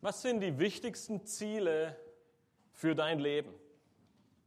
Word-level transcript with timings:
Was 0.00 0.22
sind 0.22 0.40
die 0.40 0.58
wichtigsten 0.58 1.26
Ziele 1.26 1.96
für 2.72 2.94
dein 2.94 3.18
Leben? 3.18 3.54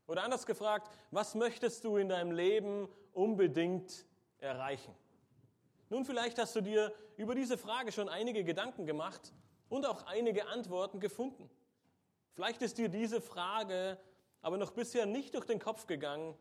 Oder 0.08 0.24
anders 0.24 0.46
gefragt, 0.46 0.90
was 1.12 1.36
möchtest 1.36 1.84
du 1.84 1.98
in 1.98 2.10
deinem 2.10 2.32
Leben 2.32 2.90
unbedingt 3.14 4.06
erreichen? 4.40 4.94
Nun, 5.90 6.06
vielleicht 6.06 6.40
hast 6.40 6.56
du 6.56 6.62
dir 6.62 6.94
über 7.18 7.36
diese 7.36 7.58
Frage 7.58 7.92
schon 7.92 8.10
einige 8.10 8.44
Gedanken 8.44 8.86
gemacht 8.86 9.32
und 9.70 9.86
auch 9.86 10.08
einige 10.08 10.48
Antworten 10.48 11.00
gefunden. 11.00 11.50
Vielleicht 12.34 12.62
ist 12.64 12.80
dir 12.80 12.90
diese 12.90 13.22
Frage 13.22 14.00
aber 14.42 14.58
noch 14.58 14.72
bisher 14.72 15.06
nicht 15.06 15.34
durch 15.36 15.46
den 15.46 15.60
Kopf 15.60 15.88
gegangen 15.88 16.36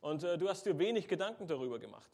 und 0.00 0.22
äh, 0.22 0.36
du 0.36 0.48
hast 0.48 0.66
dir 0.66 0.78
wenig 0.78 1.08
Gedanken 1.08 1.46
darüber 1.46 1.78
gemacht. 1.78 2.10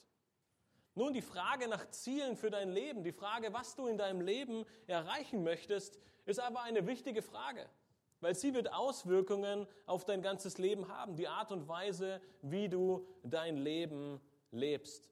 Nun, 0.99 1.13
die 1.13 1.23
Frage 1.23 1.69
nach 1.69 1.89
Zielen 1.91 2.35
für 2.35 2.51
dein 2.51 2.73
Leben, 2.73 3.05
die 3.05 3.13
Frage, 3.13 3.53
was 3.53 3.77
du 3.77 3.87
in 3.87 3.97
deinem 3.97 4.21
Leben 4.21 4.65
erreichen 4.89 5.45
möchtest, 5.45 5.97
ist 6.27 6.41
aber 6.41 6.63
eine 6.63 6.89
wichtige 6.89 7.23
Frage, 7.23 7.65
weil 8.21 8.35
sie 8.35 8.53
wird 8.53 8.73
Auswirkungen 8.73 9.69
auf 9.87 10.05
dein 10.05 10.23
ganzes 10.23 10.59
Leben 10.59 10.89
haben, 10.89 11.15
die 11.15 11.29
Art 11.29 11.53
und 11.53 11.69
Weise, 11.69 12.21
wie 12.43 12.69
du 12.69 13.07
dein 13.23 13.59
Leben 13.59 14.21
lebst. 14.51 15.09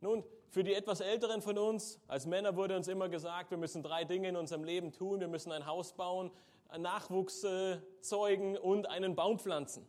Nun, 0.00 0.24
für 0.48 0.64
die 0.64 0.72
etwas 0.72 1.02
Älteren 1.02 1.42
von 1.42 1.58
uns, 1.58 2.00
als 2.08 2.24
Männer 2.24 2.56
wurde 2.56 2.74
uns 2.74 2.88
immer 2.88 3.10
gesagt, 3.10 3.50
wir 3.50 3.58
müssen 3.58 3.82
drei 3.82 4.04
Dinge 4.04 4.30
in 4.30 4.36
unserem 4.36 4.64
Leben 4.64 4.90
tun. 4.90 5.20
Wir 5.20 5.28
müssen 5.28 5.52
ein 5.52 5.66
Haus 5.66 5.92
bauen, 5.92 6.30
Nachwuchs 6.78 7.44
äh, 7.44 7.76
zeugen 8.00 8.56
und 8.56 8.88
einen 8.88 9.16
Baum 9.16 9.38
pflanzen. 9.38 9.86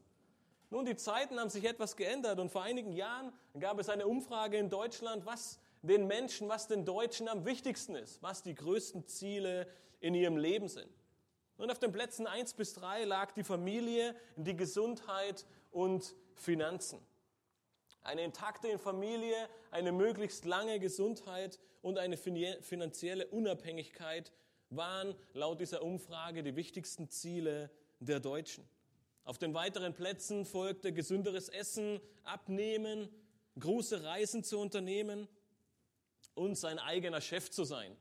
Nun, 0.73 0.86
die 0.86 0.95
Zeiten 0.95 1.40
haben 1.40 1.52
sich 1.52 1.66
etwas 1.66 1.95
geändert 1.95 2.40
und 2.40 2.50
vor 2.50 2.63
einigen 2.63 2.94
Jahren 2.94 3.32
gab 3.59 3.77
es 3.77 3.90
eine 3.90 4.08
Umfrage 4.08 4.58
in 4.58 4.72
Deutschland, 4.72 5.23
was 5.23 5.59
den 5.84 6.08
Menschen, 6.08 6.49
was 6.49 6.68
den 6.68 6.84
Deutschen 6.84 7.27
am 7.27 7.46
wichtigsten 7.46 7.94
ist, 7.94 8.23
was 8.23 8.41
die 8.41 8.55
größten 8.55 9.05
Ziele 9.05 9.68
in 9.99 10.16
ihrem 10.16 10.36
Leben 10.36 10.68
sind. 10.68 10.90
Und 11.57 11.70
auf 11.70 11.77
den 11.77 11.91
Plätzen 11.91 12.26
eins 12.26 12.55
bis 12.55 12.74
drei 12.74 13.04
lag 13.04 13.34
die 13.34 13.43
Familie, 13.43 14.15
die 14.35 14.55
Gesundheit 14.55 15.46
und 15.70 16.15
Finanzen. 16.34 16.98
Eine 18.02 18.24
intakte 18.24 18.80
Familie, 18.80 19.48
eine 19.70 19.91
möglichst 19.91 20.43
lange 20.43 20.80
Gesundheit 20.80 21.60
und 21.84 21.99
eine 21.99 22.18
finanzielle 22.18 23.27
Unabhängigkeit 23.27 24.32
waren 24.71 25.13
laut 25.34 25.62
dieser 25.62 25.84
Umfrage 25.84 26.41
die 26.41 26.55
wichtigsten 26.55 27.12
Ziele 27.12 27.70
der 27.99 28.20
Deutschen. 28.20 28.68
Auf 29.26 29.38
den 29.38 29.54
weiteren 29.54 29.93
Plätzen 29.93 30.46
folgte 30.46 30.91
gesünderes 30.91 31.48
Essen, 31.48 32.02
Abnehmen, 32.24 33.10
große 33.57 34.04
Reisen 34.04 34.43
zu 34.43 34.60
unternehmen 34.60 35.27
und 36.35 36.55
sein 36.55 36.77
eigener 36.77 37.21
Chef 37.21 37.49
zu 37.49 37.63
sein. 37.63 37.96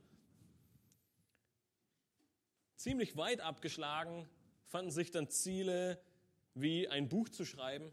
Ziemlich 2.77 3.17
weit 3.17 3.41
abgeschlagen 3.41 4.29
fanden 4.67 4.91
sich 4.91 5.13
dann 5.13 5.29
Ziele 5.29 6.03
wie 6.55 6.89
ein 6.89 7.09
Buch 7.09 7.29
zu 7.29 7.45
schreiben, 7.45 7.93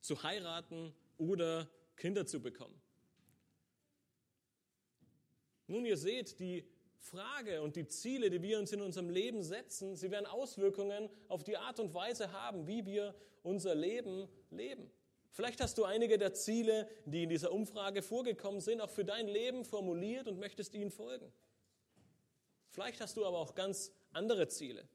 zu 0.00 0.22
heiraten 0.22 0.94
oder 1.18 1.68
Kinder 1.96 2.26
zu 2.26 2.40
bekommen. 2.40 2.80
Nun, 5.66 5.84
ihr 5.84 5.96
seht, 5.96 6.38
die 6.38 6.64
Frage 7.00 7.62
und 7.62 7.76
die 7.76 7.88
Ziele, 7.88 8.30
die 8.30 8.42
wir 8.42 8.58
uns 8.58 8.72
in 8.72 8.82
unserem 8.82 9.08
Leben 9.08 9.42
setzen, 9.42 9.96
sie 9.96 10.10
werden 10.10 10.26
Auswirkungen 10.26 11.08
auf 11.28 11.42
die 11.42 11.56
Art 11.56 11.80
und 11.80 11.94
Weise 11.94 12.32
haben, 12.32 12.66
wie 12.66 12.84
wir 12.84 13.14
unser 13.42 13.74
Leben 13.74 14.28
leben. 14.50 14.90
Vielleicht 15.32 15.60
hast 15.60 15.78
du 15.78 15.84
einige 15.84 16.18
der 16.18 16.34
Ziele, 16.34 16.88
die 17.06 17.22
in 17.22 17.28
dieser 17.30 17.52
Umfrage 17.52 18.02
vorgekommen 18.02 18.60
sind, 18.60 18.80
auch 18.80 18.90
für 18.90 19.04
dein 19.04 19.28
Leben 19.28 19.64
formuliert 19.64 20.28
und 20.28 20.38
möchtest 20.38 20.74
ihnen 20.74 20.90
folgen. 20.90 21.32
Vielleicht 22.68 23.00
hast 23.00 23.16
du 23.16 23.24
aber 23.24 23.38
auch 23.38 23.54
ganz 23.54 23.92
andere 24.12 24.48
Ziele. 24.48 24.86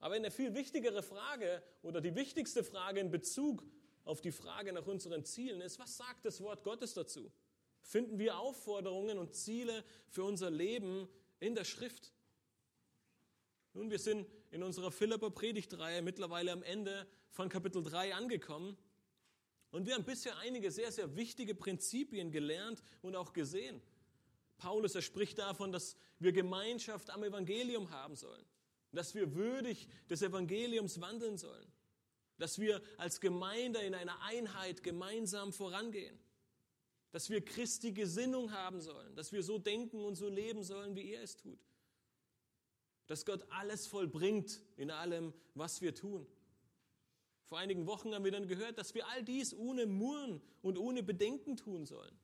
Aber 0.00 0.14
eine 0.14 0.30
viel 0.30 0.54
wichtigere 0.54 1.02
Frage 1.02 1.62
oder 1.82 2.00
die 2.00 2.14
wichtigste 2.14 2.62
Frage 2.62 3.00
in 3.00 3.10
Bezug 3.10 3.64
auf 4.04 4.20
die 4.20 4.32
Frage 4.32 4.72
nach 4.72 4.86
unseren 4.86 5.24
Zielen 5.24 5.60
ist, 5.60 5.78
was 5.78 5.96
sagt 5.96 6.24
das 6.24 6.40
Wort 6.40 6.62
Gottes 6.62 6.94
dazu? 6.94 7.32
Finden 7.88 8.18
wir 8.18 8.38
Aufforderungen 8.38 9.16
und 9.16 9.34
Ziele 9.34 9.82
für 10.10 10.22
unser 10.22 10.50
Leben 10.50 11.08
in 11.40 11.54
der 11.54 11.64
Schrift? 11.64 12.12
Nun, 13.72 13.90
wir 13.90 13.98
sind 13.98 14.28
in 14.50 14.62
unserer 14.62 14.92
Philipper 14.92 15.30
Predigtreihe 15.30 16.02
mittlerweile 16.02 16.52
am 16.52 16.62
Ende 16.62 17.06
von 17.30 17.48
Kapitel 17.48 17.82
3 17.82 18.14
angekommen. 18.14 18.76
Und 19.70 19.86
wir 19.86 19.94
haben 19.94 20.04
bisher 20.04 20.36
einige 20.36 20.70
sehr, 20.70 20.92
sehr 20.92 21.16
wichtige 21.16 21.54
Prinzipien 21.54 22.30
gelernt 22.30 22.82
und 23.00 23.16
auch 23.16 23.32
gesehen. 23.32 23.80
Paulus, 24.58 24.94
er 24.94 25.00
spricht 25.00 25.38
davon, 25.38 25.72
dass 25.72 25.96
wir 26.18 26.32
Gemeinschaft 26.32 27.08
am 27.08 27.22
Evangelium 27.24 27.90
haben 27.90 28.16
sollen, 28.16 28.44
dass 28.92 29.14
wir 29.14 29.34
würdig 29.34 29.88
des 30.10 30.20
Evangeliums 30.20 31.00
wandeln 31.00 31.38
sollen, 31.38 31.72
dass 32.36 32.58
wir 32.58 32.82
als 32.98 33.18
Gemeinde 33.22 33.80
in 33.80 33.94
einer 33.94 34.20
Einheit 34.20 34.82
gemeinsam 34.82 35.54
vorangehen, 35.54 36.20
dass 37.10 37.30
wir 37.30 37.44
Christi 37.44 37.92
Gesinnung 37.92 38.52
haben 38.52 38.80
sollen, 38.80 39.14
dass 39.16 39.32
wir 39.32 39.42
so 39.42 39.58
denken 39.58 40.04
und 40.04 40.16
so 40.16 40.28
leben 40.28 40.62
sollen, 40.62 40.94
wie 40.94 41.12
er 41.12 41.22
es 41.22 41.36
tut, 41.36 41.58
dass 43.06 43.24
Gott 43.24 43.46
alles 43.50 43.86
vollbringt 43.86 44.60
in 44.76 44.90
allem, 44.90 45.32
was 45.54 45.80
wir 45.80 45.94
tun. 45.94 46.26
Vor 47.44 47.58
einigen 47.58 47.86
Wochen 47.86 48.14
haben 48.14 48.24
wir 48.24 48.32
dann 48.32 48.46
gehört, 48.46 48.76
dass 48.76 48.94
wir 48.94 49.08
all 49.08 49.22
dies 49.22 49.54
ohne 49.54 49.86
Murren 49.86 50.42
und 50.60 50.76
ohne 50.76 51.02
Bedenken 51.02 51.56
tun 51.56 51.86
sollen. 51.86 52.18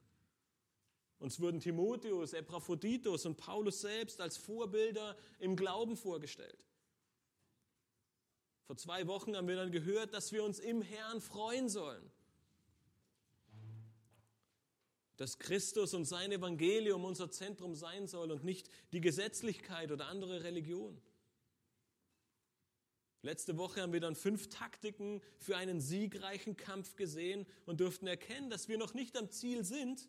Uns 1.19 1.41
wurden 1.41 1.61
Timotheus, 1.61 2.35
Epaphroditus 2.35 3.25
und 3.25 3.37
Paulus 3.37 3.81
selbst 3.81 4.21
als 4.21 4.37
Vorbilder 4.37 5.17
im 5.39 5.57
Glauben 5.57 5.97
vorgestellt. 5.97 6.63
Vor 8.67 8.77
zwei 8.77 9.07
Wochen 9.07 9.35
haben 9.35 9.49
wir 9.49 9.57
dann 9.57 9.73
gehört, 9.73 10.13
dass 10.13 10.33
wir 10.33 10.45
uns 10.45 10.59
im 10.59 10.83
Herrn 10.83 11.23
freuen 11.23 11.71
sollen. 11.71 12.11
Dass 15.17 15.39
Christus 15.39 15.95
und 15.95 16.05
sein 16.05 16.33
Evangelium 16.33 17.05
unser 17.05 17.31
Zentrum 17.31 17.75
sein 17.75 18.09
soll 18.09 18.33
und 18.33 18.45
nicht 18.45 18.69
die 18.93 19.01
Gesetzlichkeit 19.01 19.93
oder 19.93 20.07
andere 20.07 20.43
Religion. 20.43 21.01
Letzte 23.23 23.57
Woche 23.57 23.81
haben 23.81 23.93
wir 23.93 24.01
dann 24.01 24.17
fünf 24.17 24.49
Taktiken 24.49 25.23
für 25.39 25.57
einen 25.57 25.81
siegreichen 25.81 26.57
Kampf 26.57 26.97
gesehen 26.97 27.47
und 27.65 27.81
durften 27.81 28.07
erkennen, 28.07 28.51
dass 28.51 28.69
wir 28.69 28.77
noch 28.77 28.93
nicht 28.93 29.17
am 29.17 29.31
Ziel 29.31 29.65
sind, 29.65 30.09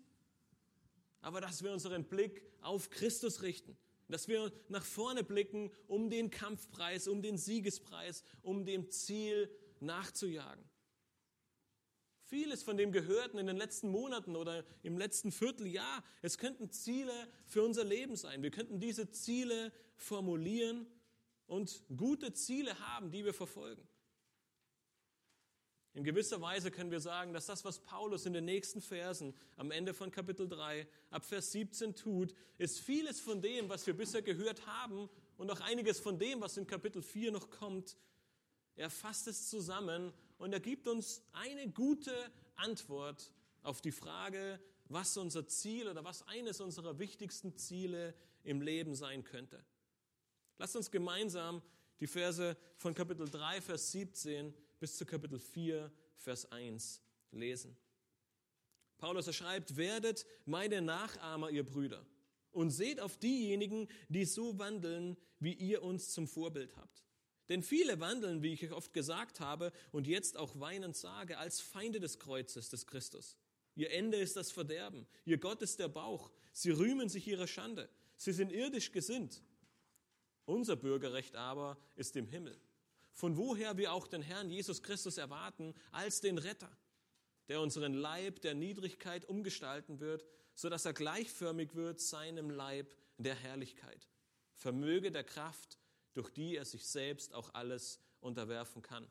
aber 1.22 1.40
dass 1.40 1.64
wir 1.64 1.72
unseren 1.72 2.04
Blick 2.04 2.42
auf 2.62 2.90
Christus 2.90 3.42
richten 3.42 3.78
dass 4.08 4.28
wir 4.28 4.52
nach 4.70 4.86
vorne 4.86 5.24
blicken, 5.24 5.72
um 5.88 6.10
den 6.10 6.30
Kampfpreis, 6.30 7.08
um 7.08 7.22
den 7.22 7.38
Siegespreis, 7.38 8.24
um 8.42 8.66
dem 8.66 8.90
Ziel 8.90 9.50
nachzujagen. 9.80 10.64
Vieles 12.28 12.64
von 12.64 12.76
dem 12.76 12.92
Gehörten 12.92 13.38
in 13.38 13.46
den 13.46 13.56
letzten 13.56 13.90
Monaten 13.90 14.36
oder 14.36 14.66
im 14.82 14.98
letzten 14.98 15.32
Vierteljahr, 15.32 16.04
es 16.24 16.40
könnten 16.40 16.72
Ziele 16.72 17.14
für 17.46 17.62
unser 17.62 17.84
Leben 17.84 18.16
sein. 18.16 18.42
Wir 18.42 18.50
könnten 18.50 18.80
diese 18.80 19.12
Ziele 19.12 19.72
formulieren 19.96 20.88
und 21.46 21.84
gute 21.96 22.34
Ziele 22.34 22.80
haben, 22.80 23.12
die 23.12 23.26
wir 23.26 23.34
verfolgen. 23.36 23.88
In 25.94 26.04
gewisser 26.04 26.42
Weise 26.42 26.72
können 26.72 26.90
wir 26.90 27.00
sagen, 27.00 27.32
dass 27.32 27.46
das, 27.46 27.64
was 27.64 27.80
Paulus 27.80 28.26
in 28.26 28.34
den 28.34 28.46
nächsten 28.46 28.82
Versen 28.82 29.36
am 29.56 29.70
Ende 29.70 29.94
von 29.94 30.10
Kapitel 30.10 30.50
3 30.50 30.88
ab 31.12 31.24
Vers 31.24 31.52
17 31.52 31.96
tut, 31.96 32.34
ist 32.58 32.80
vieles 32.80 33.20
von 33.20 33.40
dem, 33.40 33.70
was 33.70 33.86
wir 33.86 33.96
bisher 33.96 34.24
gehört 34.24 34.66
haben 34.66 35.10
und 35.38 35.52
auch 35.52 35.62
einiges 35.62 36.00
von 36.00 36.18
dem, 36.18 36.42
was 36.42 36.58
in 36.58 36.66
Kapitel 36.66 37.04
4 37.04 37.32
noch 37.32 37.52
kommt. 37.52 37.96
Er 38.76 38.90
fasst 38.90 39.28
es 39.28 39.48
zusammen 39.48 40.12
und 40.38 40.54
er 40.54 40.60
gibt 40.60 40.88
uns 40.88 41.22
eine 41.34 41.70
gute 41.70 42.14
Antwort 42.56 43.32
auf 43.64 43.82
die 43.82 43.92
Frage, 43.92 44.60
was 44.88 45.18
unser 45.18 45.48
Ziel 45.48 45.88
oder 45.88 46.04
was 46.04 46.28
eines 46.28 46.62
unserer 46.62 47.00
wichtigsten 47.00 47.58
Ziele 47.58 48.14
im 48.44 48.62
Leben 48.62 48.96
sein 48.96 49.24
könnte. 49.24 49.64
Lasst 50.58 50.76
uns 50.76 50.92
gemeinsam 50.92 51.62
die 52.00 52.08
Verse 52.08 52.56
von 52.78 52.94
Kapitel 52.94 53.28
3, 53.28 53.62
Vers 53.62 53.92
17 53.92 54.54
bis 54.80 54.98
zu 54.98 55.06
Kapitel 55.06 55.40
4, 55.40 55.92
Vers 56.18 56.52
1 56.52 57.02
lesen. 57.32 57.76
Paulus 58.98 59.34
schreibt, 59.36 59.76
werdet 59.76 60.26
meine 60.46 60.82
Nachahmer, 60.82 61.50
ihr 61.50 61.66
Brüder, 61.66 62.06
und 62.52 62.70
seht 62.70 63.00
auf 63.00 63.18
diejenigen, 63.18 63.88
die 64.08 64.26
so 64.26 64.58
wandeln, 64.58 65.18
wie 65.40 65.54
ihr 65.54 65.84
uns 65.84 66.12
zum 66.12 66.28
Vorbild 66.28 66.76
habt. 66.78 67.04
Denn 67.50 67.62
viele 67.62 68.00
wandeln, 68.00 68.42
wie 68.42 68.54
ich 68.54 68.64
euch 68.64 68.72
oft 68.72 68.94
gesagt 68.94 69.40
habe 69.40 69.72
und 69.92 70.08
jetzt 70.08 70.38
auch 70.38 70.60
weinend 70.60 70.96
sage, 70.96 71.38
als 71.38 71.62
Feinde 71.62 72.00
des 72.00 72.20
Kreuzes 72.20 72.70
des 72.70 72.88
Christus. 72.88 73.38
Ihr 73.76 73.92
Ende 73.92 74.18
ist 74.18 74.36
das 74.36 74.52
Verderben, 74.52 75.06
ihr 75.26 75.38
Gott 75.38 75.62
ist 75.62 75.80
der 75.80 75.90
Bauch, 75.90 76.32
sie 76.54 76.72
rühmen 76.72 77.10
sich 77.10 77.28
ihrer 77.28 77.48
Schande, 77.48 77.90
sie 78.18 78.32
sind 78.32 78.52
irdisch 78.52 78.92
gesinnt. 78.92 79.44
Unser 80.46 80.76
Bürgerrecht 80.76 81.36
aber 81.36 81.78
ist 81.96 82.16
im 82.16 82.28
Himmel 82.28 82.60
von 83.16 83.38
woher 83.38 83.78
wir 83.78 83.94
auch 83.94 84.08
den 84.08 84.22
Herrn 84.22 84.50
Jesus 84.50 84.84
Christus 84.84 85.18
erwarten 85.18 85.74
als 85.92 86.20
den 86.20 86.38
Retter, 86.38 86.70
der 87.48 87.62
unseren 87.62 87.94
Leib 87.94 88.42
der 88.42 88.54
Niedrigkeit 88.54 89.24
umgestalten 89.26 90.02
wird, 90.02 90.26
so 90.54 90.68
dass 90.68 90.86
er 90.86 90.94
gleichförmig 90.94 91.76
wird 91.76 92.02
seinem 92.02 92.50
Leib 92.50 92.94
der 93.18 93.36
Herrlichkeit. 93.36 94.10
vermöge 94.54 95.12
der 95.12 95.24
Kraft, 95.24 95.78
durch 96.16 96.32
die 96.32 96.56
er 96.56 96.66
sich 96.66 96.86
selbst 96.86 97.34
auch 97.34 97.54
alles 97.54 98.00
unterwerfen 98.22 98.82
kann. 98.82 99.08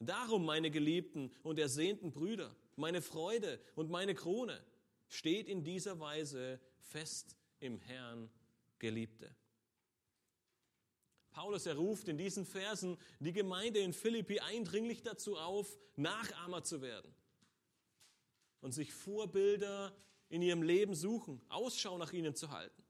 Darum, 0.00 0.44
meine 0.44 0.70
geliebten 0.70 1.32
und 1.42 1.58
ersehnten 1.58 2.12
Brüder, 2.12 2.54
meine 2.76 3.00
Freude 3.02 3.60
und 3.74 3.90
meine 3.90 4.14
Krone, 4.14 4.62
steht 5.08 5.48
in 5.48 5.64
dieser 5.64 5.98
Weise 6.00 6.60
fest 6.78 7.36
im 7.60 7.78
Herrn, 7.78 8.30
Geliebte. 8.78 9.34
Paulus 11.32 11.66
erruft 11.66 12.08
in 12.08 12.16
diesen 12.18 12.44
Versen 12.44 12.96
die 13.20 13.32
Gemeinde 13.32 13.80
in 13.80 13.92
Philippi 13.92 14.40
eindringlich 14.40 15.02
dazu 15.02 15.36
auf, 15.36 15.78
Nachahmer 15.96 16.64
zu 16.64 16.80
werden 16.80 17.14
und 18.62 18.72
sich 18.72 18.92
Vorbilder 18.92 19.94
in 20.28 20.42
ihrem 20.42 20.62
Leben 20.62 20.94
suchen, 20.94 21.40
Ausschau 21.48 21.98
nach 21.98 22.12
ihnen 22.12 22.34
zu 22.34 22.50
halten. 22.50 22.82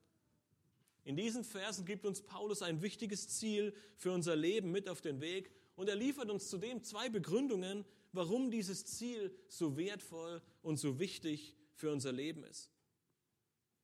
In 1.03 1.15
diesen 1.15 1.43
Versen 1.43 1.85
gibt 1.85 2.05
uns 2.05 2.21
Paulus 2.21 2.61
ein 2.61 2.81
wichtiges 2.81 3.27
Ziel 3.27 3.73
für 3.95 4.11
unser 4.11 4.35
Leben 4.35 4.71
mit 4.71 4.87
auf 4.87 5.01
den 5.01 5.19
Weg 5.19 5.51
und 5.75 5.89
er 5.89 5.95
liefert 5.95 6.29
uns 6.29 6.49
zudem 6.49 6.83
zwei 6.83 7.09
Begründungen, 7.09 7.85
warum 8.11 8.51
dieses 8.51 8.85
Ziel 8.85 9.35
so 9.47 9.77
wertvoll 9.77 10.41
und 10.61 10.77
so 10.77 10.99
wichtig 10.99 11.55
für 11.73 11.91
unser 11.91 12.11
Leben 12.11 12.43
ist. 12.43 12.69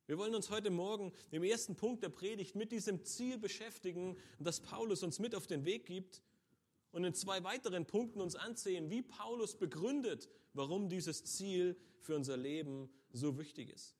Wir 0.06 0.16
wollen 0.16 0.34
uns 0.34 0.48
heute 0.48 0.70
Morgen 0.70 1.12
im 1.32 1.42
ersten 1.42 1.76
Punkt 1.76 2.02
der 2.02 2.08
Predigt 2.08 2.54
mit 2.54 2.72
diesem 2.72 3.04
Ziel 3.04 3.36
beschäftigen, 3.36 4.16
das 4.38 4.60
Paulus 4.60 5.02
uns 5.02 5.18
mit 5.18 5.34
auf 5.34 5.46
den 5.46 5.64
Weg 5.64 5.86
gibt 5.86 6.22
und 6.92 7.04
in 7.04 7.14
zwei 7.14 7.42
weiteren 7.44 7.84
Punkten 7.84 8.20
uns 8.20 8.34
ansehen, 8.34 8.90
wie 8.90 9.02
Paulus 9.02 9.58
begründet, 9.58 10.28
warum 10.54 10.88
dieses 10.88 11.24
Ziel 11.24 11.76
für 12.00 12.16
unser 12.16 12.36
Leben 12.36 12.88
so 13.12 13.38
wichtig 13.38 13.70
ist. 13.70 13.97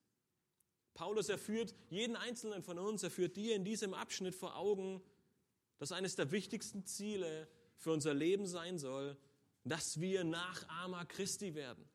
Paulus 0.99 1.29
erführt 1.29 1.77
jeden 1.91 2.17
einzelnen 2.17 2.61
von 2.61 2.77
uns, 2.77 3.05
er 3.05 3.13
führt 3.13 3.37
dir 3.37 3.55
in 3.55 3.63
diesem 3.65 3.95
Abschnitt 3.95 4.35
vor 4.35 4.57
Augen, 4.57 5.01
dass 5.79 5.93
eines 5.93 6.17
der 6.17 6.33
wichtigsten 6.33 6.85
Ziele 6.87 7.47
für 7.77 7.93
unser 7.93 8.13
Leben 8.15 8.49
sein 8.49 8.81
soll, 8.81 9.17
dass 9.63 10.01
wir 10.01 10.25
Nachahmer 10.25 11.07
Christi 11.07 11.55
werden. 11.55 11.89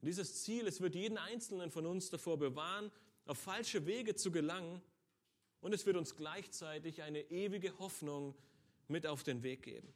Dieses 0.00 0.44
Ziel, 0.44 0.68
es 0.68 0.80
wird 0.80 0.94
jeden 0.94 1.18
Einzelnen 1.18 1.72
von 1.72 1.86
uns 1.86 2.08
davor 2.10 2.38
bewahren, 2.38 2.92
auf 3.24 3.38
falsche 3.38 3.84
Wege 3.86 4.14
zu 4.14 4.30
gelangen 4.30 4.80
und 5.60 5.74
es 5.74 5.86
wird 5.86 5.96
uns 5.96 6.14
gleichzeitig 6.14 7.02
eine 7.02 7.22
ewige 7.32 7.76
Hoffnung 7.80 8.36
mit 8.86 9.08
auf 9.08 9.24
den 9.24 9.42
Weg 9.42 9.64
geben. 9.64 9.92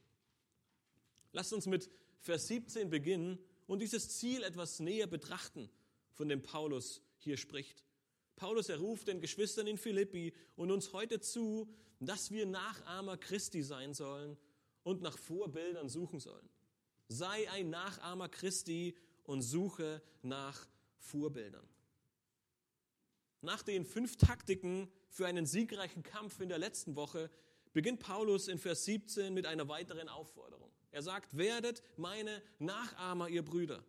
Lasst 1.31 1.53
uns 1.53 1.67
mit 1.67 1.89
Vers 2.19 2.49
17 2.49 2.91
beginnen 2.91 3.39
und 3.69 3.79
dieses 3.79 4.09
Ziel 4.19 4.43
etwas 4.43 4.81
näher 4.81 5.07
betrachten, 5.07 5.71
von 6.21 6.29
dem 6.29 6.43
Paulus 6.43 7.01
hier 7.17 7.39
spricht. 7.39 7.83
Paulus 8.37 8.69
erruft 8.69 9.09
den 9.09 9.23
Geschwistern 9.23 9.67
in 9.67 9.79
Philippi 9.79 10.35
und 10.55 10.71
uns 10.71 10.93
heute 10.93 11.19
zu, 11.19 11.67
dass 11.99 12.31
wir 12.31 12.45
Nachahmer 12.45 13.17
Christi 13.17 13.63
sein 13.63 13.95
sollen 13.95 14.37
und 14.83 15.01
nach 15.01 15.17
Vorbildern 15.17 15.89
suchen 15.89 16.21
sollen. 16.21 16.47
Sei 17.09 17.51
ein 17.51 17.71
Nachahmer 17.71 18.29
Christi 18.29 18.95
und 19.25 19.41
suche 19.41 20.03
nach 20.21 20.69
Vorbildern. 20.99 21.67
Nach 23.41 23.63
den 23.63 23.87
fünf 23.87 24.17
Taktiken 24.17 24.93
für 25.09 25.27
einen 25.27 25.47
siegreichen 25.47 26.03
Kampf 26.03 26.39
in 26.41 26.51
der 26.51 26.59
letzten 26.59 26.97
Woche 26.97 27.31
beginnt 27.73 28.01
Paulus 28.01 28.49
in 28.49 28.59
Vers 28.59 28.85
17 28.85 29.33
mit 29.33 29.47
einer 29.47 29.69
weiteren 29.69 30.11
Aufforderung. 30.11 30.71
Er 30.91 31.01
sagt, 31.01 31.39
werdet 31.39 31.83
meine 31.97 32.43
Nachahmer, 32.59 33.31
ihr 33.31 33.43
Brüder. 33.43 33.83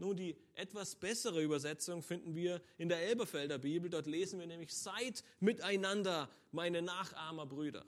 Nun, 0.00 0.16
die 0.16 0.34
etwas 0.54 0.94
bessere 0.94 1.42
Übersetzung 1.42 2.02
finden 2.02 2.34
wir 2.34 2.62
in 2.78 2.88
der 2.88 3.02
Elberfelder 3.02 3.58
Bibel. 3.58 3.90
Dort 3.90 4.06
lesen 4.06 4.40
wir 4.40 4.46
nämlich, 4.46 4.74
seid 4.74 5.22
miteinander 5.40 6.30
meine 6.52 6.80
Nachahmer, 6.80 7.44
Brüder. 7.44 7.84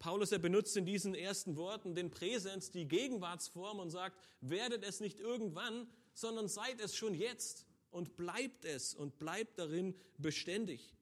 Paulus, 0.00 0.32
er 0.32 0.40
benutzt 0.40 0.76
in 0.76 0.84
diesen 0.84 1.14
ersten 1.14 1.54
Worten 1.54 1.94
den 1.94 2.10
Präsens, 2.10 2.72
die 2.72 2.88
Gegenwartsform 2.88 3.78
und 3.78 3.90
sagt, 3.90 4.20
werdet 4.40 4.82
es 4.82 4.98
nicht 4.98 5.20
irgendwann, 5.20 5.86
sondern 6.12 6.48
seid 6.48 6.80
es 6.80 6.96
schon 6.96 7.14
jetzt 7.14 7.66
und 7.92 8.16
bleibt 8.16 8.64
es 8.64 8.92
und 8.92 9.16
bleibt 9.20 9.60
darin 9.60 9.94
beständig. 10.16 10.92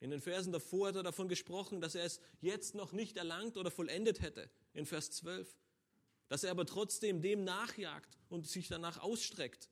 In 0.00 0.08
den 0.08 0.22
Versen 0.22 0.50
davor 0.50 0.88
hat 0.88 0.96
er 0.96 1.02
davon 1.02 1.28
gesprochen, 1.28 1.82
dass 1.82 1.94
er 1.94 2.04
es 2.04 2.20
jetzt 2.40 2.74
noch 2.74 2.92
nicht 2.92 3.18
erlangt 3.18 3.58
oder 3.58 3.70
vollendet 3.70 4.22
hätte, 4.22 4.48
in 4.72 4.86
Vers 4.86 5.10
12. 5.10 5.59
Dass 6.30 6.44
er 6.44 6.52
aber 6.52 6.64
trotzdem 6.64 7.20
dem 7.22 7.42
nachjagt 7.42 8.16
und 8.28 8.46
sich 8.46 8.68
danach 8.68 8.98
ausstreckt. 8.98 9.68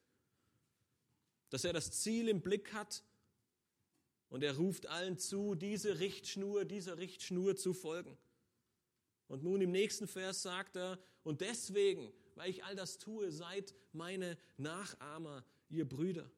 Dass 1.51 1.65
er 1.65 1.73
das 1.73 1.93
Ziel 1.93 2.29
im 2.29 2.43
Blick 2.43 2.73
hat 2.73 3.05
und 4.29 4.43
er 4.43 4.57
ruft 4.57 4.87
allen 4.87 5.19
zu, 5.19 5.55
diese 5.55 6.01
Richtschnur, 6.01 6.65
dieser 6.65 6.99
Richtschnur 6.99 7.55
zu 7.55 7.73
folgen. 7.73 8.19
Und 9.29 9.45
nun 9.45 9.61
im 9.61 9.71
nächsten 9.71 10.09
Vers 10.09 10.43
sagt 10.43 10.77
er, 10.77 10.99
und 11.23 11.43
deswegen, 11.43 12.13
weil 12.35 12.51
ich 12.51 12.65
all 12.65 12.75
das 12.75 12.99
tue, 12.99 13.31
seid 13.31 13.77
meine 13.93 14.37
Nachahmer, 14.57 15.45
ihr 15.69 15.89
Brüder. 15.89 16.29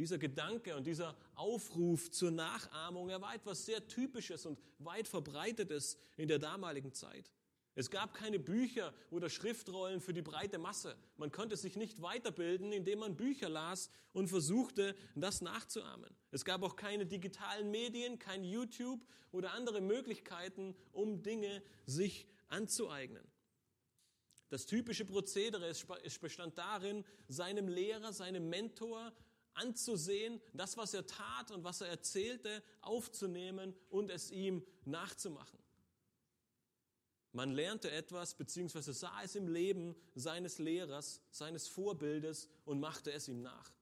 Dieser 0.00 0.16
Gedanke 0.16 0.74
und 0.74 0.86
dieser 0.86 1.14
Aufruf 1.34 2.10
zur 2.10 2.30
Nachahmung, 2.30 3.10
er 3.10 3.20
war 3.20 3.34
etwas 3.34 3.66
sehr 3.66 3.86
Typisches 3.86 4.46
und 4.46 4.58
weit 4.78 5.06
verbreitetes 5.06 5.98
in 6.16 6.26
der 6.26 6.38
damaligen 6.38 6.94
Zeit. 6.94 7.30
Es 7.74 7.90
gab 7.90 8.14
keine 8.14 8.38
Bücher 8.38 8.94
oder 9.10 9.28
Schriftrollen 9.28 10.00
für 10.00 10.14
die 10.14 10.22
breite 10.22 10.56
Masse. 10.56 10.96
Man 11.18 11.30
konnte 11.30 11.54
sich 11.54 11.76
nicht 11.76 12.00
weiterbilden, 12.00 12.72
indem 12.72 13.00
man 13.00 13.14
Bücher 13.14 13.50
las 13.50 13.90
und 14.14 14.28
versuchte, 14.28 14.96
das 15.16 15.42
nachzuahmen. 15.42 16.08
Es 16.30 16.46
gab 16.46 16.62
auch 16.62 16.76
keine 16.76 17.04
digitalen 17.04 17.70
Medien, 17.70 18.18
kein 18.18 18.42
YouTube 18.42 19.04
oder 19.32 19.52
andere 19.52 19.82
Möglichkeiten, 19.82 20.74
um 20.92 21.22
Dinge 21.22 21.62
sich 21.84 22.26
anzueignen. 22.48 23.30
Das 24.48 24.64
typische 24.64 25.04
Prozedere 25.04 25.70
bestand 26.22 26.56
darin, 26.56 27.04
seinem 27.28 27.68
Lehrer, 27.68 28.14
seinem 28.14 28.48
Mentor 28.48 29.12
anzusehen, 29.54 30.40
das, 30.52 30.76
was 30.76 30.94
er 30.94 31.06
tat 31.06 31.50
und 31.50 31.64
was 31.64 31.80
er 31.80 31.88
erzählte, 31.88 32.62
aufzunehmen 32.80 33.74
und 33.88 34.10
es 34.10 34.30
ihm 34.30 34.64
nachzumachen. 34.84 35.58
Man 37.32 37.52
lernte 37.52 37.90
etwas 37.90 38.34
beziehungsweise 38.34 38.92
sah 38.92 39.22
es 39.22 39.36
im 39.36 39.46
Leben 39.46 39.94
seines 40.14 40.58
Lehrers, 40.58 41.20
seines 41.30 41.68
Vorbildes 41.68 42.48
und 42.64 42.80
machte 42.80 43.12
es 43.12 43.28
ihm 43.28 43.40
nach. 43.40 43.72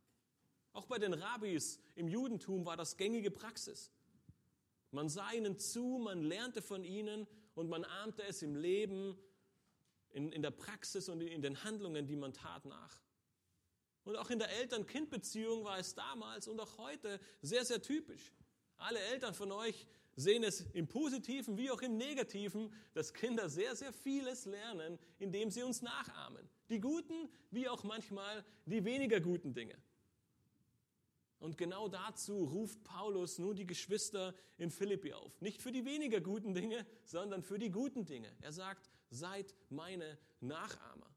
Auch 0.73 0.87
bei 0.87 0.99
den 0.99 1.15
Rabbis 1.15 1.81
im 1.95 2.09
Judentum 2.09 2.67
war 2.67 2.77
das 2.77 2.97
gängige 2.97 3.31
Praxis. 3.31 3.91
Man 4.91 5.09
sah 5.09 5.33
ihnen 5.33 5.59
zu, 5.59 5.99
man 6.03 6.23
lernte 6.23 6.63
von 6.63 6.85
ihnen 6.85 7.27
und 7.55 7.69
man 7.69 7.85
ahmte 7.85 8.23
es 8.25 8.43
im 8.43 8.55
Leben, 8.55 9.19
in, 10.11 10.33
in 10.33 10.43
der 10.43 10.51
Praxis 10.51 11.09
und 11.09 11.21
in 11.21 11.43
den 11.43 11.63
Handlungen, 11.65 12.07
die 12.07 12.17
man 12.17 12.33
tat, 12.33 12.65
nach. 12.65 13.01
Und 14.09 14.17
auch 14.17 14.31
in 14.31 14.39
der 14.39 14.49
Eltern-Kind-Beziehung 14.49 15.65
war 15.65 15.79
es 15.79 15.95
damals 15.95 16.49
und 16.49 16.59
auch 16.61 16.79
heute 16.79 17.21
sehr, 17.43 17.63
sehr 17.67 17.83
typisch. 17.83 18.33
Alle 18.79 18.99
Eltern 19.01 19.35
von 19.35 19.53
euch 19.53 19.87
sehen 20.17 20.45
es 20.45 20.63
im 20.73 20.89
Positiven 20.89 21.59
wie 21.59 21.71
auch 21.71 21.83
im 21.83 21.99
Negativen, 21.99 22.73
dass 22.95 23.13
Kinder 23.13 23.51
sehr, 23.51 23.77
sehr 23.77 23.93
vieles 23.93 24.47
lernen, 24.47 24.99
indem 25.19 25.51
sie 25.51 25.63
uns 25.63 25.83
nachahmen. 25.83 26.49
Die 26.71 26.81
guten 26.81 27.29
wie 27.51 27.69
auch 27.69 27.85
manchmal 27.85 28.47
die 28.65 28.83
weniger 28.83 29.21
guten 29.21 29.53
Dinge. 29.53 29.77
Und 31.39 31.59
genau 31.59 31.87
dazu 31.89 32.45
ruft 32.45 32.83
Paulus 32.85 33.39
nun 33.39 33.57
die 33.57 33.67
Geschwister 33.67 34.35
in 34.57 34.71
Philippi 34.71 35.13
auf. 35.13 35.39
Nicht 35.43 35.61
für 35.61 35.71
die 35.71 35.85
weniger 35.85 36.23
guten 36.23 36.55
Dinge, 36.55 36.87
sondern 37.05 37.43
für 37.43 37.59
die 37.59 37.71
guten 37.71 38.07
Dinge. 38.07 38.35
Er 38.41 38.53
sagt, 38.53 38.89
seid 39.11 39.55
meine 39.69 40.17
Nachahmer. 40.41 41.15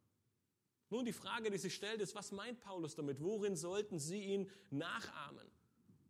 Nun 0.91 1.05
die 1.05 1.13
Frage, 1.13 1.50
die 1.50 1.57
sich 1.57 1.74
stellt, 1.74 2.01
ist, 2.01 2.15
was 2.15 2.33
meint 2.33 2.60
Paulus 2.60 2.95
damit? 2.95 3.21
Worin 3.21 3.55
sollten 3.55 3.98
sie 3.98 4.24
ihn 4.24 4.51
nachahmen? 4.69 5.50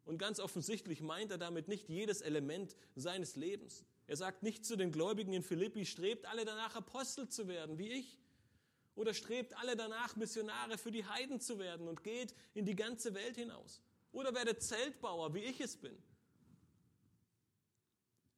Und 0.06 0.18
ganz 0.18 0.40
offensichtlich 0.40 1.02
meint 1.02 1.30
er 1.30 1.38
damit 1.38 1.68
nicht 1.68 1.88
jedes 1.88 2.22
Element 2.22 2.76
seines 2.96 3.36
Lebens. 3.36 3.86
Er 4.08 4.18
sagt 4.18 4.42
nicht 4.42 4.66
zu 4.66 4.76
den 4.76 4.92
Gläubigen 4.92 5.34
in 5.34 5.44
Philippi, 5.44 5.86
strebt 5.86 6.26
alle 6.26 6.46
danach 6.46 6.76
Apostel 6.76 7.30
zu 7.30 7.48
werden, 7.48 7.78
wie 7.78 7.92
ich. 7.92 8.18
Oder 8.96 9.14
strebt 9.14 9.56
alle 9.58 9.76
danach 9.76 10.16
Missionare 10.16 10.80
für 10.80 10.92
die 10.92 11.06
Heiden 11.06 11.40
zu 11.40 11.60
werden 11.60 11.88
und 11.88 12.04
geht 12.04 12.34
in 12.56 12.66
die 12.66 12.76
ganze 12.76 13.14
Welt 13.14 13.36
hinaus. 13.36 13.82
Oder 14.12 14.34
werdet 14.34 14.64
Zeltbauer, 14.64 15.36
wie 15.36 15.44
ich 15.44 15.62
es 15.62 15.78
bin. 15.78 15.96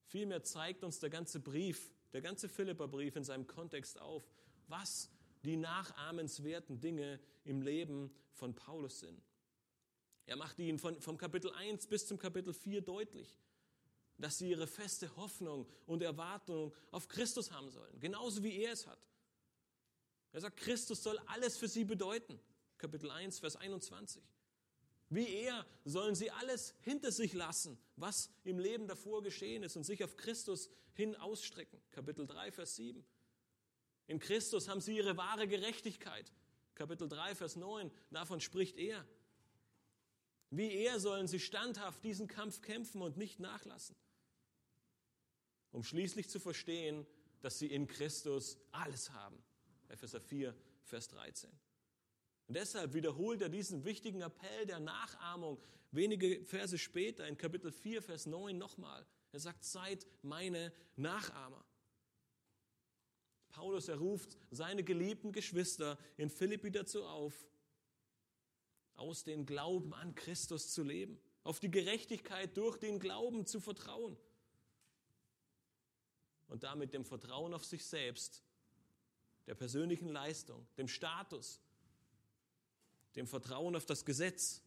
Vielmehr 0.08 0.44
zeigt 0.44 0.84
uns 0.84 1.00
der 1.00 1.10
ganze 1.10 1.40
Brief, 1.40 1.90
der 2.12 2.22
ganze 2.22 2.50
Philipperbrief 2.50 3.16
in 3.16 3.24
seinem 3.24 3.48
Kontext 3.48 4.00
auf, 4.00 4.30
was 4.68 5.10
die 5.44 5.58
nachahmenswerten 5.58 6.80
Dinge 6.80 7.20
im 7.44 7.62
Leben 7.62 8.14
von 8.32 8.56
Paulus 8.56 9.00
sind. 9.00 9.22
Er 10.26 10.38
macht 10.38 10.58
ihnen 10.60 10.80
von, 10.80 11.00
vom 11.02 11.18
Kapitel 11.18 11.52
1 11.52 11.88
bis 11.88 12.08
zum 12.08 12.18
Kapitel 12.18 12.54
4 12.54 12.82
deutlich, 12.82 13.38
dass 14.18 14.38
sie 14.38 14.50
ihre 14.50 14.68
feste 14.68 15.14
Hoffnung 15.18 15.68
und 15.86 16.02
Erwartung 16.02 16.74
auf 16.92 17.08
Christus 17.08 17.52
haben 17.52 17.70
sollen, 17.70 18.00
genauso 18.00 18.42
wie 18.44 18.58
er 18.62 18.72
es 18.72 18.88
hat. 18.88 19.00
Er 20.32 20.42
sagt, 20.42 20.58
Christus 20.58 21.04
soll 21.04 21.20
alles 21.28 21.58
für 21.58 21.68
sie 21.68 21.84
bedeuten. 21.84 22.40
Kapitel 22.78 23.12
1, 23.12 23.40
Vers 23.40 23.56
21. 23.56 24.24
Wie 25.10 25.28
er 25.28 25.66
sollen 25.86 26.16
sie 26.16 26.32
alles 26.32 26.74
hinter 26.82 27.12
sich 27.12 27.34
lassen, 27.34 27.78
was 27.96 28.32
im 28.44 28.58
Leben 28.58 28.88
davor 28.88 29.22
geschehen 29.22 29.62
ist 29.62 29.76
und 29.76 29.84
sich 29.84 30.04
auf 30.04 30.18
Christus 30.18 30.70
hin 30.94 31.16
ausstrecken. 31.16 31.80
Kapitel 31.92 32.26
3, 32.26 32.52
Vers 32.52 32.76
7. 32.78 33.06
In 34.08 34.20
Christus 34.20 34.68
haben 34.68 34.82
sie 34.82 34.98
ihre 34.98 35.18
wahre 35.18 35.48
Gerechtigkeit. 35.48 36.32
Kapitel 36.76 37.08
3, 37.08 37.36
Vers 37.36 37.56
9, 37.56 37.92
davon 38.12 38.42
spricht 38.42 38.78
er. 38.78 39.06
Wie 40.50 40.72
er 40.72 41.00
sollen 41.00 41.28
sie 41.28 41.40
standhaft 41.40 42.04
diesen 42.04 42.28
Kampf 42.28 42.62
kämpfen 42.62 43.02
und 43.02 43.18
nicht 43.18 43.40
nachlassen, 43.40 43.96
um 45.72 45.84
schließlich 45.84 46.30
zu 46.30 46.40
verstehen, 46.40 47.08
dass 47.42 47.60
sie 47.60 47.68
in 47.68 47.88
Christus 47.88 48.58
alles 48.72 49.12
haben. 49.12 49.44
Epheser 49.90 50.22
4, 50.22 50.56
Vers 50.84 51.08
13. 51.10 51.50
Und 52.48 52.56
deshalb 52.56 52.94
wiederholt 52.94 53.42
er 53.42 53.50
diesen 53.50 53.84
wichtigen 53.86 54.22
Appell 54.22 54.66
der 54.66 54.80
Nachahmung 54.80 55.60
wenige 55.92 56.44
Verse 56.46 56.78
später 56.78 57.28
in 57.28 57.38
Kapitel 57.38 57.72
4, 57.72 58.02
Vers 58.02 58.26
9 58.26 58.58
nochmal. 58.58 59.06
Er 59.32 59.40
sagt, 59.40 59.64
seid 59.64 60.06
meine 60.22 60.72
Nachahmer. 60.96 61.64
Paulus, 63.54 63.88
er 63.88 63.98
ruft 63.98 64.36
seine 64.50 64.84
geliebten 64.84 65.32
Geschwister 65.32 65.98
in 66.18 66.30
Philippi 66.30 66.72
dazu 66.72 67.06
auf, 67.06 67.34
aus 68.96 69.24
dem 69.24 69.46
Glauben 69.46 69.94
an 69.94 70.16
Christus 70.16 70.72
zu 70.72 70.84
leben, 70.84 71.20
auf 71.44 71.60
die 71.60 71.70
Gerechtigkeit 71.70 72.58
durch 72.58 72.78
den 72.78 73.00
Glauben 73.00 73.46
zu 73.46 73.60
vertrauen 73.60 74.18
und 76.48 76.64
damit 76.64 76.94
dem 76.94 77.06
Vertrauen 77.06 77.54
auf 77.54 77.64
sich 77.64 77.86
selbst, 77.86 78.44
der 79.46 79.56
persönlichen 79.56 80.10
Leistung, 80.10 80.66
dem 80.78 80.88
Status, 80.88 81.62
dem 83.16 83.28
Vertrauen 83.28 83.76
auf 83.76 83.86
das 83.86 84.04
Gesetz, 84.04 84.64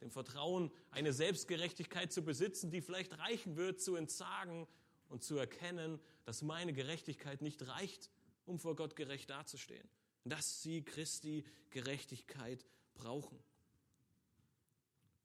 dem 0.00 0.10
Vertrauen, 0.10 0.72
eine 0.90 1.12
Selbstgerechtigkeit 1.12 2.12
zu 2.12 2.22
besitzen, 2.22 2.72
die 2.72 2.80
vielleicht 2.80 3.18
reichen 3.18 3.56
wird, 3.56 3.80
zu 3.80 3.94
entsagen 3.94 4.66
und 5.08 5.22
zu 5.22 5.36
erkennen, 5.36 6.00
dass 6.30 6.42
meine 6.42 6.72
Gerechtigkeit 6.72 7.42
nicht 7.42 7.66
reicht, 7.66 8.08
um 8.46 8.60
vor 8.60 8.76
Gott 8.76 8.94
gerecht 8.94 9.30
dazustehen. 9.30 9.88
Dass 10.24 10.62
sie 10.62 10.84
Christi 10.84 11.44
Gerechtigkeit 11.70 12.64
brauchen. 12.94 13.36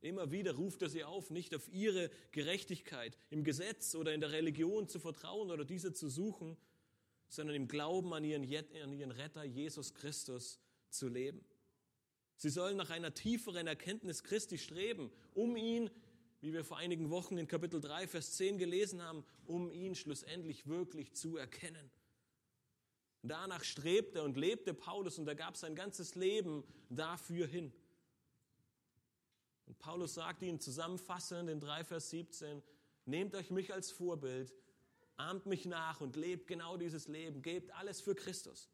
Immer 0.01 0.31
wieder 0.31 0.55
ruft 0.55 0.81
er 0.81 0.89
sie 0.89 1.03
auf, 1.03 1.29
nicht 1.29 1.53
auf 1.53 1.67
ihre 1.71 2.09
Gerechtigkeit 2.31 3.15
im 3.29 3.43
Gesetz 3.43 3.93
oder 3.93 4.15
in 4.15 4.19
der 4.19 4.31
Religion 4.31 4.87
zu 4.87 4.99
vertrauen 4.99 5.51
oder 5.51 5.63
diese 5.63 5.93
zu 5.93 6.09
suchen, 6.09 6.57
sondern 7.29 7.55
im 7.55 7.67
Glauben 7.67 8.11
an 8.11 8.23
ihren, 8.23 8.43
an 8.81 8.91
ihren 8.91 9.11
Retter 9.11 9.43
Jesus 9.43 9.93
Christus 9.93 10.59
zu 10.89 11.07
leben. 11.07 11.45
Sie 12.35 12.49
sollen 12.49 12.77
nach 12.77 12.89
einer 12.89 13.13
tieferen 13.13 13.67
Erkenntnis 13.67 14.23
Christi 14.23 14.57
streben, 14.57 15.11
um 15.35 15.55
ihn 15.55 15.91
wie 16.45 16.53
wir 16.53 16.63
vor 16.63 16.77
einigen 16.77 17.09
Wochen 17.09 17.39
in 17.39 17.47
Kapitel 17.47 17.81
3, 17.81 18.07
Vers 18.07 18.33
10 18.33 18.59
gelesen 18.59 19.01
haben, 19.01 19.25
um 19.47 19.71
ihn 19.71 19.95
schlussendlich 19.95 20.67
wirklich 20.67 21.11
zu 21.15 21.37
erkennen. 21.37 21.89
Danach 23.23 23.63
strebte 23.63 24.21
und 24.21 24.37
lebte 24.37 24.75
Paulus 24.75 25.17
und 25.17 25.27
er 25.27 25.33
gab 25.33 25.57
sein 25.57 25.73
ganzes 25.73 26.13
Leben 26.13 26.63
dafür 26.87 27.47
hin. 27.47 27.73
Und 29.65 29.79
Paulus 29.79 30.13
sagt 30.13 30.43
ihnen 30.43 30.59
zusammenfassend 30.59 31.49
in 31.49 31.59
3, 31.59 31.83
Vers 31.83 32.11
17, 32.11 32.61
nehmt 33.05 33.33
euch 33.33 33.49
mich 33.49 33.73
als 33.73 33.89
Vorbild, 33.89 34.53
ahmt 35.17 35.47
mich 35.47 35.65
nach 35.65 35.99
und 35.99 36.15
lebt 36.15 36.45
genau 36.45 36.77
dieses 36.77 37.07
Leben, 37.07 37.41
gebt 37.41 37.71
alles 37.71 38.01
für 38.01 38.13
Christus. 38.13 38.69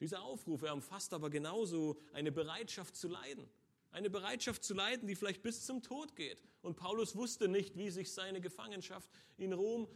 Dieser 0.00 0.20
Aufruf, 0.20 0.60
er 0.60 0.74
umfasst 0.74 1.14
aber 1.14 1.30
genauso 1.30 1.98
eine 2.12 2.30
Bereitschaft 2.30 2.94
zu 2.94 3.08
leiden. 3.08 3.48
Eine 3.92 4.08
Bereitschaft 4.08 4.64
zu 4.64 4.72
leiden, 4.72 5.06
die 5.06 5.14
vielleicht 5.14 5.42
bis 5.42 5.66
zum 5.66 5.82
Tod 5.82 6.16
geht. 6.16 6.42
Und 6.62 6.76
Paulus 6.76 7.14
wusste 7.14 7.46
nicht, 7.46 7.76
wie 7.76 7.90
sich 7.90 8.12
seine 8.12 8.40
Gefangenschaft 8.40 9.08
in 9.36 9.52
Rom, 9.52 9.86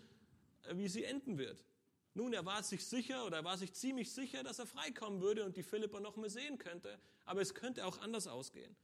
äh, 0.64 0.76
wie 0.76 0.88
sie 0.88 1.04
enden 1.04 1.38
wird. 1.38 1.64
Nun, 2.12 2.32
er 2.32 2.44
war 2.44 2.62
sich 2.62 2.86
sicher 2.86 3.26
oder 3.26 3.38
er 3.38 3.44
war 3.44 3.58
sich 3.58 3.72
ziemlich 3.72 4.12
sicher, 4.12 4.42
dass 4.42 4.58
er 4.58 4.66
freikommen 4.66 5.20
würde 5.20 5.44
und 5.44 5.56
die 5.56 5.62
Philipper 5.62 6.00
noch 6.00 6.16
mehr 6.16 6.30
sehen 6.30 6.58
könnte. 6.58 6.98
Aber 7.24 7.40
es 7.40 7.54
könnte 7.54 7.86
auch 7.86 7.98
anders 7.98 8.26
ausgehen. 8.26 8.76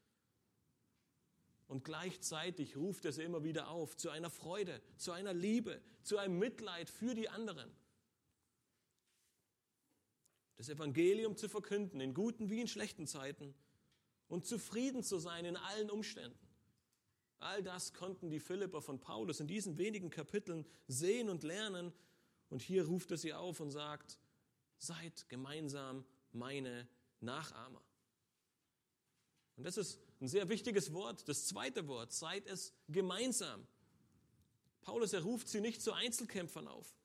Und 1.68 1.84
gleichzeitig 1.84 2.76
ruft 2.76 3.04
er 3.04 3.12
sie 3.12 3.22
immer 3.22 3.44
wieder 3.44 3.68
auf 3.68 3.96
zu 3.96 4.10
einer 4.10 4.30
Freude, 4.30 4.82
zu 4.96 5.12
einer 5.12 5.32
Liebe, 5.32 5.80
zu 6.02 6.18
einem 6.18 6.38
Mitleid 6.38 6.90
für 6.90 7.14
die 7.14 7.28
anderen. 7.28 7.70
Das 10.56 10.68
Evangelium 10.68 11.36
zu 11.36 11.48
verkünden, 11.48 12.00
in 12.00 12.12
guten 12.14 12.50
wie 12.50 12.60
in 12.60 12.68
schlechten 12.68 13.06
Zeiten 13.06 13.54
und 14.32 14.46
zufrieden 14.46 15.02
zu 15.02 15.18
sein 15.18 15.44
in 15.44 15.58
allen 15.58 15.90
Umständen. 15.90 16.38
All 17.38 17.62
das 17.62 17.92
konnten 17.92 18.30
die 18.30 18.40
Philipper 18.40 18.80
von 18.80 18.98
Paulus 18.98 19.40
in 19.40 19.46
diesen 19.46 19.76
wenigen 19.76 20.08
Kapiteln 20.08 20.64
sehen 20.88 21.28
und 21.28 21.42
lernen. 21.42 21.92
Und 22.48 22.62
hier 22.62 22.86
ruft 22.86 23.10
er 23.10 23.18
sie 23.18 23.34
auf 23.34 23.60
und 23.60 23.70
sagt, 23.70 24.18
seid 24.78 25.28
gemeinsam 25.28 26.06
meine 26.32 26.88
Nachahmer. 27.20 27.82
Und 29.56 29.64
das 29.64 29.76
ist 29.76 30.00
ein 30.22 30.28
sehr 30.28 30.48
wichtiges 30.48 30.94
Wort, 30.94 31.28
das 31.28 31.46
zweite 31.46 31.86
Wort, 31.86 32.10
seid 32.10 32.46
es 32.46 32.72
gemeinsam. 32.88 33.66
Paulus, 34.80 35.12
er 35.12 35.24
ruft 35.24 35.46
sie 35.46 35.60
nicht 35.60 35.82
zu 35.82 35.92
Einzelkämpfern 35.92 36.68
auf. 36.68 36.96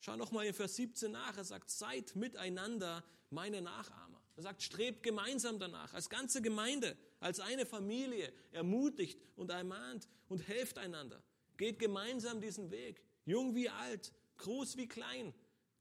Schau 0.00 0.16
noch 0.16 0.32
mal 0.32 0.44
in 0.44 0.52
Vers 0.52 0.76
17 0.76 1.12
nach, 1.12 1.38
er 1.38 1.44
sagt, 1.44 1.70
seid 1.70 2.14
miteinander 2.14 3.02
meine 3.30 3.62
Nachahmer. 3.62 4.20
Er 4.36 4.42
sagt, 4.42 4.62
strebt 4.62 5.02
gemeinsam 5.02 5.58
danach, 5.58 5.94
als 5.94 6.10
ganze 6.10 6.42
Gemeinde, 6.42 6.96
als 7.20 7.40
eine 7.40 7.64
Familie, 7.64 8.32
ermutigt 8.52 9.18
und 9.34 9.50
ermahnt 9.50 10.08
und 10.28 10.46
helft 10.46 10.76
einander. 10.78 11.22
Geht 11.56 11.78
gemeinsam 11.78 12.40
diesen 12.40 12.70
Weg, 12.70 13.02
jung 13.24 13.54
wie 13.54 13.70
alt, 13.70 14.12
groß 14.36 14.76
wie 14.76 14.88
klein, 14.88 15.32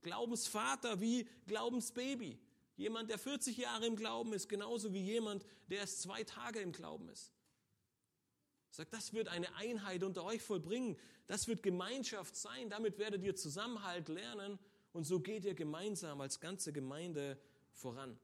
Glaubensvater 0.02 1.02
wie 1.02 1.28
Glaubensbaby. 1.48 2.40
Jemand, 2.78 3.10
der 3.10 3.18
40 3.18 3.58
Jahre 3.58 3.88
im 3.88 3.96
Glauben 3.98 4.34
ist, 4.34 4.48
genauso 4.48 4.94
wie 4.94 5.02
jemand, 5.02 5.46
der 5.68 5.80
erst 5.80 6.02
zwei 6.02 6.24
Tage 6.24 6.60
im 6.60 6.72
Glauben 6.72 7.10
ist. 7.10 7.34
Sagt, 8.70 8.94
das 8.94 9.14
wird 9.14 9.30
eine 9.30 9.54
Einheit 9.56 10.04
unter 10.04 10.24
euch 10.24 10.42
vollbringen. 10.42 10.98
Das 11.28 11.48
wird 11.48 11.64
Gemeinschaft 11.64 12.36
sein. 12.36 12.70
Damit 12.70 13.00
werdet 13.00 13.24
ihr 13.24 13.36
Zusammenhalt 13.36 14.10
lernen. 14.10 14.60
Und 14.92 15.06
so 15.06 15.22
geht 15.22 15.46
ihr 15.46 15.56
gemeinsam 15.56 16.20
als 16.20 16.42
ganze 16.42 16.74
Gemeinde 16.74 17.40
voran. 17.72 18.20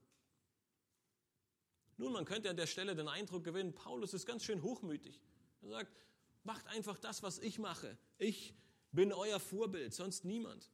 Nun, 2.02 2.14
man 2.14 2.26
könnte 2.26 2.50
an 2.50 2.58
der 2.58 2.66
Stelle 2.66 2.96
den 2.96 3.08
Eindruck 3.08 3.44
gewinnen, 3.44 3.76
Paulus 3.76 4.16
ist 4.16 4.26
ganz 4.26 4.44
schön 4.44 4.64
hochmütig. 4.64 5.22
Er 5.62 5.70
sagt, 5.70 5.96
macht 6.44 6.66
einfach 6.66 6.98
das, 6.98 7.22
was 7.22 7.38
ich 7.38 7.60
mache. 7.60 7.96
Ich 8.18 8.56
bin 8.92 9.14
euer 9.14 9.40
Vorbild, 9.40 9.94
sonst 9.94 10.26
niemand. 10.26 10.72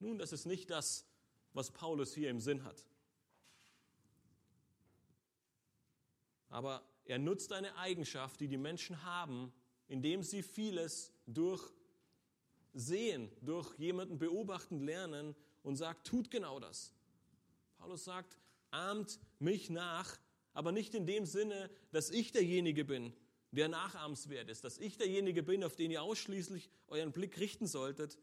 Nun, 0.00 0.18
das 0.18 0.32
ist 0.32 0.44
nicht 0.44 0.68
das, 0.68 1.06
was 1.54 1.70
Paulus 1.70 2.12
hier 2.12 2.28
im 2.28 2.40
Sinn 2.40 2.62
hat. 2.62 2.84
Aber 6.50 6.86
er 7.06 7.20
nutzt 7.20 7.54
eine 7.54 7.74
Eigenschaft, 7.78 8.38
die 8.42 8.48
die 8.48 8.58
Menschen 8.58 9.02
haben, 9.02 9.54
indem 9.88 10.22
sie 10.22 10.42
vieles 10.42 11.10
durch 11.26 11.72
Sehen, 12.74 13.32
durch 13.40 13.78
jemanden 13.78 14.18
beobachten 14.18 14.80
lernen 14.80 15.34
und 15.62 15.76
sagt, 15.76 16.06
tut 16.06 16.30
genau 16.30 16.60
das. 16.60 16.92
Paulus 17.78 18.04
sagt, 18.04 18.36
ahmt 18.70 19.18
mich 19.38 19.70
nach, 19.70 20.18
aber 20.56 20.72
nicht 20.72 20.94
in 20.94 21.04
dem 21.04 21.26
Sinne, 21.26 21.68
dass 21.92 22.08
ich 22.08 22.32
derjenige 22.32 22.86
bin, 22.86 23.12
der 23.50 23.68
nachahmenswert 23.68 24.48
ist, 24.48 24.64
dass 24.64 24.78
ich 24.78 24.96
derjenige 24.96 25.42
bin, 25.42 25.62
auf 25.62 25.76
den 25.76 25.90
ihr 25.90 26.02
ausschließlich 26.02 26.70
euren 26.88 27.12
Blick 27.12 27.38
richten 27.38 27.66
solltet. 27.66 28.18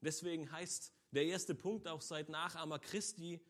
Deswegen 0.00 0.52
heißt 0.52 0.92
der 1.10 1.24
erste 1.24 1.56
Punkt 1.56 1.88
auch, 1.88 2.02
seid 2.02 2.28
Nachahmer 2.28 2.78
Christi, 2.78 3.40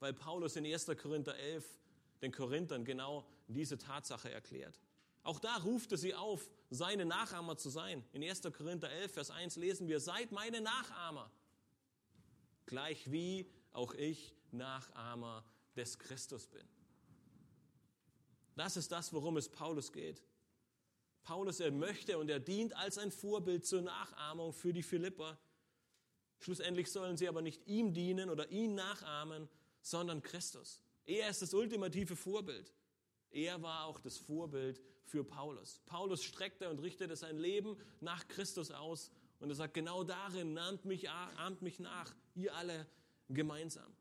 weil 0.00 0.14
Paulus 0.14 0.56
in 0.56 0.64
1. 0.64 0.86
Korinther 0.96 1.36
11 1.36 1.62
den 2.22 2.32
Korinthern 2.32 2.86
genau 2.86 3.28
diese 3.48 3.76
Tatsache 3.76 4.30
erklärt. 4.30 4.80
Auch 5.22 5.38
da 5.38 5.56
ruft 5.58 5.92
er 5.92 5.98
sie 5.98 6.14
auf, 6.14 6.48
seine 6.70 7.04
Nachahmer 7.04 7.58
zu 7.58 7.68
sein. 7.68 8.02
In 8.14 8.24
1. 8.24 8.40
Korinther 8.56 8.88
11, 8.90 9.12
Vers 9.12 9.30
1 9.30 9.56
lesen 9.56 9.88
wir, 9.88 10.00
seid 10.00 10.32
meine 10.32 10.62
Nachahmer, 10.62 11.30
gleich 12.64 13.10
wie 13.12 13.50
auch 13.72 13.92
ich 13.92 14.34
Nachahmer 14.52 15.44
des 15.76 15.98
Christus 15.98 16.46
bin. 16.46 16.66
Das 18.56 18.76
ist 18.76 18.90
das, 18.90 19.12
worum 19.12 19.36
es 19.36 19.48
Paulus 19.48 19.92
geht. 19.92 20.22
Paulus, 21.22 21.60
er 21.60 21.70
möchte 21.70 22.18
und 22.18 22.28
er 22.28 22.40
dient 22.40 22.74
als 22.76 22.98
ein 22.98 23.10
Vorbild 23.10 23.66
zur 23.66 23.82
Nachahmung 23.82 24.52
für 24.52 24.72
die 24.72 24.82
Philipper. 24.82 25.38
Schlussendlich 26.38 26.90
sollen 26.90 27.16
sie 27.16 27.28
aber 27.28 27.42
nicht 27.42 27.66
ihm 27.66 27.92
dienen 27.92 28.30
oder 28.30 28.50
ihn 28.50 28.74
nachahmen, 28.74 29.48
sondern 29.82 30.22
Christus. 30.22 30.80
Er 31.04 31.30
ist 31.30 31.42
das 31.42 31.54
ultimative 31.54 32.16
Vorbild. 32.16 32.72
Er 33.30 33.60
war 33.62 33.84
auch 33.84 34.00
das 34.00 34.18
Vorbild 34.18 34.80
für 35.04 35.24
Paulus. 35.24 35.80
Paulus 35.86 36.22
streckte 36.22 36.68
und 36.70 36.78
richtete 36.80 37.16
sein 37.16 37.38
Leben 37.38 37.76
nach 38.00 38.26
Christus 38.28 38.70
aus 38.70 39.10
und 39.40 39.50
er 39.50 39.54
sagt, 39.54 39.74
genau 39.74 40.04
darin 40.04 40.56
ahmt 40.58 40.84
mich, 40.84 41.10
ahmt 41.10 41.62
mich 41.62 41.78
nach, 41.78 42.14
ihr 42.34 42.54
alle 42.54 42.86
gemeinsam. 43.28 43.95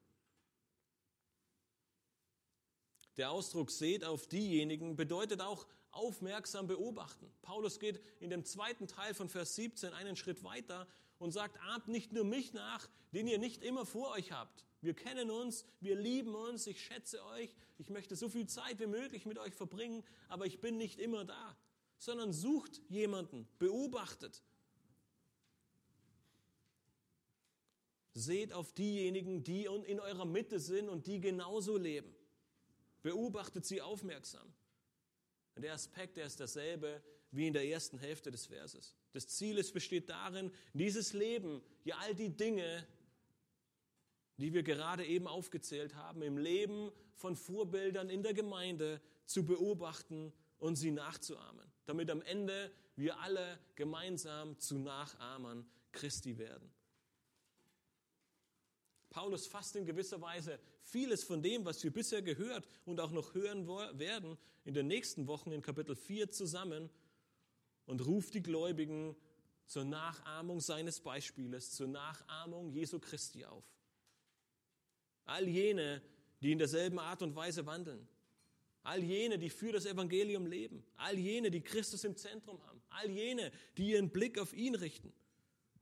Der 3.18 3.32
Ausdruck 3.32 3.72
seht 3.72 4.04
auf 4.04 4.28
diejenigen 4.28 4.96
bedeutet 4.96 5.42
auch 5.42 5.66
aufmerksam 5.92 6.68
beobachten. 6.68 7.32
Paulus 7.42 7.80
geht 7.80 8.02
in 8.20 8.30
dem 8.30 8.44
zweiten 8.44 8.88
Teil 8.88 9.14
von 9.14 9.30
Vers 9.30 9.56
17 9.56 9.94
einen 9.94 10.16
Schritt 10.16 10.44
weiter 10.44 10.88
und 11.18 11.32
sagt, 11.32 11.58
ahmt 11.62 11.88
nicht 11.88 12.12
nur 12.12 12.26
mich 12.26 12.54
nach, 12.54 12.90
den 13.14 13.28
ihr 13.28 13.40
nicht 13.40 13.64
immer 13.64 13.86
vor 13.86 14.12
euch 14.12 14.34
habt. 14.34 14.66
Wir 14.82 14.94
kennen 14.94 15.32
uns, 15.32 15.66
wir 15.80 15.96
lieben 15.96 16.36
uns, 16.36 16.68
ich 16.68 16.84
schätze 16.84 17.24
euch, 17.26 17.56
ich 17.78 17.90
möchte 17.90 18.16
so 18.16 18.30
viel 18.30 18.48
Zeit 18.48 18.80
wie 18.80 18.88
möglich 18.88 19.26
mit 19.26 19.40
euch 19.40 19.54
verbringen, 19.54 20.04
aber 20.28 20.46
ich 20.46 20.60
bin 20.60 20.78
nicht 20.78 21.00
immer 21.00 21.26
da, 21.26 21.58
sondern 21.98 22.34
sucht 22.34 22.82
jemanden, 22.90 23.48
beobachtet. 23.58 24.44
Seht 28.14 28.54
auf 28.54 28.74
diejenigen, 28.74 29.44
die 29.44 29.66
in 29.66 30.00
eurer 30.00 30.26
Mitte 30.26 30.60
sind 30.60 30.88
und 30.88 31.08
die 31.08 31.20
genauso 31.20 31.78
leben. 31.78 32.15
Beobachtet 33.06 33.68
sie 33.68 33.84
aufmerksam. 33.84 34.52
Der 35.56 35.76
Aspekt, 35.76 36.18
der 36.18 36.26
ist 36.26 36.40
dasselbe 36.40 37.04
wie 37.30 37.46
in 37.46 37.54
der 37.54 37.64
ersten 37.64 38.00
Hälfte 38.00 38.32
des 38.32 38.48
Verses. 38.48 38.96
Das 39.12 39.28
Ziel 39.28 39.60
ist, 39.60 39.76
besteht 39.76 40.10
darin, 40.10 40.52
dieses 40.74 41.14
Leben, 41.14 41.62
ja 41.84 41.98
all 42.00 42.16
die 42.16 42.36
Dinge, 42.36 42.84
die 44.38 44.56
wir 44.56 44.64
gerade 44.64 45.06
eben 45.06 45.28
aufgezählt 45.28 45.94
haben, 45.94 46.24
im 46.24 46.40
Leben 46.40 46.92
von 47.14 47.36
Vorbildern 47.36 48.10
in 48.10 48.24
der 48.24 48.34
Gemeinde 48.34 49.00
zu 49.28 49.46
beobachten 49.46 50.34
und 50.58 50.76
sie 50.76 50.90
nachzuahmen, 50.90 51.72
damit 51.86 52.10
am 52.10 52.24
Ende 52.24 52.72
wir 52.96 53.20
alle 53.20 53.60
gemeinsam 53.76 54.58
zu 54.58 54.80
Nachahmern 54.80 55.70
Christi 55.92 56.40
werden. 56.40 56.74
Paulus 59.16 59.48
fasst 59.48 59.78
in 59.78 59.86
gewisser 59.86 60.20
Weise 60.20 60.60
vieles 60.84 61.24
von 61.24 61.42
dem, 61.42 61.64
was 61.64 61.82
wir 61.82 61.92
bisher 61.92 62.22
gehört 62.22 62.68
und 62.84 63.00
auch 63.00 63.12
noch 63.12 63.34
hören 63.34 63.66
werden, 63.98 64.38
in 64.66 64.74
den 64.74 64.88
nächsten 64.88 65.26
Wochen 65.28 65.54
in 65.54 65.62
Kapitel 65.62 65.96
4 65.96 66.32
zusammen 66.32 66.90
und 67.86 68.06
ruft 68.06 68.34
die 68.34 68.44
Gläubigen 68.44 69.16
zur 69.68 69.86
Nachahmung 69.86 70.60
seines 70.60 71.00
Beispieles, 71.00 71.72
zur 71.72 71.88
Nachahmung 71.88 72.74
Jesu 72.74 73.00
Christi 73.00 73.46
auf. 73.46 73.64
All 75.24 75.48
jene, 75.48 76.02
die 76.42 76.52
in 76.52 76.60
derselben 76.60 77.00
Art 77.00 77.22
und 77.22 77.38
Weise 77.38 77.66
wandeln, 77.66 78.06
all 78.84 79.02
jene, 79.02 79.40
die 79.40 79.50
für 79.50 79.72
das 79.72 79.86
Evangelium 79.86 80.46
leben, 80.46 80.84
all 80.98 81.18
jene, 81.18 81.52
die 81.52 81.62
Christus 81.62 82.04
im 82.04 82.18
Zentrum 82.18 82.62
haben, 82.68 82.82
all 82.90 83.10
jene, 83.10 83.54
die 83.78 83.92
ihren 83.92 84.10
Blick 84.10 84.38
auf 84.38 84.52
ihn 84.52 84.76
richten, 84.76 85.14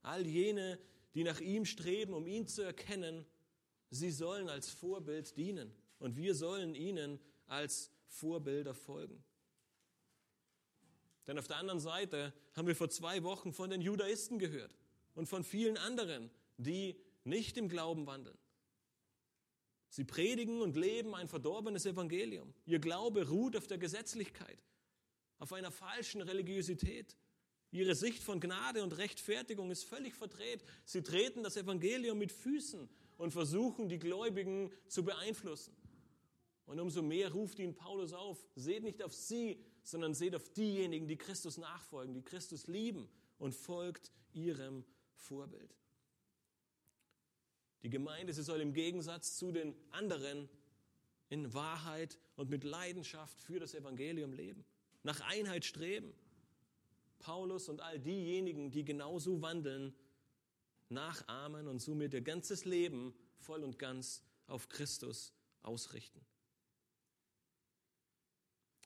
all 0.03 0.23
jene, 0.23 0.77
die 1.13 1.23
nach 1.23 1.39
ihm 1.39 1.65
streben, 1.65 2.13
um 2.13 2.27
ihn 2.27 2.47
zu 2.47 2.61
erkennen, 2.61 3.25
sie 3.89 4.11
sollen 4.11 4.49
als 4.49 4.69
Vorbild 4.69 5.37
dienen 5.37 5.73
und 5.99 6.17
wir 6.17 6.35
sollen 6.35 6.75
ihnen 6.75 7.19
als 7.47 7.91
Vorbilder 8.07 8.73
folgen. 8.73 9.23
Denn 11.27 11.39
auf 11.39 11.47
der 11.47 11.57
anderen 11.57 11.79
Seite 11.79 12.33
haben 12.53 12.67
wir 12.67 12.75
vor 12.75 12.89
zwei 12.89 13.23
Wochen 13.23 13.53
von 13.53 13.69
den 13.69 13.81
Judaisten 13.81 14.39
gehört 14.39 14.75
und 15.15 15.27
von 15.27 15.43
vielen 15.43 15.77
anderen, 15.77 16.29
die 16.57 16.95
nicht 17.23 17.57
im 17.57 17.69
Glauben 17.69 18.05
wandeln. 18.05 18.37
Sie 19.89 20.03
predigen 20.03 20.61
und 20.61 20.75
leben 20.75 21.13
ein 21.13 21.27
verdorbenes 21.27 21.85
Evangelium. 21.85 22.53
Ihr 22.65 22.79
Glaube 22.79 23.29
ruht 23.29 23.55
auf 23.55 23.67
der 23.67 23.77
Gesetzlichkeit, 23.77 24.57
auf 25.37 25.53
einer 25.53 25.71
falschen 25.71 26.21
Religiosität. 26.21 27.15
Ihre 27.73 27.95
Sicht 27.95 28.21
von 28.21 28.39
Gnade 28.39 28.83
und 28.83 28.95
Rechtfertigung 28.99 29.71
ist 29.71 29.83
völlig 29.85 30.13
verdreht. 30.13 30.63
Sie 30.85 31.01
treten 31.01 31.41
das 31.41 31.57
Evangelium 31.57 32.19
mit 32.19 32.31
Füßen 32.31 32.87
und 33.17 33.31
versuchen, 33.31 33.89
die 33.89 33.97
Gläubigen 33.97 34.71
zu 34.87 35.03
beeinflussen. 35.03 35.75
Und 36.67 36.79
umso 36.79 37.01
mehr 37.01 37.33
ruft 37.33 37.57
ihn 37.57 37.73
Paulus 37.73 38.13
auf, 38.13 38.37
seht 38.55 38.83
nicht 38.83 39.01
auf 39.01 39.11
sie, 39.11 39.59
sondern 39.81 40.13
seht 40.13 40.35
auf 40.35 40.49
diejenigen, 40.49 41.07
die 41.07 41.17
Christus 41.17 41.57
nachfolgen, 41.57 42.13
die 42.13 42.21
Christus 42.21 42.67
lieben 42.67 43.09
und 43.39 43.55
folgt 43.55 44.11
ihrem 44.33 44.85
Vorbild. 45.15 45.75
Die 47.81 47.89
Gemeinde, 47.89 48.33
sie 48.33 48.43
soll 48.43 48.61
im 48.61 48.73
Gegensatz 48.73 49.35
zu 49.35 49.51
den 49.51 49.73
anderen 49.89 50.47
in 51.29 51.51
Wahrheit 51.55 52.19
und 52.35 52.51
mit 52.51 52.63
Leidenschaft 52.63 53.41
für 53.41 53.59
das 53.59 53.73
Evangelium 53.73 54.31
leben, 54.31 54.63
nach 55.01 55.21
Einheit 55.21 55.65
streben 55.65 56.13
Paulus 57.23 57.69
und 57.69 57.81
all 57.81 57.99
diejenigen, 57.99 58.69
die 58.69 58.83
genauso 58.83 59.41
wandeln, 59.41 59.95
nachahmen 60.89 61.67
und 61.67 61.79
somit 61.79 62.13
ihr 62.13 62.21
ganzes 62.21 62.65
Leben 62.65 63.15
voll 63.37 63.63
und 63.63 63.79
ganz 63.79 64.23
auf 64.47 64.69
Christus 64.69 65.33
ausrichten. 65.63 66.19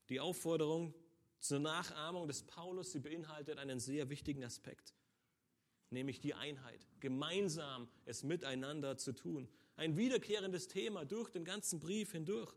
Die 0.10 0.20
Aufforderung 0.20 0.94
zur 1.40 1.60
Nachahmung 1.60 2.28
des 2.28 2.44
Paulus, 2.44 2.92
sie 2.92 3.00
beinhaltet 3.00 3.58
einen 3.58 3.80
sehr 3.80 4.10
wichtigen 4.10 4.44
Aspekt, 4.44 4.94
nämlich 5.90 6.22
die 6.22 6.34
Einheit, 6.34 6.88
gemeinsam 7.00 7.90
es 8.06 8.24
miteinander 8.24 8.98
zu 8.98 9.14
tun. 9.14 9.50
Ein 9.76 9.98
wiederkehrendes 9.98 10.68
Thema 10.68 11.06
durch 11.06 11.30
den 11.30 11.44
ganzen 11.44 11.80
Brief 11.80 12.12
hindurch. 12.12 12.56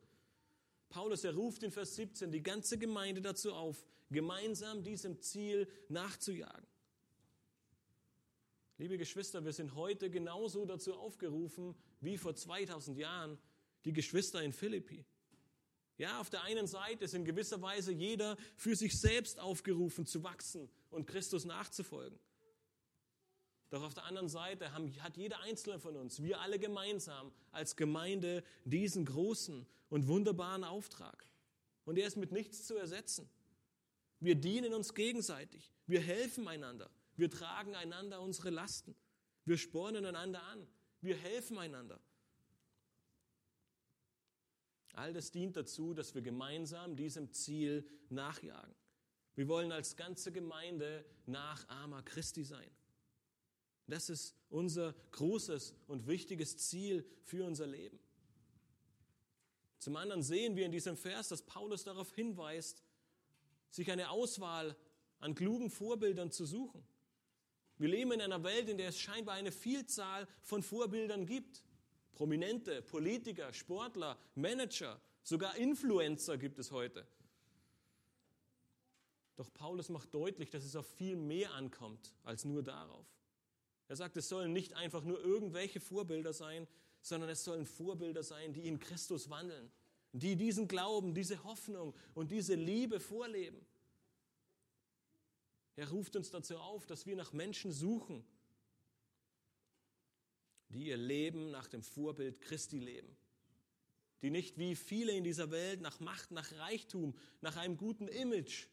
Paulus, 0.90 1.24
er 1.24 1.35
ruft 1.35 1.62
in 1.62 1.70
Vers 1.70 1.94
17 1.94 2.31
die 2.31 2.42
ganze 2.42 2.76
Gemeinde 2.76 3.22
dazu 3.22 3.55
auf, 3.55 3.87
gemeinsam 4.11 4.83
diesem 4.83 5.20
Ziel 5.20 5.68
nachzujagen. 5.88 6.66
Liebe 8.76 8.98
Geschwister, 8.98 9.44
wir 9.44 9.53
sind 9.53 9.74
heute 9.74 10.11
genauso 10.11 10.64
dazu 10.66 10.94
aufgerufen 10.94 11.74
wie 12.00 12.18
vor 12.18 12.35
2000 12.35 12.98
Jahren 12.98 13.38
die 13.85 13.92
Geschwister 13.92 14.42
in 14.42 14.53
Philippi. 14.53 15.05
Ja, 15.96 16.18
auf 16.18 16.31
der 16.31 16.42
einen 16.42 16.66
Seite 16.66 17.05
ist 17.05 17.14
in 17.14 17.24
gewisser 17.24 17.61
Weise 17.61 17.92
jeder 17.92 18.37
für 18.57 18.74
sich 18.74 18.98
selbst 18.98 19.38
aufgerufen 19.38 20.07
zu 20.07 20.22
wachsen 20.24 20.70
und 20.90 21.07
Christus 21.07 21.44
nachzufolgen. 21.44 22.18
Doch 23.70 23.85
auf 23.85 23.94
der 23.94 24.04
anderen 24.04 24.28
Seite 24.28 24.72
hat 24.72 25.16
jeder 25.16 25.40
Einzelne 25.40 25.78
von 25.78 25.96
uns, 25.96 26.22
wir 26.22 26.40
alle 26.40 26.59
gemeinsam 26.59 27.33
als 27.52 27.76
Gemeinde 27.76 28.42
diesen 28.64 29.04
großen 29.04 29.64
und 29.88 30.09
wunderbaren 30.09 30.64
Auftrag. 30.64 31.26
Und 31.85 31.96
er 31.96 32.06
ist 32.06 32.16
mit 32.16 32.33
nichts 32.33 32.66
zu 32.66 32.76
ersetzen. 32.76 33.30
Wir 34.18 34.35
dienen 34.35 34.74
uns 34.74 34.94
gegenseitig. 34.94 35.72
Wir 35.87 36.00
helfen 36.00 36.46
einander. 36.48 36.90
Wir 37.16 37.30
tragen 37.30 37.74
einander 37.74 38.20
unsere 38.20 38.50
Lasten. 38.50 38.94
Wir 39.44 39.56
spornen 39.56 40.04
einander 40.04 40.42
an. 40.42 40.66
Wir 41.00 41.16
helfen 41.16 41.56
einander. 41.56 42.00
All 44.94 45.12
das 45.12 45.30
dient 45.30 45.56
dazu, 45.56 45.94
dass 45.94 46.14
wir 46.14 46.22
gemeinsam 46.22 46.96
diesem 46.96 47.33
Ziel 47.33 47.88
nachjagen. 48.09 48.74
Wir 49.37 49.48
wollen 49.48 49.72
als 49.72 49.96
ganze 49.96 50.33
Gemeinde 50.33 51.04
Nachahmer 51.26 52.02
Christi 52.02 52.44
sein. 52.44 52.70
Das 53.90 54.09
ist 54.09 54.37
unser 54.50 54.94
großes 55.11 55.74
und 55.88 56.07
wichtiges 56.07 56.57
Ziel 56.57 57.05
für 57.24 57.44
unser 57.44 57.66
Leben. 57.66 57.98
Zum 59.79 59.96
anderen 59.96 60.22
sehen 60.22 60.55
wir 60.57 60.64
in 60.64 60.72
diesem 60.72 60.96
Vers, 60.96 61.29
dass 61.29 61.42
Paulus 61.42 61.85
darauf 61.85 62.12
hinweist, 62.14 62.85
sich 63.70 63.90
eine 63.90 64.11
Auswahl 64.11 64.76
an 65.18 65.35
klugen 65.35 65.70
Vorbildern 65.70 66.31
zu 66.31 66.46
suchen. 66.46 66.87
Wir 67.79 67.88
leben 67.88 68.12
in 68.12 68.20
einer 68.20 68.44
Welt, 68.44 68.68
in 68.68 68.79
der 68.79 68.88
es 68.88 68.98
scheinbar 69.00 69.35
eine 69.35 69.50
Vielzahl 69.50 70.29
von 70.42 70.62
Vorbildern 70.62 71.26
gibt. 71.26 71.64
Prominente, 72.12 72.83
Politiker, 72.83 73.53
Sportler, 73.53 74.18
Manager, 74.35 75.00
sogar 75.22 75.57
Influencer 75.57 76.37
gibt 76.38 76.59
es 76.59 76.70
heute. 76.70 77.07
Doch 79.37 79.53
Paulus 79.53 79.88
macht 79.88 80.14
deutlich, 80.14 80.50
dass 80.50 80.64
es 80.64 80.76
auf 80.76 80.87
viel 80.87 81.16
mehr 81.16 81.53
ankommt 81.55 82.14
als 82.22 82.44
nur 82.44 82.62
darauf. 82.62 83.07
Er 83.90 83.96
sagt, 83.96 84.16
es 84.16 84.29
sollen 84.29 84.53
nicht 84.53 84.74
einfach 84.74 85.03
nur 85.03 85.20
irgendwelche 85.20 85.81
Vorbilder 85.81 86.33
sein, 86.33 86.68
sondern 87.03 87.29
es 87.29 87.42
sollen 87.42 87.66
Vorbilder 87.66 88.22
sein, 88.22 88.53
die 88.53 88.68
in 88.68 88.79
Christus 88.79 89.29
wandeln, 89.31 89.68
die 90.12 90.37
diesen 90.37 90.68
Glauben, 90.68 91.12
diese 91.12 91.42
Hoffnung 91.42 91.92
und 92.14 92.31
diese 92.31 92.55
Liebe 92.55 93.00
vorleben. 93.00 93.66
Er 95.74 95.90
ruft 95.90 96.14
uns 96.14 96.31
dazu 96.31 96.57
auf, 96.59 96.87
dass 96.87 97.05
wir 97.05 97.16
nach 97.16 97.33
Menschen 97.33 97.72
suchen, 97.72 98.24
die 100.68 100.85
ihr 100.85 100.96
Leben 100.96 101.50
nach 101.50 101.66
dem 101.66 101.83
Vorbild 101.83 102.40
Christi 102.40 102.79
leben, 102.79 103.16
die 104.22 104.31
nicht 104.31 104.57
wie 104.57 104.76
viele 104.76 105.11
in 105.16 105.24
dieser 105.24 105.50
Welt 105.50 105.81
nach 105.81 105.98
Macht, 105.98 106.31
nach 106.31 106.53
Reichtum, 106.53 107.12
nach 107.40 107.57
einem 107.57 107.76
guten 107.76 108.07
Image, 108.07 108.68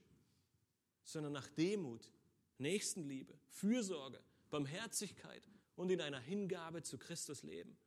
sondern 1.04 1.34
nach 1.34 1.48
Demut, 1.48 2.12
Nächstenliebe, 2.60 3.34
Fürsorge, 3.50 4.22
Barmherzigkeit 4.50 5.48
und 5.76 5.92
in 5.92 6.02
einer 6.02 6.20
Hingabe 6.20 6.84
zu 6.84 6.98
Christus 6.98 7.44
leben. 7.44 7.78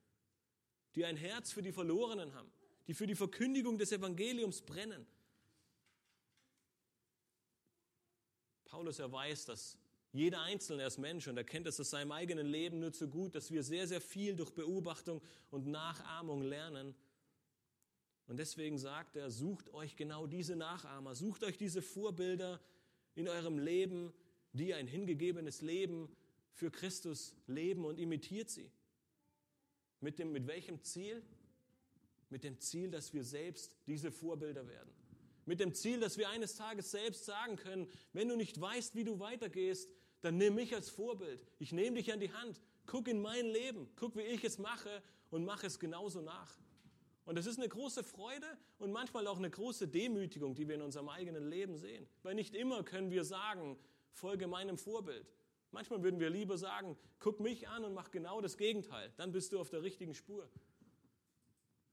Die 0.95 1.05
ein 1.05 1.17
Herz 1.17 1.53
für 1.53 1.63
die 1.63 1.73
Verlorenen 1.73 2.35
haben, 2.35 2.51
die 2.87 2.95
für 2.95 3.07
die 3.07 3.15
Verkündigung 3.15 3.79
des 3.79 3.93
Evangeliums 3.93 4.63
brennen. 4.63 5.07
Paulus 8.65 8.99
erweist, 8.99 9.49
dass 9.49 9.79
jeder 10.13 10.43
Einzelne 10.43 10.85
als 10.85 10.99
Mensch, 10.99 11.29
und 11.29 11.37
er 11.37 11.45
kennt 11.45 11.67
es 11.67 11.79
aus 11.79 11.91
seinem 11.91 12.13
eigenen 12.13 12.47
Leben 12.47 12.81
nur 12.81 12.93
zu 12.93 13.09
gut, 13.09 13.35
dass 13.35 13.51
wir 13.51 13.63
sehr, 13.63 13.87
sehr 13.87 14.01
viel 14.01 14.35
durch 14.35 14.51
Beobachtung 14.51 15.23
und 15.51 15.67
Nachahmung 15.67 16.43
lernen. 16.43 16.95
Und 18.27 18.39
deswegen 18.39 18.79
sagt 18.79 19.17
er, 19.17 19.31
sucht 19.31 19.73
euch 19.73 19.97
genau 19.97 20.27
diese 20.27 20.57
Nachahmer, 20.57 21.15
sucht 21.15 21.45
euch 21.45 21.57
diese 21.57 21.83
Vorbilder 21.83 22.61
in 23.15 23.29
eurem 23.29 23.59
Leben, 23.59 24.13
die 24.53 24.75
ein 24.75 24.87
hingegebenes 24.87 25.63
Leben 25.63 26.09
für 26.53 26.71
Christus 26.71 27.37
leben 27.47 27.85
und 27.85 27.99
imitiert 27.99 28.51
sie. 28.51 28.71
Mit, 30.01 30.19
dem, 30.19 30.33
mit 30.33 30.47
welchem 30.47 30.83
Ziel? 30.83 31.23
Mit 32.29 32.45
dem 32.45 32.59
Ziel, 32.59 32.91
dass 32.91 33.13
wir 33.13 33.25
selbst 33.25 33.77
diese 33.87 34.11
Vorbilder 34.11 34.67
werden. 34.67 34.93
Mit 35.47 35.61
dem 35.61 35.75
Ziel, 35.75 36.01
dass 36.01 36.17
wir 36.17 36.29
eines 36.29 36.55
Tages 36.55 36.91
selbst 36.91 37.25
sagen 37.25 37.57
können, 37.57 37.89
wenn 38.13 38.29
du 38.29 38.37
nicht 38.37 38.61
weißt, 38.61 38.95
wie 38.95 39.05
du 39.05 39.19
weitergehst, 39.19 39.91
dann 40.21 40.37
nimm 40.37 40.55
mich 40.55 40.75
als 40.75 40.91
Vorbild. 40.91 41.45
Ich 41.59 41.73
nehme 41.73 41.97
dich 41.97 42.13
an 42.13 42.21
die 42.21 42.33
Hand. 42.33 42.61
Guck 42.87 43.09
in 43.09 43.21
mein 43.21 43.47
Leben. 43.47 43.89
Guck, 43.97 44.17
wie 44.17 44.23
ich 44.23 44.45
es 44.45 44.59
mache 44.59 45.03
und 45.31 45.45
mach 45.45 45.65
es 45.65 45.79
genauso 45.79 46.21
nach. 46.21 46.59
Und 47.25 47.39
es 47.39 47.47
ist 47.47 47.59
eine 47.59 47.69
große 47.69 48.03
Freude 48.03 48.47
und 48.79 48.93
manchmal 48.93 49.27
auch 49.27 49.39
eine 49.39 49.51
große 49.51 49.89
Demütigung, 49.89 50.55
die 50.55 50.67
wir 50.69 50.75
in 50.75 50.83
unserem 50.83 51.09
eigenen 51.09 51.49
Leben 51.49 51.77
sehen. 51.77 52.09
Weil 52.23 52.35
nicht 52.35 52.55
immer 52.55 52.83
können 52.83 53.11
wir 53.11 53.25
sagen, 53.25 53.79
folge 54.13 54.47
meinem 54.47 54.79
Vorbild. 54.79 55.27
Manchmal 55.73 56.03
würden 56.03 56.19
wir 56.19 56.31
lieber 56.31 56.59
sagen, 56.59 56.97
guck 57.21 57.41
mich 57.41 57.69
an 57.69 57.85
und 57.85 57.95
mach 57.95 58.11
genau 58.11 58.41
das 58.41 58.57
Gegenteil. 58.57 59.13
Dann 59.17 59.33
bist 59.33 59.53
du 59.53 59.61
auf 59.61 59.71
der 59.71 59.83
richtigen 59.83 60.15
Spur. 60.15 60.51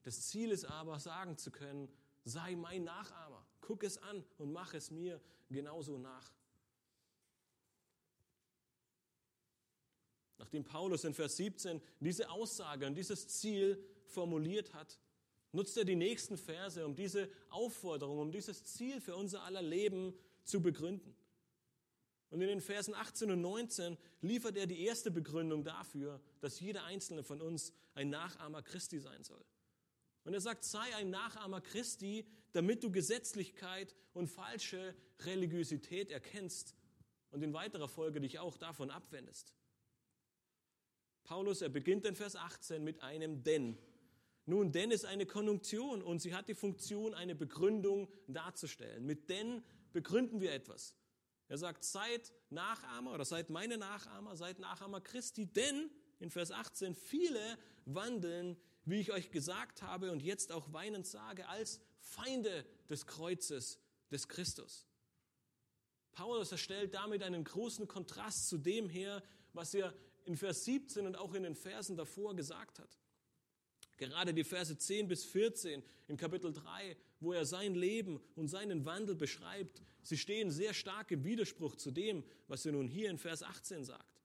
Das 0.03 0.27
Ziel 0.29 0.51
ist 0.51 0.65
aber, 0.65 0.99
sagen 0.99 1.37
zu 1.37 1.51
können, 1.51 1.89
sei 2.23 2.55
mein 2.55 2.83
Nachahmer. 2.83 3.45
Guck 3.61 3.83
es 3.83 3.97
an 4.01 4.23
und 4.37 4.51
mach 4.51 4.73
es 4.73 4.89
mir 4.89 5.21
genauso 5.49 5.97
nach. 5.97 6.31
Nachdem 10.37 10.63
Paulus 10.63 11.03
in 11.03 11.13
Vers 11.13 11.37
17 11.37 11.81
diese 11.99 12.29
Aussage 12.29 12.87
und 12.87 12.95
dieses 12.95 13.27
Ziel 13.27 13.83
formuliert 14.05 14.73
hat, 14.73 14.99
nutzt 15.51 15.77
er 15.77 15.85
die 15.85 15.95
nächsten 15.95 16.37
Verse, 16.37 16.85
um 16.85 16.95
diese 16.95 17.29
Aufforderung, 17.49 18.19
um 18.19 18.31
dieses 18.31 18.63
Ziel 18.63 19.01
für 19.01 19.15
unser 19.15 19.43
aller 19.43 19.61
Leben 19.61 20.13
zu 20.43 20.61
begründen. 20.61 21.15
Und 22.29 22.41
in 22.41 22.47
den 22.47 22.61
Versen 22.61 22.93
18 22.93 23.31
und 23.31 23.41
19 23.41 23.97
liefert 24.21 24.57
er 24.57 24.67
die 24.67 24.83
erste 24.83 25.11
Begründung 25.11 25.63
dafür, 25.63 26.21
dass 26.41 26.59
jeder 26.59 26.83
einzelne 26.83 27.23
von 27.23 27.41
uns 27.41 27.73
ein 27.93 28.09
Nachahmer 28.09 28.61
Christi 28.61 28.99
sein 28.99 29.23
soll. 29.23 29.43
Und 30.23 30.33
er 30.33 30.41
sagt, 30.41 30.65
sei 30.65 30.93
ein 30.95 31.09
Nachahmer 31.09 31.61
Christi, 31.61 32.27
damit 32.51 32.83
du 32.83 32.91
Gesetzlichkeit 32.91 33.95
und 34.13 34.27
falsche 34.27 34.93
Religiosität 35.19 36.11
erkennst 36.11 36.75
und 37.31 37.43
in 37.43 37.53
weiterer 37.53 37.87
Folge 37.87 38.19
dich 38.19 38.39
auch 38.39 38.57
davon 38.57 38.89
abwendest. 38.89 39.53
Paulus, 41.23 41.61
er 41.61 41.69
beginnt 41.69 42.05
in 42.05 42.15
Vers 42.15 42.35
18 42.35 42.83
mit 42.83 43.01
einem 43.03 43.43
Denn. 43.43 43.77
Nun, 44.45 44.71
denn 44.71 44.91
ist 44.91 45.05
eine 45.05 45.25
Konjunktion 45.25 46.01
und 46.01 46.19
sie 46.19 46.33
hat 46.33 46.47
die 46.47 46.55
Funktion, 46.55 47.13
eine 47.13 47.35
Begründung 47.35 48.09
darzustellen. 48.27 49.05
Mit 49.05 49.29
denn 49.29 49.61
begründen 49.91 50.39
wir 50.39 50.53
etwas. 50.53 50.93
Er 51.49 51.57
sagt, 51.57 51.83
seid 51.83 52.33
Nachahmer 52.49 53.13
oder 53.13 53.25
seid 53.25 53.49
meine 53.49 53.77
Nachahmer, 53.77 54.35
seid 54.35 54.59
Nachahmer 54.59 55.01
Christi, 55.01 55.45
denn 55.45 55.89
in 56.19 56.29
Vers 56.29 56.51
18 56.51 56.95
viele 56.95 57.57
wandeln, 57.85 58.57
wie 58.85 58.99
ich 58.99 59.11
euch 59.11 59.31
gesagt 59.31 59.81
habe 59.81 60.11
und 60.11 60.21
jetzt 60.21 60.51
auch 60.51 60.73
weinend 60.73 61.07
sage, 61.07 61.47
als 61.47 61.79
Feinde 61.99 62.65
des 62.89 63.05
Kreuzes 63.05 63.79
des 64.11 64.27
Christus. 64.27 64.85
Paulus 66.11 66.51
erstellt 66.51 66.93
damit 66.93 67.21
einen 67.21 67.43
großen 67.43 67.87
Kontrast 67.87 68.47
zu 68.49 68.57
dem 68.57 68.89
her, 68.89 69.21
was 69.53 69.73
er 69.73 69.93
in 70.25 70.35
Vers 70.35 70.65
17 70.65 71.05
und 71.05 71.15
auch 71.15 71.33
in 71.33 71.43
den 71.43 71.55
Versen 71.55 71.95
davor 71.95 72.35
gesagt 72.35 72.79
hat. 72.79 72.97
Gerade 73.97 74.33
die 74.33 74.43
Verse 74.43 74.77
10 74.77 75.07
bis 75.07 75.25
14 75.25 75.83
in 76.07 76.17
Kapitel 76.17 76.53
3, 76.53 76.97
wo 77.19 77.33
er 77.33 77.45
sein 77.45 77.75
Leben 77.75 78.19
und 78.35 78.47
seinen 78.47 78.85
Wandel 78.85 79.15
beschreibt, 79.15 79.81
sie 80.03 80.17
stehen 80.17 80.51
sehr 80.51 80.73
stark 80.73 81.11
im 81.11 81.23
Widerspruch 81.23 81.75
zu 81.75 81.91
dem, 81.91 82.23
was 82.47 82.65
er 82.65 82.73
nun 82.73 82.87
hier 82.87 83.09
in 83.09 83.17
Vers 83.17 83.43
18 83.43 83.83
sagt. 83.83 84.21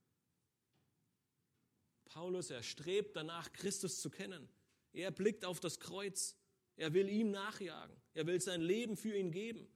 Paulus, 2.04 2.50
er 2.50 2.62
strebt 2.62 3.16
danach, 3.16 3.52
Christus 3.52 4.00
zu 4.00 4.10
kennen. 4.10 4.48
Er 4.92 5.10
blickt 5.10 5.46
auf 5.46 5.60
das 5.60 5.80
Kreuz. 5.80 6.36
Er 6.76 6.92
will 6.92 7.08
ihm 7.08 7.30
nachjagen. 7.30 7.96
Er 8.12 8.26
will 8.26 8.40
sein 8.40 8.60
Leben 8.60 8.96
für 8.96 9.16
ihn 9.16 9.30
geben. 9.30 9.66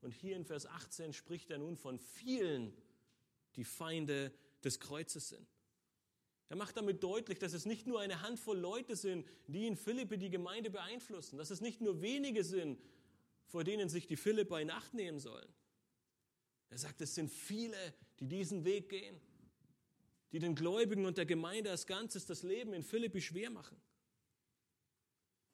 Und 0.00 0.12
hier 0.12 0.34
in 0.34 0.44
Vers 0.44 0.66
18 0.66 1.12
spricht 1.12 1.50
er 1.50 1.58
nun 1.58 1.76
von 1.76 1.98
vielen, 1.98 2.76
die 3.54 3.64
Feinde 3.64 4.34
des 4.64 4.80
Kreuzes 4.80 5.28
sind. 5.28 5.53
Er 6.48 6.56
macht 6.56 6.76
damit 6.76 7.02
deutlich, 7.02 7.38
dass 7.38 7.52
es 7.52 7.64
nicht 7.64 7.86
nur 7.86 8.00
eine 8.00 8.22
Handvoll 8.22 8.58
Leute 8.58 8.96
sind, 8.96 9.26
die 9.46 9.66
in 9.66 9.76
Philippi 9.76 10.18
die 10.18 10.30
Gemeinde 10.30 10.70
beeinflussen, 10.70 11.38
dass 11.38 11.50
es 11.50 11.60
nicht 11.60 11.80
nur 11.80 12.02
wenige 12.02 12.44
sind, 12.44 12.78
vor 13.46 13.64
denen 13.64 13.88
sich 13.88 14.06
die 14.06 14.16
Philipper 14.16 14.60
in 14.60 14.70
Acht 14.70 14.94
nehmen 14.94 15.18
sollen. 15.18 15.48
Er 16.70 16.78
sagt, 16.78 17.00
es 17.00 17.14
sind 17.14 17.30
viele, 17.30 17.94
die 18.20 18.28
diesen 18.28 18.64
Weg 18.64 18.88
gehen, 18.88 19.20
die 20.32 20.38
den 20.38 20.54
Gläubigen 20.54 21.06
und 21.06 21.16
der 21.16 21.26
Gemeinde 21.26 21.70
als 21.70 21.86
Ganzes 21.86 22.26
das 22.26 22.42
Leben 22.42 22.72
in 22.74 22.82
Philippi 22.82 23.20
schwer 23.20 23.50
machen. 23.50 23.80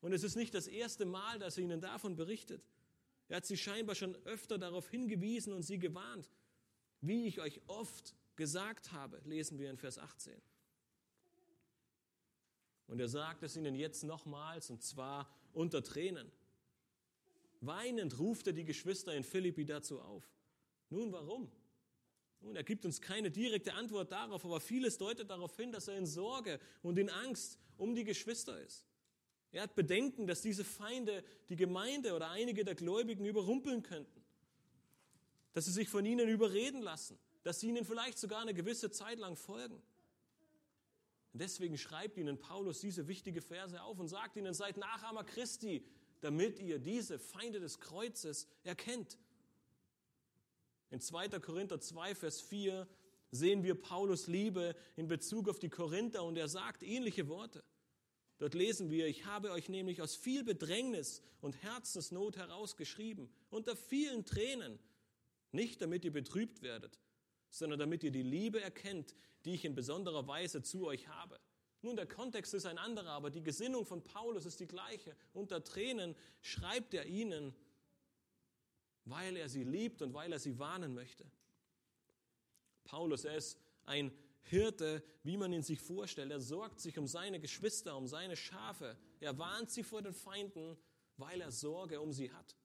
Und 0.00 0.12
es 0.12 0.22
ist 0.22 0.36
nicht 0.36 0.54
das 0.54 0.66
erste 0.66 1.04
Mal, 1.04 1.38
dass 1.38 1.58
er 1.58 1.64
ihnen 1.64 1.80
davon 1.80 2.16
berichtet. 2.16 2.64
Er 3.28 3.36
hat 3.36 3.46
sie 3.46 3.56
scheinbar 3.56 3.94
schon 3.94 4.16
öfter 4.24 4.58
darauf 4.58 4.88
hingewiesen 4.88 5.52
und 5.52 5.62
sie 5.62 5.78
gewarnt. 5.78 6.30
Wie 7.00 7.26
ich 7.26 7.40
euch 7.40 7.60
oft 7.66 8.14
gesagt 8.34 8.92
habe, 8.92 9.20
lesen 9.24 9.58
wir 9.58 9.70
in 9.70 9.76
Vers 9.76 9.98
18. 9.98 10.40
Und 12.90 12.98
er 12.98 13.08
sagt 13.08 13.44
es 13.44 13.56
ihnen 13.56 13.76
jetzt 13.76 14.02
nochmals, 14.02 14.68
und 14.68 14.82
zwar 14.82 15.30
unter 15.52 15.80
Tränen. 15.80 16.28
Weinend 17.60 18.18
ruft 18.18 18.48
er 18.48 18.52
die 18.52 18.64
Geschwister 18.64 19.14
in 19.14 19.22
Philippi 19.22 19.64
dazu 19.64 20.00
auf. 20.00 20.28
Nun, 20.88 21.12
warum? 21.12 21.48
Nun, 22.40 22.56
er 22.56 22.64
gibt 22.64 22.84
uns 22.84 23.00
keine 23.00 23.30
direkte 23.30 23.74
Antwort 23.74 24.10
darauf, 24.10 24.44
aber 24.44 24.60
vieles 24.60 24.98
deutet 24.98 25.30
darauf 25.30 25.56
hin, 25.56 25.70
dass 25.70 25.86
er 25.86 25.96
in 25.98 26.04
Sorge 26.04 26.58
und 26.82 26.98
in 26.98 27.10
Angst 27.10 27.60
um 27.76 27.94
die 27.94 28.02
Geschwister 28.02 28.60
ist. 28.60 28.84
Er 29.52 29.62
hat 29.62 29.76
Bedenken, 29.76 30.26
dass 30.26 30.42
diese 30.42 30.64
Feinde 30.64 31.22
die 31.48 31.56
Gemeinde 31.56 32.12
oder 32.12 32.30
einige 32.30 32.64
der 32.64 32.74
Gläubigen 32.74 33.24
überrumpeln 33.24 33.84
könnten, 33.84 34.24
dass 35.52 35.66
sie 35.66 35.72
sich 35.72 35.88
von 35.88 36.04
ihnen 36.04 36.28
überreden 36.28 36.82
lassen, 36.82 37.16
dass 37.44 37.60
sie 37.60 37.68
ihnen 37.68 37.84
vielleicht 37.84 38.18
sogar 38.18 38.42
eine 38.42 38.54
gewisse 38.54 38.90
Zeit 38.90 39.20
lang 39.20 39.36
folgen. 39.36 39.80
Deswegen 41.32 41.78
schreibt 41.78 42.16
ihnen 42.16 42.38
Paulus 42.38 42.80
diese 42.80 43.06
wichtige 43.06 43.40
Verse 43.40 43.80
auf 43.82 43.98
und 43.98 44.08
sagt 44.08 44.36
ihnen, 44.36 44.52
seid 44.52 44.76
Nachahmer 44.76 45.24
Christi, 45.24 45.84
damit 46.20 46.58
ihr 46.58 46.78
diese 46.78 47.18
Feinde 47.18 47.60
des 47.60 47.78
Kreuzes 47.80 48.48
erkennt. 48.64 49.18
In 50.90 51.00
2. 51.00 51.28
Korinther 51.40 51.80
2, 51.80 52.14
Vers 52.16 52.40
4 52.40 52.88
sehen 53.30 53.62
wir 53.62 53.76
Paulus 53.76 54.26
Liebe 54.26 54.74
in 54.96 55.06
Bezug 55.06 55.48
auf 55.48 55.60
die 55.60 55.68
Korinther 55.68 56.24
und 56.24 56.36
er 56.36 56.48
sagt 56.48 56.82
ähnliche 56.82 57.28
Worte. 57.28 57.62
Dort 58.38 58.54
lesen 58.54 58.90
wir, 58.90 59.06
ich 59.06 59.26
habe 59.26 59.52
euch 59.52 59.68
nämlich 59.68 60.02
aus 60.02 60.16
viel 60.16 60.42
Bedrängnis 60.42 61.22
und 61.40 61.62
Herzensnot 61.62 62.38
herausgeschrieben, 62.38 63.30
unter 63.50 63.76
vielen 63.76 64.24
Tränen, 64.24 64.78
nicht 65.52 65.80
damit 65.80 66.04
ihr 66.04 66.12
betrübt 66.12 66.62
werdet, 66.62 66.98
sondern 67.50 67.78
damit 67.78 68.02
ihr 68.04 68.10
die 68.10 68.22
Liebe 68.22 68.60
erkennt, 68.60 69.14
die 69.44 69.54
ich 69.54 69.64
in 69.64 69.74
besonderer 69.74 70.26
Weise 70.26 70.62
zu 70.62 70.86
euch 70.86 71.08
habe. 71.08 71.38
Nun, 71.82 71.96
der 71.96 72.06
Kontext 72.06 72.52
ist 72.54 72.66
ein 72.66 72.78
anderer, 72.78 73.10
aber 73.10 73.30
die 73.30 73.42
Gesinnung 73.42 73.86
von 73.86 74.02
Paulus 74.02 74.44
ist 74.44 74.60
die 74.60 74.66
gleiche. 74.66 75.16
Unter 75.32 75.64
Tränen 75.64 76.14
schreibt 76.42 76.92
er 76.92 77.06
ihnen, 77.06 77.54
weil 79.06 79.36
er 79.36 79.48
sie 79.48 79.64
liebt 79.64 80.02
und 80.02 80.12
weil 80.12 80.32
er 80.32 80.38
sie 80.38 80.58
warnen 80.58 80.94
möchte. 80.94 81.24
Paulus, 82.84 83.24
ist 83.24 83.58
ein 83.86 84.12
Hirte, 84.42 85.02
wie 85.22 85.36
man 85.36 85.52
ihn 85.52 85.62
sich 85.62 85.80
vorstellt. 85.80 86.30
Er 86.30 86.40
sorgt 86.40 86.80
sich 86.80 86.98
um 86.98 87.06
seine 87.06 87.40
Geschwister, 87.40 87.96
um 87.96 88.06
seine 88.06 88.36
Schafe. 88.36 88.96
Er 89.20 89.38
warnt 89.38 89.70
sie 89.70 89.82
vor 89.82 90.02
den 90.02 90.12
Feinden, 90.12 90.76
weil 91.16 91.40
er 91.40 91.50
Sorge 91.50 92.00
um 92.00 92.12
sie 92.12 92.30
hat. 92.30 92.56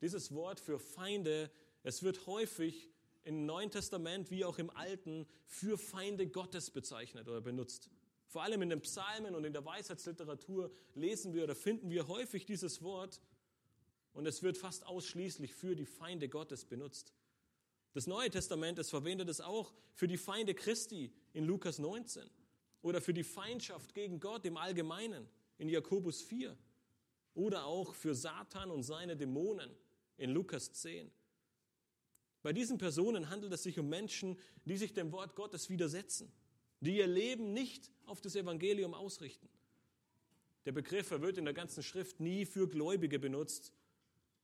Dieses 0.00 0.32
Wort 0.34 0.60
für 0.60 0.78
Feinde, 0.78 1.50
es 1.82 2.02
wird 2.02 2.26
häufig 2.26 2.93
im 3.24 3.46
Neuen 3.46 3.70
Testament 3.70 4.30
wie 4.30 4.44
auch 4.44 4.58
im 4.58 4.70
Alten 4.70 5.26
für 5.46 5.78
Feinde 5.78 6.26
Gottes 6.26 6.70
bezeichnet 6.70 7.28
oder 7.28 7.40
benutzt. 7.40 7.90
Vor 8.26 8.42
allem 8.42 8.62
in 8.62 8.70
den 8.70 8.80
Psalmen 8.80 9.34
und 9.34 9.44
in 9.44 9.52
der 9.52 9.64
Weisheitsliteratur 9.64 10.70
lesen 10.94 11.32
wir 11.34 11.44
oder 11.44 11.54
finden 11.54 11.90
wir 11.90 12.08
häufig 12.08 12.46
dieses 12.46 12.82
Wort 12.82 13.20
und 14.12 14.26
es 14.26 14.42
wird 14.42 14.58
fast 14.58 14.86
ausschließlich 14.86 15.54
für 15.54 15.74
die 15.74 15.86
Feinde 15.86 16.28
Gottes 16.28 16.64
benutzt. 16.64 17.14
Das 17.92 18.06
Neue 18.06 18.30
Testament, 18.30 18.78
es 18.78 18.90
verwendet 18.90 19.28
es 19.28 19.40
auch 19.40 19.72
für 19.94 20.08
die 20.08 20.16
Feinde 20.16 20.54
Christi 20.54 21.12
in 21.32 21.44
Lukas 21.44 21.78
19 21.78 22.28
oder 22.82 23.00
für 23.00 23.14
die 23.14 23.24
Feindschaft 23.24 23.94
gegen 23.94 24.20
Gott 24.20 24.44
im 24.44 24.56
Allgemeinen 24.56 25.28
in 25.58 25.68
Jakobus 25.68 26.20
4 26.22 26.56
oder 27.34 27.64
auch 27.64 27.94
für 27.94 28.14
Satan 28.14 28.70
und 28.70 28.82
seine 28.82 29.16
Dämonen 29.16 29.70
in 30.16 30.30
Lukas 30.30 30.72
10. 30.72 31.10
Bei 32.44 32.52
diesen 32.52 32.76
Personen 32.76 33.30
handelt 33.30 33.54
es 33.54 33.62
sich 33.62 33.78
um 33.78 33.88
Menschen, 33.88 34.38
die 34.66 34.76
sich 34.76 34.92
dem 34.92 35.12
Wort 35.12 35.34
Gottes 35.34 35.70
widersetzen, 35.70 36.30
die 36.80 36.98
ihr 36.98 37.06
Leben 37.06 37.54
nicht 37.54 37.90
auf 38.04 38.20
das 38.20 38.36
Evangelium 38.36 38.92
ausrichten. 38.92 39.48
Der 40.66 40.72
Begriff 40.72 41.10
wird 41.10 41.38
in 41.38 41.46
der 41.46 41.54
ganzen 41.54 41.82
Schrift 41.82 42.20
nie 42.20 42.44
für 42.44 42.68
Gläubige 42.68 43.18
benutzt, 43.18 43.72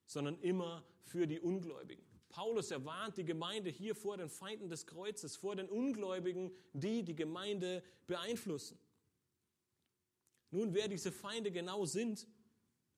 sondern 0.07 0.41
immer 0.41 0.83
für 1.05 1.27
die 1.27 1.41
Ungläubigen. 1.41 2.03
Paulus 2.31 2.71
erwarnt 2.71 3.19
die 3.19 3.25
Gemeinde 3.27 3.69
hier 3.69 3.95
vor 3.95 4.17
den 4.17 4.31
Feinden 4.31 4.71
des 4.71 4.87
Kreuzes, 4.87 5.37
vor 5.37 5.55
den 5.55 5.69
Ungläubigen, 5.69 6.53
die 6.73 7.03
die 7.03 7.15
Gemeinde 7.15 7.83
beeinflussen. 8.07 8.79
Nun, 10.51 10.73
wer 10.73 10.89
diese 10.89 11.13
Feinde 11.13 11.53
genau 11.53 11.85
sind, 11.85 12.27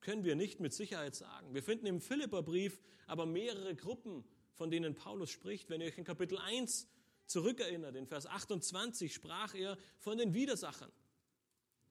können 0.00 0.22
wir 0.22 0.36
nicht 0.36 0.60
mit 0.60 0.72
Sicherheit 0.72 1.16
sagen. 1.16 1.52
Wir 1.54 1.64
finden 1.64 1.86
im 1.86 2.00
Philipperbrief 2.00 2.80
aber 3.08 3.26
mehrere 3.26 3.74
Gruppen, 3.74 4.24
von 4.54 4.70
denen 4.70 4.94
Paulus 4.94 5.30
spricht. 5.30 5.70
Wenn 5.70 5.80
ihr 5.80 5.88
euch 5.88 5.98
in 5.98 6.04
Kapitel 6.04 6.38
1 6.38 6.88
zurückerinnert, 7.26 7.96
in 7.96 8.06
Vers 8.06 8.26
28 8.26 9.12
sprach 9.12 9.54
er 9.54 9.78
von 9.98 10.18
den 10.18 10.34
Widersachern. 10.34 10.92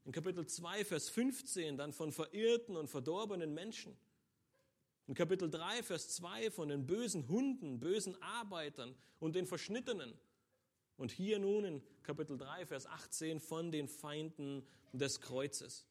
In 0.04 0.12
Kapitel 0.12 0.46
2, 0.48 0.86
Vers 0.86 1.10
15 1.10 1.78
dann 1.78 1.94
von 1.94 2.12
verirrten 2.12 2.76
und 2.76 2.88
verdorbenen 2.88 3.54
Menschen. 3.54 3.96
In 5.08 5.14
Kapitel 5.14 5.50
3, 5.50 5.84
Vers 5.84 6.10
2 6.16 6.52
von 6.52 6.70
den 6.70 6.86
bösen 6.86 7.28
Hunden, 7.28 7.80
bösen 7.80 8.20
Arbeitern 8.22 8.96
und 9.20 9.36
den 9.36 9.46
Verschnittenen. 9.46 10.18
Und 10.98 11.12
hier 11.12 11.40
nun 11.40 11.66
in 11.66 11.84
Kapitel 12.04 12.38
3, 12.38 12.66
Vers 12.66 12.86
18 12.86 13.40
von 13.40 13.72
den 13.72 13.88
Feinden 13.88 14.66
des 14.94 15.20
Kreuzes. 15.22 15.86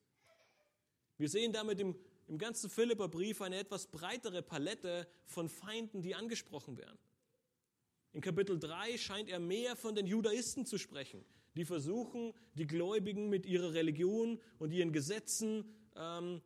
Wir 1.18 1.28
sehen 1.28 1.52
damit 1.52 1.78
im, 1.80 1.96
im 2.30 2.38
ganzen 2.38 2.70
Philipperbrief 2.70 3.42
eine 3.42 3.58
etwas 3.58 3.88
breitere 3.88 4.40
Palette 4.40 5.08
von 5.24 5.48
Feinden, 5.48 6.00
die 6.00 6.14
angesprochen 6.14 6.78
werden. 6.78 6.98
In 8.12 8.20
Kapitel 8.20 8.56
3 8.56 8.98
scheint 8.98 9.28
er 9.28 9.40
mehr 9.40 9.74
von 9.74 9.96
den 9.96 10.06
Judaisten 10.06 10.64
zu 10.64 10.78
sprechen, 10.78 11.24
die 11.56 11.64
versuchen, 11.64 12.32
die 12.54 12.68
Gläubigen 12.68 13.28
mit 13.30 13.46
ihrer 13.46 13.74
Religion 13.74 14.40
und 14.60 14.70
ihren 14.70 14.92
Gesetzen 14.92 15.74
ähm, 15.96 16.40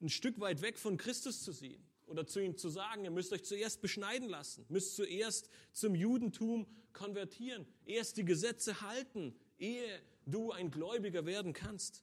ein 0.00 0.08
Stück 0.08 0.40
weit 0.40 0.62
weg 0.62 0.78
von 0.78 0.96
Christus 0.96 1.42
zu 1.42 1.52
sehen 1.52 1.86
oder 2.06 2.26
zu 2.26 2.40
ihnen 2.40 2.56
zu 2.56 2.70
sagen, 2.70 3.04
ihr 3.04 3.10
müsst 3.10 3.34
euch 3.34 3.44
zuerst 3.44 3.82
beschneiden 3.82 4.30
lassen, 4.30 4.64
müsst 4.70 4.96
zuerst 4.96 5.50
zum 5.72 5.94
Judentum 5.94 6.66
konvertieren, 6.94 7.66
erst 7.84 8.16
die 8.16 8.24
Gesetze 8.24 8.80
halten, 8.80 9.34
ehe 9.58 10.00
du 10.24 10.52
ein 10.52 10.70
Gläubiger 10.70 11.26
werden 11.26 11.52
kannst. 11.52 12.02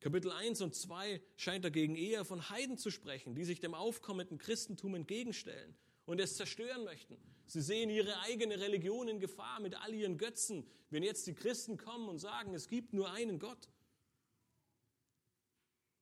Kapitel 0.00 0.32
1 0.32 0.62
und 0.62 0.74
2 0.74 1.20
scheint 1.36 1.64
dagegen 1.64 1.94
eher 1.94 2.24
von 2.24 2.48
Heiden 2.48 2.78
zu 2.78 2.90
sprechen, 2.90 3.34
die 3.34 3.44
sich 3.44 3.60
dem 3.60 3.74
aufkommenden 3.74 4.38
Christentum 4.38 4.94
entgegenstellen 4.94 5.76
und 6.06 6.20
es 6.20 6.36
zerstören 6.36 6.84
möchten. 6.84 7.18
Sie 7.46 7.60
sehen 7.60 7.90
ihre 7.90 8.18
eigene 8.20 8.58
Religion 8.58 9.08
in 9.08 9.20
Gefahr 9.20 9.60
mit 9.60 9.74
all 9.74 9.92
ihren 9.92 10.16
Götzen, 10.16 10.66
wenn 10.88 11.02
jetzt 11.02 11.26
die 11.26 11.34
Christen 11.34 11.76
kommen 11.76 12.08
und 12.08 12.18
sagen, 12.18 12.54
es 12.54 12.68
gibt 12.68 12.94
nur 12.94 13.10
einen 13.12 13.38
Gott. 13.38 13.68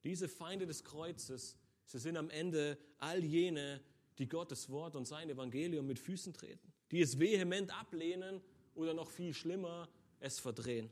Diese 0.04 0.28
Feinde 0.28 0.66
des 0.66 0.84
Kreuzes, 0.84 1.58
sie 1.84 1.98
sind 1.98 2.16
am 2.16 2.30
Ende 2.30 2.78
all 2.98 3.24
jene, 3.24 3.82
die 4.18 4.28
Gottes 4.28 4.70
Wort 4.70 4.94
und 4.94 5.06
sein 5.06 5.28
Evangelium 5.28 5.86
mit 5.86 5.98
Füßen 5.98 6.32
treten, 6.32 6.72
die 6.92 7.00
es 7.00 7.18
vehement 7.18 7.76
ablehnen 7.76 8.40
oder 8.74 8.94
noch 8.94 9.10
viel 9.10 9.34
schlimmer, 9.34 9.88
es 10.20 10.38
verdrehen. 10.38 10.90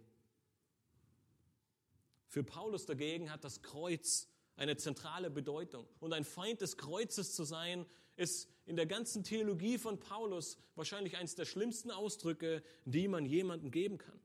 Für 2.36 2.44
Paulus 2.44 2.84
dagegen 2.84 3.30
hat 3.30 3.44
das 3.44 3.62
Kreuz 3.62 4.28
eine 4.56 4.76
zentrale 4.76 5.30
Bedeutung. 5.30 5.88
Und 6.00 6.12
ein 6.12 6.22
Feind 6.22 6.60
des 6.60 6.76
Kreuzes 6.76 7.34
zu 7.34 7.44
sein, 7.44 7.86
ist 8.16 8.50
in 8.66 8.76
der 8.76 8.84
ganzen 8.84 9.24
Theologie 9.24 9.78
von 9.78 9.98
Paulus 9.98 10.58
wahrscheinlich 10.74 11.16
eines 11.16 11.34
der 11.34 11.46
schlimmsten 11.46 11.90
Ausdrücke, 11.90 12.62
die 12.84 13.08
man 13.08 13.24
jemandem 13.24 13.70
geben 13.70 13.96
kann. 13.96 14.20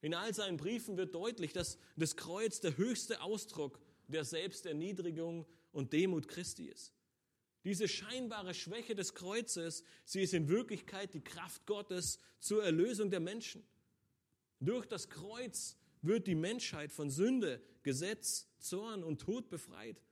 In 0.00 0.14
all 0.14 0.34
seinen 0.34 0.56
Briefen 0.56 0.96
wird 0.96 1.14
deutlich, 1.14 1.52
dass 1.52 1.78
das 1.94 2.16
Kreuz 2.16 2.58
der 2.58 2.76
höchste 2.76 3.20
Ausdruck 3.20 3.78
der 4.08 4.24
Selbsterniedrigung 4.24 5.46
und 5.70 5.92
Demut 5.92 6.26
Christi 6.26 6.64
ist. 6.66 6.92
Diese 7.62 7.86
scheinbare 7.86 8.52
Schwäche 8.52 8.96
des 8.96 9.14
Kreuzes, 9.14 9.84
sie 10.04 10.22
ist 10.22 10.34
in 10.34 10.48
Wirklichkeit 10.48 11.14
die 11.14 11.22
Kraft 11.22 11.66
Gottes 11.66 12.18
zur 12.40 12.64
Erlösung 12.64 13.12
der 13.12 13.20
Menschen. 13.20 13.64
Durch 14.58 14.86
das 14.86 15.08
Kreuz 15.08 15.76
wird 16.02 16.26
die 16.26 16.34
Menschheit 16.34 16.92
von 16.92 17.10
Sünde, 17.10 17.62
Gesetz, 17.82 18.48
Zorn 18.58 19.02
und 19.02 19.20
Tod 19.20 19.48
befreit. 19.48 20.02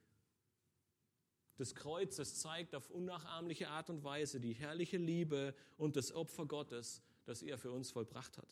Das 1.57 1.75
Kreuz, 1.75 2.15
das 2.15 2.39
zeigt 2.39 2.73
auf 2.73 2.89
unnachahmliche 2.89 3.69
Art 3.69 3.89
und 3.89 4.03
Weise 4.03 4.39
die 4.39 4.53
herrliche 4.53 4.97
Liebe 4.97 5.53
und 5.77 5.95
das 5.95 6.11
Opfer 6.11 6.45
Gottes, 6.45 7.01
das 7.25 7.43
er 7.43 7.57
für 7.57 7.71
uns 7.71 7.91
vollbracht 7.91 8.37
hat. 8.37 8.47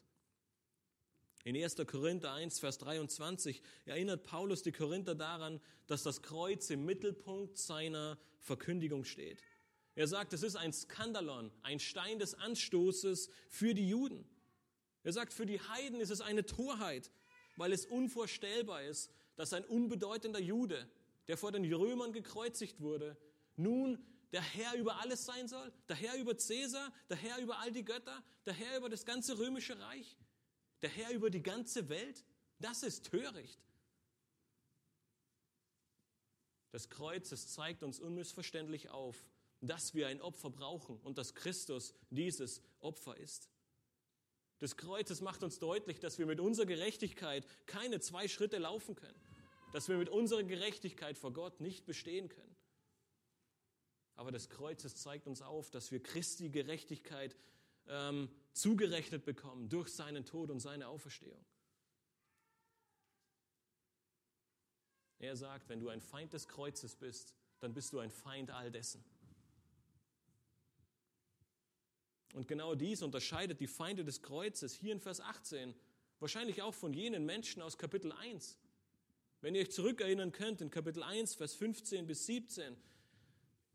In 1.46 1.56
1. 1.56 1.78
Korinther 1.88 2.34
1, 2.34 2.60
Vers 2.60 2.78
23 2.80 3.64
erinnert 3.86 4.24
Paulus 4.24 4.62
die 4.62 4.74
Korinther 4.74 5.16
daran, 5.16 5.62
dass 5.88 6.04
das 6.04 6.22
Kreuz 6.22 6.70
im 6.70 6.86
Mittelpunkt 6.86 7.58
seiner 7.58 8.20
Verkündigung 8.42 9.06
steht. 9.06 9.42
Er 9.96 10.08
sagt, 10.08 10.34
es 10.34 10.44
ist 10.44 10.56
ein 10.56 10.74
Skandalon, 10.74 11.52
ein 11.62 11.80
Stein 11.80 12.20
des 12.20 12.34
Anstoßes 12.34 13.30
für 13.48 13.74
die 13.74 13.90
Juden. 13.90 14.30
Er 15.04 15.14
sagt, 15.14 15.34
für 15.34 15.46
die 15.46 15.60
Heiden 15.60 16.02
ist 16.02 16.10
es 16.10 16.22
eine 16.22 16.46
Torheit, 16.46 17.10
weil 17.60 17.74
es 17.74 17.86
unvorstellbar 17.86 18.84
ist, 18.84 19.12
dass 19.36 19.52
ein 19.52 19.66
unbedeutender 19.66 20.40
Jude, 20.40 20.90
der 21.28 21.38
vor 21.38 21.52
den 21.52 21.72
Römern 21.72 22.14
gekreuzigt 22.14 22.80
wurde, 22.80 23.18
nun 23.58 24.04
der 24.32 24.42
Herr 24.42 24.76
über 24.76 25.02
alles 25.02 25.26
sein 25.26 25.48
soll, 25.50 25.72
der 25.90 25.98
Herr 25.98 26.16
über 26.16 26.38
Cäsar, 26.38 26.94
der 27.10 27.18
Herr 27.18 27.38
über 27.40 27.60
all 27.60 27.72
die 27.72 27.84
Götter, 27.84 28.24
der 28.46 28.54
Herr 28.54 28.78
über 28.78 28.90
das 28.90 29.06
ganze 29.06 29.38
römische 29.38 29.78
Reich? 29.78 30.18
Der 30.82 30.90
Herr 30.90 31.12
über 31.12 31.30
die 31.30 31.44
ganze 31.44 31.90
Welt, 31.90 32.24
das 32.60 32.82
ist 32.84 33.12
töricht. 33.12 33.60
Das 36.72 36.90
Kreuz, 36.90 37.32
es 37.34 37.52
zeigt 37.52 37.84
uns 37.84 38.00
unmissverständlich 38.00 38.90
auf, 38.90 39.26
dass 39.60 39.94
wir 39.94 40.08
ein 40.08 40.22
Opfer 40.22 40.50
brauchen 40.50 40.98
und 41.02 41.18
dass 41.18 41.36
Christus 41.36 41.94
dieses 42.10 42.62
Opfer 42.80 43.18
ist. 43.18 43.50
Das 44.60 44.76
Kreuz, 44.76 45.10
es 45.10 45.22
macht 45.22 45.42
uns 45.42 45.60
deutlich, 45.60 46.00
dass 46.00 46.20
wir 46.20 46.26
mit 46.26 46.40
unserer 46.40 46.66
Gerechtigkeit 46.66 47.48
keine 47.66 48.00
zwei 48.02 48.28
Schritte 48.28 48.58
laufen 48.58 48.96
können, 48.96 49.20
dass 49.72 49.88
wir 49.88 49.98
mit 49.98 50.10
unserer 50.10 50.44
Gerechtigkeit 50.44 51.18
vor 51.18 51.32
Gott 51.32 51.62
nicht 51.62 51.86
bestehen 51.86 52.28
können. 52.30 52.56
Aber 54.16 54.32
das 54.32 54.50
Kreuz, 54.50 54.84
es 54.84 54.96
zeigt 54.96 55.28
uns 55.28 55.42
auf, 55.42 55.72
dass 55.72 55.92
wir 55.92 56.04
Christi 56.04 56.50
Gerechtigkeit 56.50 57.38
ähm, 57.88 58.30
zugerechnet 58.52 59.24
bekommen 59.24 59.70
durch 59.70 59.94
seinen 59.94 60.26
Tod 60.26 60.52
und 60.52 60.60
seine 60.60 60.90
Auferstehung. 60.90 61.44
Er 65.20 65.38
sagt, 65.38 65.70
wenn 65.70 65.80
du 65.80 65.88
ein 65.88 66.02
Feind 66.02 66.34
des 66.34 66.50
Kreuzes 66.50 66.96
bist, 66.96 67.34
dann 67.60 67.74
bist 67.74 67.94
du 67.94 68.00
ein 68.00 68.12
Feind 68.12 68.52
all 68.52 68.72
dessen. 68.72 69.04
Und 72.34 72.48
genau 72.48 72.76
dies 72.76 73.02
unterscheidet 73.02 73.60
die 73.60 73.68
Feinde 73.68 74.04
des 74.04 74.22
Kreuzes 74.22 74.74
hier 74.74 74.94
in 74.94 75.00
Vers 75.00 75.20
18 75.20 75.74
wahrscheinlich 76.20 76.62
auch 76.62 76.74
von 76.74 76.94
jenen 76.94 77.26
Menschen 77.26 77.62
aus 77.62 77.78
Kapitel 77.78 78.12
1. 78.12 78.58
Wenn 79.42 79.56
ihr 79.56 79.62
euch 79.62 79.72
zurückerinnern 79.72 80.32
könnt, 80.32 80.62
in 80.62 80.70
Kapitel 80.70 81.02
1, 81.02 81.36
Vers 81.36 81.54
15 81.56 82.06
bis 82.06 82.26
17, 82.26 82.76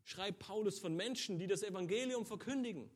schreibt 0.03 0.39
Paulus 0.39 0.79
von 0.79 0.95
Menschen, 0.95 1.39
die 1.39 1.47
das 1.47 1.63
Evangelium 1.63 2.25
verkündigen, 2.25 2.89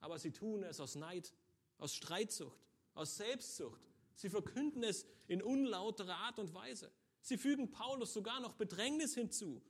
aber 0.00 0.18
sie 0.18 0.32
tun 0.32 0.64
es 0.64 0.80
aus 0.80 0.96
Neid, 0.96 1.32
aus 1.78 1.94
Streitsucht, 1.94 2.58
aus 2.94 3.16
Selbstsucht. 3.16 3.80
Sie 4.16 4.28
verkünden 4.28 4.82
es 4.82 5.06
in 5.28 5.42
unlauterer 5.42 6.16
Art 6.16 6.38
und 6.38 6.52
Weise. 6.52 6.90
Sie 7.22 7.38
fügen 7.38 7.70
Paulus 7.70 8.12
sogar 8.12 8.40
noch 8.40 8.54
Bedrängnis 8.54 9.14
hinzu. 9.14 9.62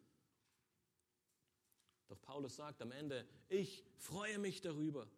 Doch 2.10 2.20
Paulus 2.22 2.56
sagt 2.56 2.82
am 2.82 2.90
Ende, 2.90 3.24
ich 3.48 3.84
freue 3.96 4.40
mich 4.40 4.60
darüber. 4.60 5.08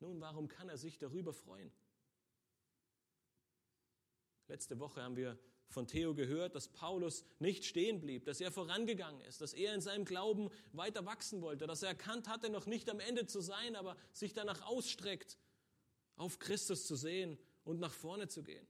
Nun, 0.00 0.20
warum 0.20 0.48
kann 0.48 0.68
er 0.68 0.76
sich 0.76 0.98
darüber 0.98 1.32
freuen? 1.32 1.70
Letzte 4.48 4.80
Woche 4.80 5.00
haben 5.00 5.14
wir 5.14 5.38
von 5.68 5.86
Theo 5.86 6.16
gehört, 6.16 6.56
dass 6.56 6.66
Paulus 6.66 7.24
nicht 7.38 7.64
stehen 7.64 8.00
blieb, 8.00 8.24
dass 8.24 8.40
er 8.40 8.50
vorangegangen 8.50 9.20
ist, 9.20 9.40
dass 9.40 9.54
er 9.54 9.72
in 9.72 9.80
seinem 9.80 10.04
Glauben 10.04 10.50
weiter 10.72 11.06
wachsen 11.06 11.40
wollte, 11.42 11.68
dass 11.68 11.84
er 11.84 11.90
erkannt 11.90 12.26
hatte, 12.26 12.50
noch 12.50 12.66
nicht 12.66 12.90
am 12.90 12.98
Ende 12.98 13.26
zu 13.26 13.40
sein, 13.40 13.76
aber 13.76 13.96
sich 14.10 14.32
danach 14.32 14.62
ausstreckt, 14.62 15.38
auf 16.16 16.40
Christus 16.40 16.88
zu 16.88 16.96
sehen 16.96 17.38
und 17.62 17.78
nach 17.78 17.94
vorne 17.94 18.26
zu 18.26 18.42
gehen. 18.42 18.66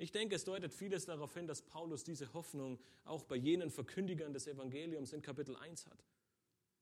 Ich 0.00 0.12
denke, 0.12 0.34
es 0.34 0.44
deutet 0.44 0.72
vieles 0.72 1.04
darauf 1.04 1.34
hin, 1.34 1.46
dass 1.46 1.60
Paulus 1.60 2.04
diese 2.04 2.32
Hoffnung 2.32 2.78
auch 3.04 3.22
bei 3.22 3.36
jenen 3.36 3.70
Verkündigern 3.70 4.32
des 4.32 4.46
Evangeliums 4.46 5.12
in 5.12 5.20
Kapitel 5.20 5.54
1 5.56 5.84
hat. 5.88 6.06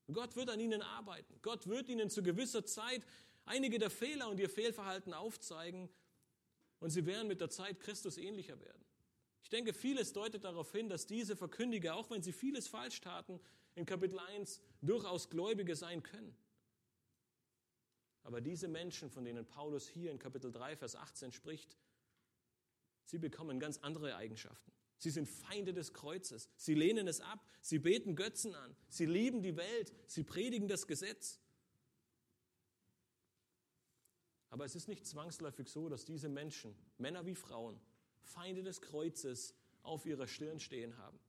Gott 0.09 0.37
wird 0.37 0.49
an 0.49 0.61
ihnen 0.61 0.81
arbeiten. 0.81 1.37
Gott 1.41 1.67
wird 1.67 1.89
ihnen 1.89 2.09
zu 2.09 2.23
gewisser 2.23 2.65
Zeit 2.65 3.05
einige 3.43 3.77
der 3.77 3.89
Fehler 3.89 4.29
und 4.29 4.39
ihr 4.39 4.49
Fehlverhalten 4.49 5.13
aufzeigen 5.13 5.89
und 6.79 6.91
sie 6.91 7.05
werden 7.05 7.27
mit 7.27 7.41
der 7.41 7.49
Zeit 7.49 7.81
Christus 7.81 8.17
ähnlicher 8.17 8.57
werden. 8.61 8.85
Ich 9.43 9.49
denke, 9.49 9.73
vieles 9.73 10.13
deutet 10.13 10.45
darauf 10.45 10.71
hin, 10.71 10.87
dass 10.87 11.05
diese 11.05 11.35
Verkündiger, 11.35 11.95
auch 11.95 12.09
wenn 12.09 12.23
sie 12.23 12.31
vieles 12.31 12.69
falsch 12.69 13.01
taten, 13.01 13.41
in 13.75 13.85
Kapitel 13.85 14.17
1 14.17 14.61
durchaus 14.81 15.29
Gläubige 15.29 15.75
sein 15.75 16.03
können. 16.03 16.37
Aber 18.23 18.39
diese 18.39 18.69
Menschen, 18.69 19.09
von 19.09 19.25
denen 19.25 19.45
Paulus 19.45 19.89
hier 19.89 20.09
in 20.09 20.19
Kapitel 20.19 20.53
3, 20.53 20.77
Vers 20.77 20.95
18 20.95 21.33
spricht, 21.33 21.75
sie 23.09 23.17
bekommen 23.17 23.59
ganz 23.59 23.79
andere 23.79 24.15
Eigenschaften. 24.15 24.71
Sie 24.97 25.09
sind 25.09 25.27
Feinde 25.27 25.73
des 25.73 25.93
Kreuzes. 25.93 26.49
Sie 26.57 26.75
lehnen 26.75 27.07
es 27.07 27.21
ab. 27.21 27.43
Sie 27.61 27.79
beten 27.79 28.15
Götzen 28.15 28.53
an. 28.53 28.75
Sie 28.89 29.05
lieben 29.05 29.41
die 29.41 29.55
Welt. 29.55 29.93
Sie 30.07 30.23
predigen 30.23 30.67
das 30.67 30.87
Gesetz. 30.87 31.39
Aber 34.49 34.65
es 34.65 34.75
ist 34.75 34.87
nicht 34.87 35.05
zwangsläufig 35.05 35.69
so, 35.69 35.89
dass 35.89 36.05
diese 36.05 36.27
Menschen, 36.27 36.75
Männer 36.97 37.25
wie 37.25 37.35
Frauen, 37.35 37.79
Feinde 38.21 38.61
des 38.61 38.81
Kreuzes 38.81 39.55
auf 39.83 40.05
ihrer 40.05 40.27
Stirn 40.27 40.59
stehen 40.59 40.97
haben. 40.97 41.19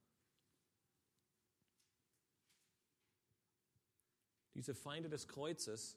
Diese 4.55 4.75
Feinde 4.75 5.09
des 5.09 5.29
Kreuzes, 5.29 5.97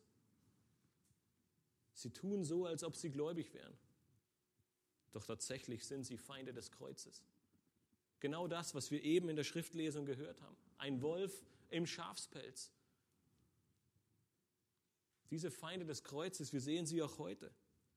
sie 1.94 2.12
tun 2.12 2.44
so, 2.44 2.66
als 2.66 2.84
ob 2.84 2.96
sie 2.96 3.10
gläubig 3.10 3.54
wären. 3.54 3.76
Doch 5.14 5.24
tatsächlich 5.24 5.86
sind 5.86 6.04
sie 6.04 6.18
Feinde 6.18 6.54
des 6.54 6.72
Kreuzes. 6.72 7.24
Genau 8.20 8.48
das, 8.48 8.74
was 8.76 8.92
wir 8.92 9.04
eben 9.04 9.30
in 9.30 9.36
der 9.36 9.44
Schriftlesung 9.44 10.06
gehört 10.06 10.42
haben. 10.42 10.58
Ein 10.78 11.02
Wolf 11.02 11.44
im 11.70 11.86
Schafspelz. 11.86 12.72
Diese 15.30 15.52
Feinde 15.52 15.86
des 15.86 16.04
Kreuzes, 16.04 16.54
wir 16.54 16.62
sehen 16.62 16.86
sie 16.86 17.02
auch 17.02 17.18
heute. 17.18 17.54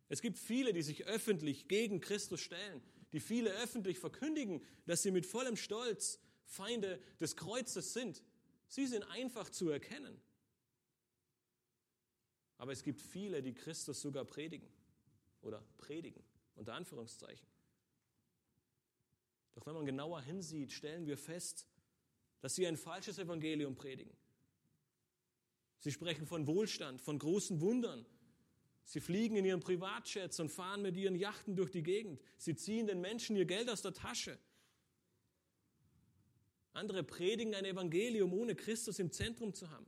Es 0.09 0.23
gibt 0.23 0.39
viele, 0.39 0.73
die 0.73 0.83
sich 0.83 1.07
öffentlich 1.07 1.69
gegen 1.69 2.01
Christus 2.01 2.41
stellen, 2.41 2.83
die 3.13 3.21
viele 3.21 3.51
öffentlich 3.51 3.99
verkündigen, 3.99 4.63
dass 4.87 5.03
sie 5.03 5.11
mit 5.11 5.27
vollem 5.27 5.57
Stolz 5.57 6.21
Feinde 6.45 7.01
des 7.21 7.37
Kreuzes 7.37 7.93
sind. 7.93 8.23
Sie 8.69 8.87
sind 8.87 9.03
einfach 9.05 9.51
zu 9.51 9.69
erkennen. 9.69 10.21
Aber 12.59 12.73
es 12.73 12.83
gibt 12.83 13.01
viele, 13.01 13.43
die 13.43 13.55
Christus 13.55 14.01
sogar 14.01 14.25
predigen 14.25 14.69
oder 15.43 15.63
predigen, 15.79 16.23
unter 16.57 16.75
Anführungszeichen. 16.75 17.47
Doch 19.55 19.65
wenn 19.67 19.75
man 19.75 19.87
genauer 19.87 20.21
hinsieht, 20.21 20.73
stellen 20.73 21.07
wir 21.07 21.17
fest, 21.17 21.67
dass 22.41 22.55
sie 22.55 22.67
ein 22.67 22.77
falsches 22.77 23.19
Evangelium 23.19 23.75
predigen. 23.75 24.15
Sie 25.79 25.93
sprechen 25.93 26.27
von 26.27 26.47
Wohlstand, 26.47 27.01
von 27.01 27.19
großen 27.19 27.61
Wundern. 27.61 28.05
Sie 28.85 29.01
fliegen 29.01 29.37
in 29.37 29.45
ihren 29.45 29.61
Privatjets 29.61 30.39
und 30.41 30.51
fahren 30.51 30.83
mit 30.83 30.97
ihren 30.97 31.17
Yachten 31.17 31.57
durch 31.57 31.71
die 31.71 31.83
Gegend. 31.83 32.21
Sie 32.37 32.55
ziehen 32.55 32.87
den 32.87 33.01
Menschen 33.01 33.37
ihr 33.37 33.47
Geld 33.47 33.69
aus 33.71 33.83
der 33.83 33.93
Tasche. 33.93 34.39
Andere 36.73 37.03
predigen 37.03 37.55
ein 37.55 37.65
Evangelium, 37.65 38.33
ohne 38.35 38.55
Christus 38.55 38.99
im 38.99 39.11
Zentrum 39.11 39.55
zu 39.55 39.71
haben. 39.71 39.87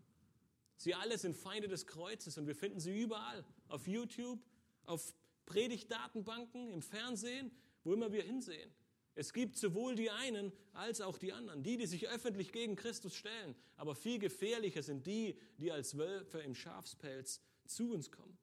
Sie 0.76 0.94
alle 0.94 1.18
sind 1.18 1.36
Feinde 1.36 1.68
des 1.68 1.86
Kreuzes 1.86 2.38
und 2.38 2.46
wir 2.46 2.54
finden 2.54 2.80
sie 2.80 2.98
überall. 2.98 3.44
Auf 3.68 3.86
YouTube, 3.86 4.40
auf 4.84 5.14
Predigtdatenbanken, 5.48 6.68
im 6.70 6.82
Fernsehen, 6.82 7.50
wo 7.82 7.94
immer 7.94 8.12
wir 8.12 8.22
hinsehen. 8.22 8.70
Es 9.14 9.32
gibt 9.32 9.56
sowohl 9.56 9.96
die 9.96 10.10
einen 10.10 10.52
als 10.74 11.00
auch 11.00 11.18
die 11.18 11.32
anderen, 11.32 11.62
die, 11.62 11.76
die 11.76 11.86
sich 11.86 12.08
öffentlich 12.08 12.52
gegen 12.52 12.76
Christus 12.76 13.16
stellen. 13.16 13.56
Aber 13.76 13.96
viel 13.96 14.18
gefährlicher 14.18 14.82
sind 14.82 15.06
die, 15.06 15.36
die 15.56 15.72
als 15.72 15.96
Wölfe 15.96 16.38
im 16.38 16.54
Schafspelz 16.54 17.40
zu 17.66 17.92
uns 17.92 18.12
kommen. 18.12 18.38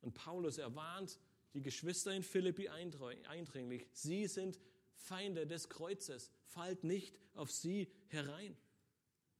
Und 0.00 0.14
Paulus 0.14 0.58
erwarnt 0.58 1.20
die 1.54 1.62
Geschwister 1.62 2.12
in 2.12 2.22
Philippi 2.22 2.68
eindringlich. 2.68 3.86
Sie 3.92 4.26
sind 4.26 4.58
Feinde 4.94 5.46
des 5.46 5.68
Kreuzes. 5.68 6.32
Fallt 6.44 6.84
nicht 6.84 7.20
auf 7.34 7.52
sie 7.52 7.92
herein. 8.08 8.56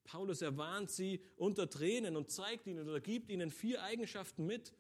Paulus 0.05 0.41
erwarnt 0.41 0.91
sie 0.91 1.21
unter 1.37 1.69
Tränen 1.69 2.17
und 2.17 2.31
zeigt 2.31 2.67
ihnen 2.67 2.89
oder 2.89 3.01
gibt 3.01 3.29
ihnen 3.29 3.51
vier 3.51 3.83
Eigenschaften 3.83 4.47
mit, 4.47 4.73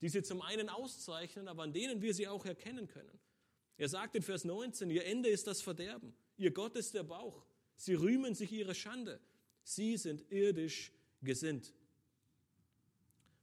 die 0.00 0.08
sie 0.08 0.22
zum 0.22 0.42
einen 0.42 0.68
auszeichnen, 0.68 1.48
aber 1.48 1.64
an 1.64 1.72
denen 1.72 2.02
wir 2.02 2.14
sie 2.14 2.28
auch 2.28 2.44
erkennen 2.44 2.86
können. 2.86 3.18
Er 3.76 3.88
sagt 3.88 4.14
in 4.14 4.22
Vers 4.22 4.44
19, 4.44 4.90
ihr 4.90 5.04
Ende 5.04 5.28
ist 5.28 5.46
das 5.46 5.62
Verderben, 5.62 6.14
ihr 6.36 6.50
Gott 6.50 6.76
ist 6.76 6.94
der 6.94 7.04
Bauch, 7.04 7.44
sie 7.76 7.94
rühmen 7.94 8.34
sich 8.34 8.52
ihre 8.52 8.74
Schande, 8.74 9.20
sie 9.62 9.96
sind 9.96 10.30
irdisch 10.30 10.92
gesinnt. 11.22 11.74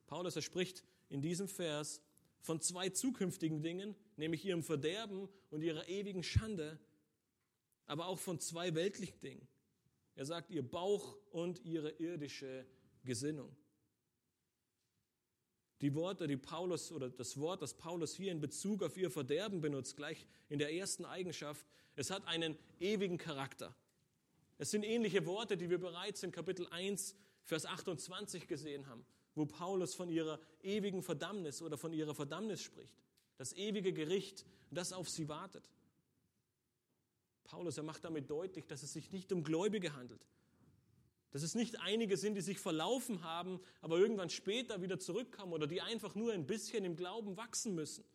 Paulus 0.08 0.36
er 0.36 0.42
spricht 0.42 0.84
in 1.10 1.22
diesem 1.22 1.48
Vers 1.48 2.02
von 2.42 2.62
zwei 2.62 2.90
zukünftigen 2.90 3.64
Dingen, 3.64 3.96
nämlich 4.18 4.46
ihrem 4.46 4.64
Verderben 4.64 5.28
und 5.50 5.62
ihrer 5.62 5.88
ewigen 5.88 6.24
Schande, 6.24 6.80
aber 7.86 8.08
auch 8.08 8.20
von 8.20 8.40
zwei 8.40 8.76
weltlichen 8.76 9.20
Dingen. 9.20 9.48
Er 10.16 10.26
sagt 10.26 10.52
ihr 10.52 10.64
Bauch 10.64 11.18
und 11.32 11.64
ihre 11.66 11.92
irdische 11.92 12.66
Gesinnung. 13.04 13.56
Die 15.82 15.94
Worte, 15.94 16.28
die 16.28 16.38
Paulus 16.38 16.92
oder 16.92 17.10
das 17.10 17.38
Wort, 17.40 17.62
das 17.62 17.74
Paulus 17.74 18.16
hier 18.16 18.32
in 18.32 18.40
Bezug 18.40 18.82
auf 18.82 18.96
ihr 18.98 19.12
Verderben 19.12 19.62
benutzt, 19.62 19.98
gleich 19.98 20.26
in 20.50 20.60
der 20.60 20.74
ersten 20.74 21.06
Eigenschaft, 21.06 21.66
es 21.96 22.12
hat 22.12 22.26
einen 22.28 22.58
ewigen 22.80 23.18
Charakter. 23.18 23.76
Es 24.58 24.72
sind 24.72 24.84
ähnliche 24.84 25.26
Worte, 25.26 25.58
die 25.58 25.70
wir 25.70 25.80
bereits 25.80 26.24
in 26.24 26.32
Kapitel 26.32 26.68
1, 26.68 27.16
Vers 27.44 27.66
28 27.66 28.48
gesehen 28.48 28.88
haben, 28.88 29.06
wo 29.36 29.46
Paulus 29.46 29.94
von 29.94 30.10
ihrer 30.10 30.40
ewigen 30.64 31.04
Verdammnis 31.04 31.62
oder 31.62 31.78
von 31.78 31.94
ihrer 31.94 32.16
Verdammnis 32.16 32.62
spricht. 32.62 32.96
Das 33.38 33.54
ewige 33.54 33.92
Gericht, 33.92 34.46
das 34.72 34.94
auf 34.94 35.10
sie 35.10 35.28
wartet. 35.28 35.64
Paulus, 37.44 37.78
er 37.78 37.84
macht 37.84 38.04
damit 38.04 38.30
deutlich, 38.30 38.66
dass 38.66 38.82
es 38.82 38.94
sich 38.94 39.12
nicht 39.12 39.32
um 39.32 39.44
Gläubige 39.44 39.94
handelt. 39.94 40.26
Dass 41.36 41.44
es 41.44 41.54
nicht 41.54 41.82
einige 41.82 42.16
sind, 42.16 42.36
die 42.36 42.42
sich 42.42 42.60
verlaufen 42.60 43.22
haben, 43.22 43.60
aber 43.82 43.98
irgendwann 43.98 44.30
später 44.30 44.82
wieder 44.82 45.00
zurückkommen 45.00 45.52
oder 45.52 45.68
die 45.68 45.82
einfach 45.82 46.16
nur 46.16 46.32
ein 46.32 46.48
bisschen 46.48 46.86
im 46.86 46.96
Glauben 46.96 47.36
wachsen 47.36 47.76
müssen. 47.76 48.06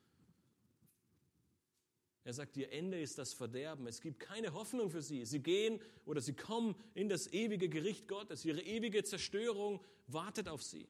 Er 2.25 2.33
sagt, 2.33 2.57
ihr 2.57 2.73
Ende 2.73 2.99
ist 2.99 3.19
das 3.19 3.35
Verderben. 3.35 3.87
Es 3.87 4.01
gibt 4.01 4.21
keine 4.21 4.55
Hoffnung 4.55 4.89
für 4.89 5.03
sie. 5.03 5.27
Sie 5.27 5.41
gehen 5.43 5.83
oder 6.07 6.23
sie 6.23 6.33
kommen 6.33 6.75
in 6.95 7.11
das 7.11 7.31
ewige 7.31 7.69
Gericht 7.69 8.09
Gottes. 8.09 8.47
Ihre 8.47 8.63
ewige 8.63 9.05
Zerstörung 9.05 9.85
wartet 10.07 10.49
auf 10.49 10.63
sie. 10.63 10.89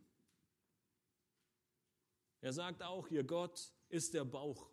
Er 2.43 2.53
sagt 2.53 2.85
auch, 2.85 3.11
ihr 3.11 3.25
Gott 3.25 3.73
ist 3.89 4.15
der 4.15 4.25
Bauch. 4.25 4.71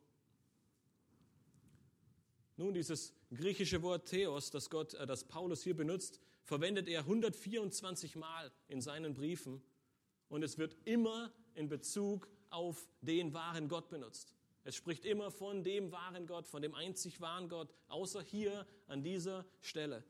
Nun, 2.55 2.75
dieses 2.75 3.15
griechische 3.33 3.81
Wort 3.81 4.07
Theos, 4.09 4.51
das, 4.51 4.69
Gott, 4.69 4.93
äh, 4.93 5.07
das 5.07 5.23
Paulus 5.23 5.63
hier 5.63 5.75
benutzt, 5.75 6.19
verwendet 6.47 6.88
er 6.88 7.01
124 7.01 8.15
Mal 8.15 8.51
in 8.69 8.81
seinen 8.81 9.13
Briefen 9.13 9.62
und 10.29 10.43
es 10.43 10.57
wird 10.57 10.77
immer 10.86 11.31
in 11.55 11.67
Bezug 11.67 12.29
auf 12.49 12.88
den 13.01 13.33
wahren 13.33 13.67
Gott 13.67 13.89
benutzt. 13.89 14.33
Es 14.63 14.75
spricht 14.75 15.05
immer 15.05 15.29
von 15.29 15.63
dem 15.63 15.91
wahren 15.91 16.25
Gott, 16.25 16.47
von 16.47 16.62
dem 16.62 16.73
einzig 16.73 17.19
wahren 17.19 17.49
Gott, 17.49 17.73
außer 17.89 18.21
hier 18.21 18.65
an 18.88 19.03
dieser 19.03 19.45
Stelle. 19.60 20.05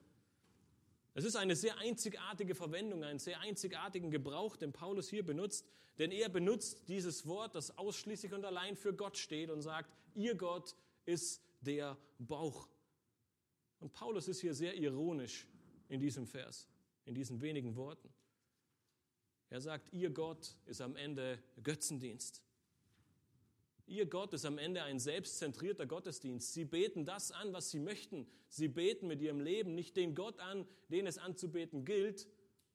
Es 1.15 1.25
ist 1.25 1.35
eine 1.35 1.55
sehr 1.55 1.79
einzigartige 1.79 2.53
Verwendung, 2.53 3.03
einen 3.03 3.17
sehr 3.17 3.39
einzigartigen 3.39 4.11
Gebrauch, 4.11 4.55
den 4.55 4.71
Paulus 4.71 5.09
hier 5.09 5.25
benutzt, 5.25 5.65
denn 5.97 6.11
er 6.11 6.29
benutzt 6.29 6.87
dieses 6.87 7.25
Wort, 7.25 7.55
das 7.55 7.75
ausschließlich 7.79 8.33
und 8.33 8.45
allein 8.45 8.75
für 8.75 8.93
Gott 8.93 9.17
steht 9.17 9.49
und 9.49 9.63
sagt, 9.63 9.91
ihr 10.13 10.35
Gott 10.35 10.75
ist 11.05 11.41
der 11.61 11.97
Bauch. 12.19 12.69
Und 13.79 13.91
Paulus 13.93 14.27
ist 14.27 14.41
hier 14.41 14.53
sehr 14.53 14.75
ironisch 14.75 15.47
in 15.89 15.99
diesem 15.99 16.27
Vers, 16.27 16.67
in 17.05 17.15
diesen 17.15 17.41
wenigen 17.41 17.75
Worten. 17.75 18.13
Er 19.49 19.61
sagt, 19.61 19.93
ihr 19.93 20.09
Gott 20.09 20.55
ist 20.65 20.81
am 20.81 20.95
Ende 20.95 21.41
Götzendienst. 21.63 22.41
Ihr 23.85 24.05
Gott 24.05 24.33
ist 24.33 24.43
am 24.43 24.57
Ende 24.57 24.83
ein 24.83 24.99
selbstzentrierter 24.99 25.85
Gottesdienst. 25.85 26.53
Sie 26.53 26.65
beten 26.65 27.05
das 27.05 27.31
an, 27.31 27.53
was 27.53 27.71
sie 27.71 27.79
möchten. 27.79 28.27
Sie 28.49 28.67
beten 28.67 29.07
mit 29.07 29.21
ihrem 29.21 29.39
Leben 29.39 29.75
nicht 29.75 29.95
den 29.95 30.13
Gott 30.13 30.39
an, 30.39 30.67
den 30.89 31.07
es 31.07 31.17
anzubeten 31.17 31.85
gilt, 31.85 32.27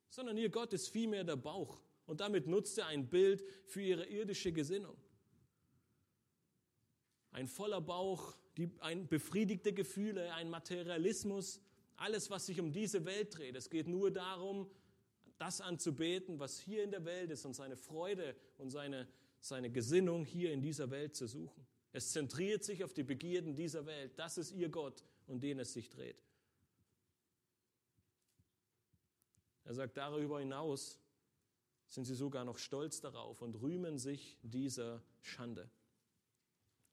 sondern 0.08 0.38
ihr 0.38 0.48
Gott 0.48 0.72
ist 0.72 0.88
vielmehr 0.88 1.24
der 1.24 1.36
Bauch. 1.36 1.82
Und 2.06 2.20
damit 2.20 2.46
nutzt 2.46 2.78
er 2.78 2.86
ein 2.86 3.10
Bild 3.10 3.44
für 3.66 3.82
ihre 3.82 4.06
irdische 4.06 4.52
Gesinnung. 4.52 4.96
Ein 7.30 7.46
voller 7.46 7.82
Bauch, 7.82 8.34
die, 8.56 8.70
ein 8.80 9.06
befriedigte 9.06 9.74
Gefühle, 9.74 10.32
ein 10.34 10.48
Materialismus, 10.48 11.60
alles, 12.02 12.30
was 12.30 12.46
sich 12.46 12.60
um 12.60 12.72
diese 12.72 13.04
Welt 13.04 13.36
dreht. 13.36 13.54
Es 13.54 13.70
geht 13.70 13.86
nur 13.86 14.10
darum, 14.10 14.68
das 15.38 15.60
anzubeten, 15.60 16.38
was 16.40 16.58
hier 16.58 16.82
in 16.82 16.90
der 16.90 17.04
Welt 17.04 17.30
ist 17.30 17.44
und 17.44 17.54
seine 17.54 17.76
Freude 17.76 18.34
und 18.58 18.70
seine, 18.70 19.08
seine 19.40 19.70
Gesinnung 19.70 20.24
hier 20.24 20.52
in 20.52 20.60
dieser 20.60 20.90
Welt 20.90 21.14
zu 21.14 21.26
suchen. 21.26 21.64
Es 21.92 22.10
zentriert 22.10 22.64
sich 22.64 22.82
auf 22.82 22.92
die 22.92 23.04
Begierden 23.04 23.54
dieser 23.54 23.86
Welt. 23.86 24.18
Das 24.18 24.36
ist 24.36 24.50
ihr 24.50 24.68
Gott, 24.68 25.04
um 25.26 25.38
den 25.40 25.60
es 25.60 25.72
sich 25.72 25.90
dreht. 25.90 26.20
Er 29.64 29.74
sagt, 29.74 29.96
darüber 29.96 30.40
hinaus 30.40 30.98
sind 31.86 32.04
sie 32.04 32.16
sogar 32.16 32.44
noch 32.44 32.58
stolz 32.58 33.00
darauf 33.00 33.42
und 33.42 33.54
rühmen 33.60 33.98
sich 33.98 34.38
dieser 34.42 35.02
Schande. 35.20 35.70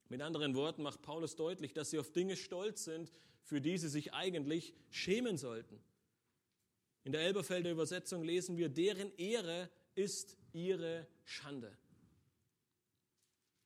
Mit 0.07 0.21
anderen 0.21 0.55
Worten 0.55 0.83
macht 0.83 1.01
Paulus 1.01 1.35
deutlich, 1.35 1.73
dass 1.73 1.89
sie 1.89 1.99
auf 1.99 2.11
Dinge 2.11 2.35
stolz 2.35 2.83
sind, 2.83 3.11
für 3.43 3.61
die 3.61 3.77
sie 3.77 3.89
sich 3.89 4.13
eigentlich 4.13 4.73
schämen 4.89 5.37
sollten. 5.37 5.81
In 7.03 7.11
der 7.11 7.21
Elberfelder 7.21 7.71
Übersetzung 7.71 8.23
lesen 8.23 8.57
wir, 8.57 8.69
deren 8.69 9.11
Ehre 9.17 9.69
ist 9.95 10.37
ihre 10.53 11.07
Schande. 11.23 11.75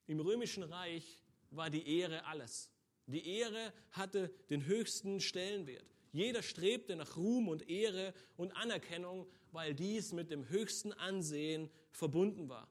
Im 0.07 0.19
römischen 0.19 0.63
Reich 0.63 1.19
war 1.49 1.69
die 1.69 1.99
Ehre 1.99 2.25
alles. 2.25 2.71
Die 3.07 3.27
Ehre 3.27 3.73
hatte 3.91 4.29
den 4.49 4.65
höchsten 4.65 5.19
Stellenwert. 5.19 5.85
Jeder 6.11 6.43
strebte 6.43 6.95
nach 6.95 7.17
Ruhm 7.17 7.47
und 7.47 7.69
Ehre 7.69 8.13
und 8.37 8.55
Anerkennung, 8.55 9.27
weil 9.51 9.73
dies 9.73 10.13
mit 10.13 10.29
dem 10.31 10.47
höchsten 10.47 10.93
Ansehen 10.93 11.69
verbunden 11.91 12.49
war. 12.49 12.69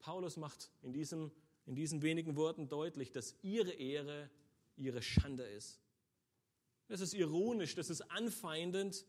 Paulus 0.00 0.36
macht 0.36 0.70
in, 0.82 0.92
diesem, 0.92 1.30
in 1.66 1.74
diesen 1.74 2.02
wenigen 2.02 2.36
Worten 2.36 2.68
deutlich, 2.68 3.12
dass 3.12 3.36
ihre 3.42 3.70
Ehre 3.72 4.30
ihre 4.76 5.02
Schande 5.02 5.44
ist. 5.44 5.80
Das 6.88 7.00
ist 7.00 7.14
ironisch, 7.14 7.74
das 7.74 7.90
ist 7.90 8.02
anfeindend 8.10 9.06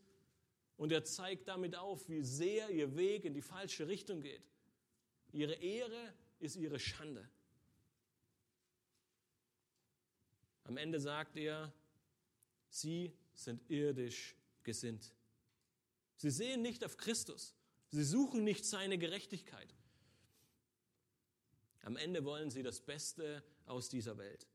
und 0.77 0.91
er 0.91 1.03
zeigt 1.03 1.47
damit 1.47 1.75
auf, 1.75 2.07
wie 2.09 2.23
sehr 2.23 2.69
ihr 2.69 2.95
Weg 2.95 3.25
in 3.25 3.33
die 3.33 3.41
falsche 3.41 3.87
Richtung 3.87 4.21
geht. 4.21 4.43
Ihre 5.31 5.53
Ehre 5.53 6.13
ist 6.39 6.55
ihre 6.55 6.79
Schande. 6.79 7.27
Am 10.63 10.77
Ende 10.77 10.99
sagt 10.99 11.37
er, 11.37 11.73
sie 12.69 13.13
sind 13.33 13.69
irdisch 13.69 14.35
gesinnt. 14.63 15.13
Sie 16.17 16.29
sehen 16.29 16.61
nicht 16.61 16.85
auf 16.85 16.97
Christus. 16.97 17.55
Sie 17.89 18.03
suchen 18.03 18.43
nicht 18.43 18.65
seine 18.65 18.97
Gerechtigkeit. 18.97 19.73
Am 21.81 21.97
Ende 21.97 22.23
wollen 22.23 22.51
sie 22.51 22.63
das 22.63 22.79
Beste 22.79 23.43
aus 23.65 23.89
dieser 23.89 24.17
Welt. 24.17 24.47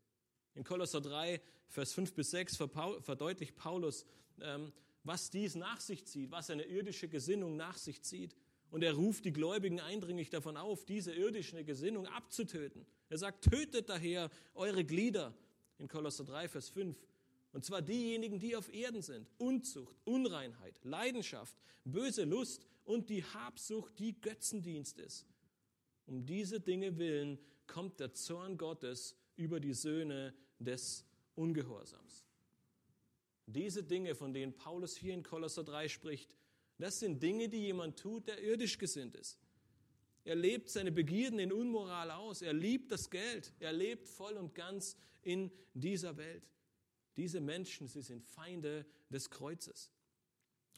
In 0.57 0.65
Kolosser 0.65 1.03
3, 1.03 1.41
Vers 1.69 1.93
5 1.93 2.15
bis 2.15 2.31
6 2.31 2.57
verdeutlicht 2.57 3.57
Paulus, 3.57 4.07
ähm, 4.41 4.73
was 5.05 5.31
dies 5.31 5.55
nach 5.55 5.81
sich 5.81 6.05
zieht, 6.07 6.31
was 6.31 6.51
eine 6.51 6.65
irdische 6.65 7.09
Gesinnung 7.09 7.57
nach 7.57 7.77
sich 7.77 8.03
zieht. 8.03 8.35
Und 8.71 8.83
er 8.83 8.95
ruft 8.95 9.25
die 9.25 9.33
Gläubigen 9.33 9.81
eindringlich 9.81 10.31
davon 10.31 10.57
auf, 10.57 10.85
diese 10.85 11.13
irdische 11.13 11.63
Gesinnung 11.63 12.07
abzutöten. 12.07 12.87
Er 13.11 13.19
sagt, 13.19 13.45
tötet 13.45 13.89
daher 13.89 14.31
eure 14.55 14.85
Glieder 14.85 15.35
in 15.79 15.89
Kolosser 15.89 16.25
3, 16.25 16.49
Vers 16.49 16.71
5. 16.71 16.97
Und 17.53 17.65
zwar 17.65 17.83
diejenigen, 17.83 18.39
die 18.39 18.57
auf 18.57 18.73
Erden 18.73 19.03
sind. 19.03 19.29
Unzucht, 19.39 19.97
Unreinheit, 20.05 20.81
Leidenschaft, 20.83 21.57
böse 21.85 22.25
Lust 22.25 22.67
und 22.85 23.11
die 23.11 23.25
Habsucht, 23.25 23.99
die 23.99 24.19
Götzendienst 24.21 24.99
ist. 24.99 25.27
Um 26.07 26.25
diese 26.25 26.61
Dinge 26.61 26.99
willen 26.99 27.39
kommt 27.67 28.01
der 28.01 28.15
Zorn 28.15 28.57
Gottes 28.57 29.17
über 29.37 29.61
die 29.61 29.75
Söhne 29.75 30.35
des 30.59 31.05
Ungehorsams. 31.35 32.25
Diese 33.47 33.83
Dinge, 33.83 34.15
von 34.15 34.33
denen 34.33 34.55
Paulus 34.55 34.97
hier 34.97 35.15
in 35.15 35.23
Kolosser 35.23 35.63
3 35.63 35.89
spricht, 35.89 36.35
das 36.79 36.99
sind 36.99 37.23
Dinge, 37.23 37.49
die 37.49 37.59
jemand 37.61 37.99
tut, 37.99 38.27
der 38.29 38.43
irdisch 38.43 38.77
gesinnt 38.79 39.15
ist. 39.15 39.39
Er 40.25 40.35
lebt 40.35 40.69
seine 40.69 40.91
Begierden 40.91 41.39
in 41.39 41.53
Unmoral 41.53 42.11
aus. 42.11 42.43
Er 42.43 42.53
liebt 42.53 42.91
das 42.91 43.09
Geld. 43.09 43.53
Er 43.61 43.73
lebt 43.73 44.09
voll 44.09 44.35
und 44.35 44.55
ganz 44.55 44.97
in 45.23 45.53
dieser 45.73 46.17
Welt. 46.17 46.51
Diese 47.17 47.41
Menschen, 47.41 47.87
sie 47.87 48.03
sind 48.03 48.25
Feinde 48.25 48.85
des 49.09 49.31
Kreuzes. 49.31 49.93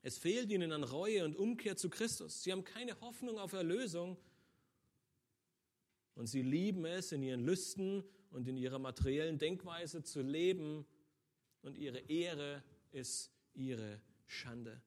Es 0.02 0.18
fehlt 0.18 0.50
ihnen 0.50 0.70
an 0.70 0.84
Reue 0.84 1.24
und 1.24 1.34
Umkehr 1.34 1.76
zu 1.76 1.88
Christus. 1.88 2.42
Sie 2.42 2.52
haben 2.52 2.62
keine 2.62 3.00
Hoffnung 3.00 3.38
auf 3.38 3.54
Erlösung. 3.54 4.18
Und 6.14 6.26
sie 6.26 6.42
lieben 6.42 6.84
es, 6.84 7.12
in 7.12 7.22
ihren 7.22 7.40
Lüsten 7.40 8.04
und 8.30 8.46
in 8.48 8.56
ihrer 8.56 8.78
materiellen 8.78 9.38
Denkweise 9.38 10.02
zu 10.02 10.22
leben. 10.22 10.86
Und 11.62 11.76
ihre 11.76 11.98
Ehre 11.98 12.62
ist 12.92 13.32
ihre 13.54 14.00
Schande. 14.26 14.80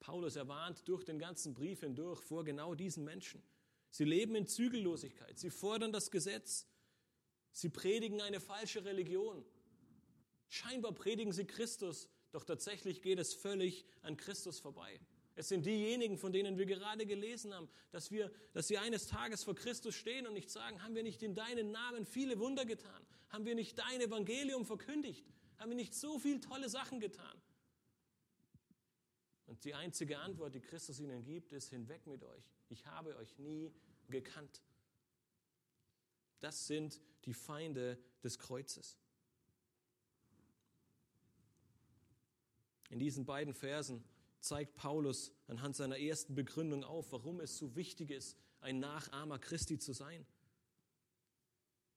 Paulus 0.00 0.36
erwarnt 0.36 0.88
durch 0.88 1.04
den 1.04 1.18
ganzen 1.18 1.54
Brief 1.54 1.80
hindurch 1.80 2.20
vor 2.22 2.44
genau 2.44 2.74
diesen 2.74 3.04
Menschen. 3.04 3.42
Sie 3.90 4.04
leben 4.04 4.34
in 4.34 4.46
Zügellosigkeit, 4.46 5.38
sie 5.38 5.50
fordern 5.50 5.92
das 5.92 6.10
Gesetz, 6.10 6.66
sie 7.52 7.68
predigen 7.68 8.20
eine 8.20 8.40
falsche 8.40 8.84
Religion. 8.84 9.44
Scheinbar 10.48 10.92
predigen 10.92 11.32
sie 11.32 11.44
Christus, 11.44 12.08
doch 12.30 12.44
tatsächlich 12.44 13.02
geht 13.02 13.18
es 13.18 13.34
völlig 13.34 13.84
an 14.02 14.16
Christus 14.16 14.58
vorbei. 14.60 15.00
Es 15.36 15.48
sind 15.48 15.64
diejenigen, 15.64 16.18
von 16.18 16.32
denen 16.32 16.58
wir 16.58 16.66
gerade 16.66 17.06
gelesen 17.06 17.54
haben, 17.54 17.68
dass, 17.92 18.10
wir, 18.10 18.30
dass 18.52 18.68
sie 18.68 18.78
eines 18.78 19.06
Tages 19.06 19.44
vor 19.44 19.54
Christus 19.54 19.94
stehen 19.94 20.26
und 20.26 20.34
nicht 20.34 20.50
sagen, 20.50 20.82
haben 20.82 20.94
wir 20.94 21.02
nicht 21.02 21.22
in 21.22 21.34
deinen 21.34 21.70
Namen 21.70 22.04
viele 22.04 22.38
Wunder 22.38 22.66
getan? 22.66 23.06
Haben 23.28 23.44
wir 23.44 23.54
nicht 23.54 23.78
dein 23.78 24.00
Evangelium 24.00 24.66
verkündigt? 24.66 25.24
Haben 25.58 25.70
wir 25.70 25.76
nicht 25.76 25.94
so 25.94 26.18
viele 26.18 26.40
tolle 26.40 26.68
Sachen 26.68 27.00
getan? 27.00 27.40
Und 29.46 29.64
die 29.64 29.74
einzige 29.74 30.18
Antwort, 30.18 30.54
die 30.54 30.60
Christus 30.60 31.00
ihnen 31.00 31.24
gibt, 31.24 31.52
ist, 31.52 31.70
hinweg 31.70 32.06
mit 32.06 32.22
euch. 32.22 32.44
Ich 32.68 32.86
habe 32.86 33.16
euch 33.16 33.38
nie 33.38 33.72
gekannt. 34.08 34.62
Das 36.40 36.66
sind 36.66 37.00
die 37.24 37.34
Feinde 37.34 37.98
des 38.22 38.38
Kreuzes. 38.38 38.96
In 42.90 42.98
diesen 42.98 43.24
beiden 43.24 43.54
Versen 43.54 44.04
zeigt 44.40 44.74
Paulus 44.74 45.32
anhand 45.46 45.76
seiner 45.76 45.98
ersten 45.98 46.34
Begründung 46.34 46.84
auf, 46.84 47.12
warum 47.12 47.40
es 47.40 47.56
so 47.58 47.76
wichtig 47.76 48.10
ist, 48.10 48.36
ein 48.60 48.80
Nachahmer 48.80 49.38
Christi 49.38 49.78
zu 49.78 49.92
sein. 49.92 50.26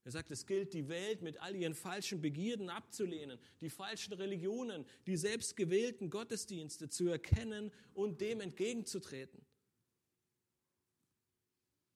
Er 0.05 0.11
sagt, 0.11 0.31
es 0.31 0.45
gilt, 0.45 0.73
die 0.73 0.89
Welt 0.89 1.21
mit 1.21 1.41
all 1.41 1.55
ihren 1.55 1.75
falschen 1.75 2.21
Begierden 2.21 2.69
abzulehnen, 2.69 3.39
die 3.61 3.69
falschen 3.69 4.13
Religionen, 4.13 4.85
die 5.07 5.15
selbstgewählten 5.15 6.09
Gottesdienste 6.09 6.89
zu 6.89 7.07
erkennen 7.07 7.71
und 7.93 8.19
dem 8.19 8.41
entgegenzutreten. 8.41 9.45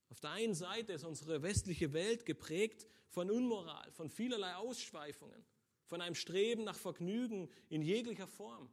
Auf 0.09 0.21
der 0.21 0.31
einen 0.31 0.55
Seite 0.55 0.93
ist 0.93 1.03
unsere 1.03 1.43
westliche 1.43 1.91
Welt 1.91 2.25
geprägt 2.25 2.87
von 3.09 3.29
Unmoral, 3.29 3.91
von 3.91 4.09
vielerlei 4.09 4.55
Ausschweifungen, 4.55 5.45
von 5.85 6.01
einem 6.01 6.15
Streben 6.15 6.63
nach 6.63 6.77
Vergnügen 6.77 7.49
in 7.67 7.81
jeglicher 7.81 8.27
Form. 8.27 8.69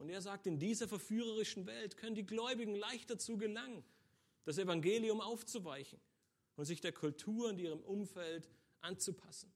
Und 0.00 0.08
er 0.08 0.22
sagt, 0.22 0.46
in 0.46 0.58
dieser 0.58 0.88
verführerischen 0.88 1.66
Welt 1.66 1.98
können 1.98 2.14
die 2.14 2.24
Gläubigen 2.24 2.74
leicht 2.74 3.10
dazu 3.10 3.36
gelangen, 3.36 3.84
das 4.46 4.56
Evangelium 4.56 5.20
aufzuweichen 5.20 6.00
und 6.56 6.64
sich 6.64 6.80
der 6.80 6.92
Kultur 6.92 7.50
und 7.50 7.58
ihrem 7.58 7.80
Umfeld 7.80 8.48
anzupassen. 8.80 9.52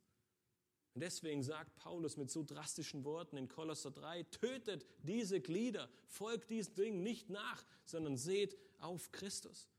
Und 0.93 1.01
deswegen 1.01 1.43
sagt 1.43 1.75
Paulus 1.77 2.19
mit 2.19 2.31
so 2.31 2.45
drastischen 2.45 3.05
Worten 3.05 3.39
in 3.39 3.49
Kolosser 3.49 3.91
3, 3.91 4.25
tötet 4.25 4.85
diese 5.03 5.41
Glieder, 5.41 5.89
folgt 6.09 6.51
diesen 6.51 6.75
Dingen 6.75 7.03
nicht 7.03 7.31
nach, 7.31 7.65
sondern 7.87 8.19
seht 8.19 8.55
auf 8.81 9.13
Christus. 9.13 9.71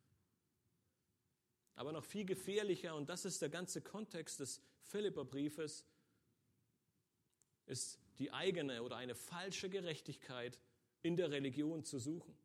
Aber 1.76 1.92
noch 1.92 2.06
viel 2.06 2.26
gefährlicher, 2.26 2.96
und 2.96 3.08
das 3.08 3.24
ist 3.24 3.40
der 3.40 3.50
ganze 3.50 3.82
Kontext 3.82 4.40
des 4.40 4.60
Philipperbriefes, 4.82 5.86
ist 7.68 8.00
die 8.20 8.32
eigene 8.32 8.84
oder 8.84 8.98
eine 8.98 9.16
falsche 9.16 9.70
Gerechtigkeit 9.70 10.60
in 11.02 11.16
der 11.16 11.32
Religion 11.32 11.84
zu 11.84 12.00
suchen 12.00 12.36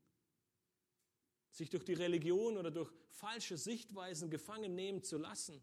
sich 1.51 1.71
durch 1.71 1.85
die 1.85 1.95
Religion 1.95 2.57
oder 2.57 2.71
durch 2.71 2.91
falsche 3.11 3.57
Sichtweisen 3.57 4.31
gefangen 4.31 4.75
nehmen 4.75 5.03
zu 5.03 5.19
lassen 5.19 5.63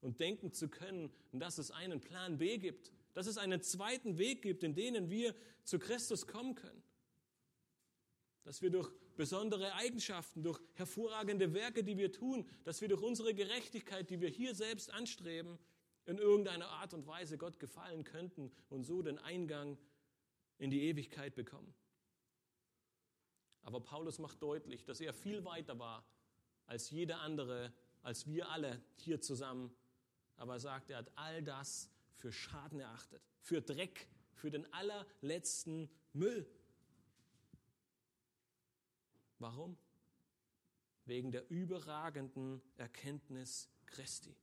und 0.00 0.20
denken 0.20 0.52
zu 0.52 0.68
können, 0.68 1.12
dass 1.32 1.58
es 1.58 1.70
einen 1.70 2.00
Plan 2.00 2.38
B 2.38 2.58
gibt, 2.58 2.92
dass 3.12 3.26
es 3.26 3.38
einen 3.38 3.62
zweiten 3.62 4.18
Weg 4.18 4.42
gibt, 4.42 4.62
in 4.62 4.74
denen 4.74 5.10
wir 5.10 5.34
zu 5.64 5.78
Christus 5.78 6.26
kommen 6.26 6.54
können. 6.54 6.82
Dass 8.44 8.60
wir 8.60 8.70
durch 8.70 8.90
besondere 9.16 9.74
Eigenschaften, 9.74 10.42
durch 10.42 10.60
hervorragende 10.74 11.54
Werke, 11.54 11.84
die 11.84 11.96
wir 11.96 12.12
tun, 12.12 12.48
dass 12.64 12.80
wir 12.80 12.88
durch 12.88 13.02
unsere 13.02 13.32
Gerechtigkeit, 13.34 14.10
die 14.10 14.20
wir 14.20 14.28
hier 14.28 14.54
selbst 14.54 14.92
anstreben, 14.92 15.58
in 16.06 16.18
irgendeiner 16.18 16.68
Art 16.68 16.94
und 16.94 17.06
Weise 17.06 17.38
Gott 17.38 17.58
gefallen 17.58 18.04
könnten 18.04 18.52
und 18.68 18.84
so 18.84 19.02
den 19.02 19.18
Eingang 19.18 19.78
in 20.58 20.70
die 20.70 20.82
Ewigkeit 20.82 21.34
bekommen. 21.34 21.74
Aber 23.62 23.80
Paulus 23.80 24.18
macht 24.18 24.42
deutlich, 24.42 24.84
dass 24.84 25.00
er 25.00 25.14
viel 25.14 25.44
weiter 25.44 25.78
war 25.78 26.04
als 26.66 26.90
jeder 26.90 27.20
andere, 27.20 27.72
als 28.02 28.26
wir 28.26 28.48
alle 28.50 28.82
hier 28.96 29.20
zusammen. 29.20 29.74
Aber 30.36 30.54
er 30.54 30.60
sagt, 30.60 30.90
er 30.90 30.98
hat 30.98 31.10
all 31.16 31.42
das 31.42 31.90
für 32.16 32.32
Schaden 32.32 32.80
erachtet, 32.80 33.22
für 33.40 33.62
Dreck, 33.62 34.08
für 34.34 34.50
den 34.50 34.70
allerletzten 34.72 35.88
Müll. 36.12 36.46
Warum? 39.38 39.78
Wegen 41.06 41.32
der 41.32 41.50
überragenden 41.50 42.62
Erkenntnis 42.76 43.68
Christi. 43.86 44.36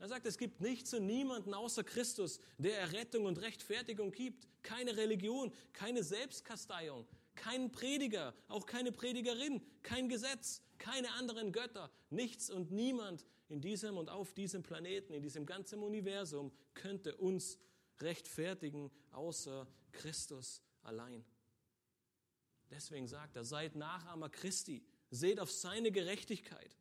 Er 0.00 0.08
sagt, 0.08 0.26
es 0.26 0.38
gibt 0.38 0.60
nichts 0.60 0.94
und 0.94 1.06
niemanden 1.06 1.54
außer 1.54 1.82
Christus, 1.82 2.38
der 2.56 2.78
Errettung 2.78 3.24
und 3.24 3.40
Rechtfertigung 3.40 4.12
gibt. 4.12 4.46
Keine 4.62 4.96
Religion, 4.96 5.52
keine 5.72 6.04
Selbstkasteiung, 6.04 7.06
kein 7.34 7.72
Prediger, 7.72 8.34
auch 8.46 8.66
keine 8.66 8.92
Predigerin, 8.92 9.60
kein 9.82 10.08
Gesetz, 10.08 10.62
keine 10.78 11.12
anderen 11.14 11.52
Götter, 11.52 11.90
nichts 12.10 12.48
und 12.48 12.70
niemand 12.70 13.24
in 13.48 13.60
diesem 13.60 13.96
und 13.96 14.08
auf 14.08 14.34
diesem 14.34 14.62
Planeten, 14.62 15.14
in 15.14 15.22
diesem 15.22 15.46
ganzen 15.46 15.82
Universum 15.82 16.52
könnte 16.74 17.16
uns 17.16 17.58
rechtfertigen, 18.00 18.90
außer 19.10 19.66
Christus 19.92 20.62
allein. 20.82 21.24
Deswegen 22.70 23.08
sagt 23.08 23.34
er, 23.36 23.44
seid 23.44 23.74
Nachahmer 23.74 24.28
Christi, 24.28 24.84
seht 25.10 25.40
auf 25.40 25.50
seine 25.50 25.90
Gerechtigkeit. 25.90 26.76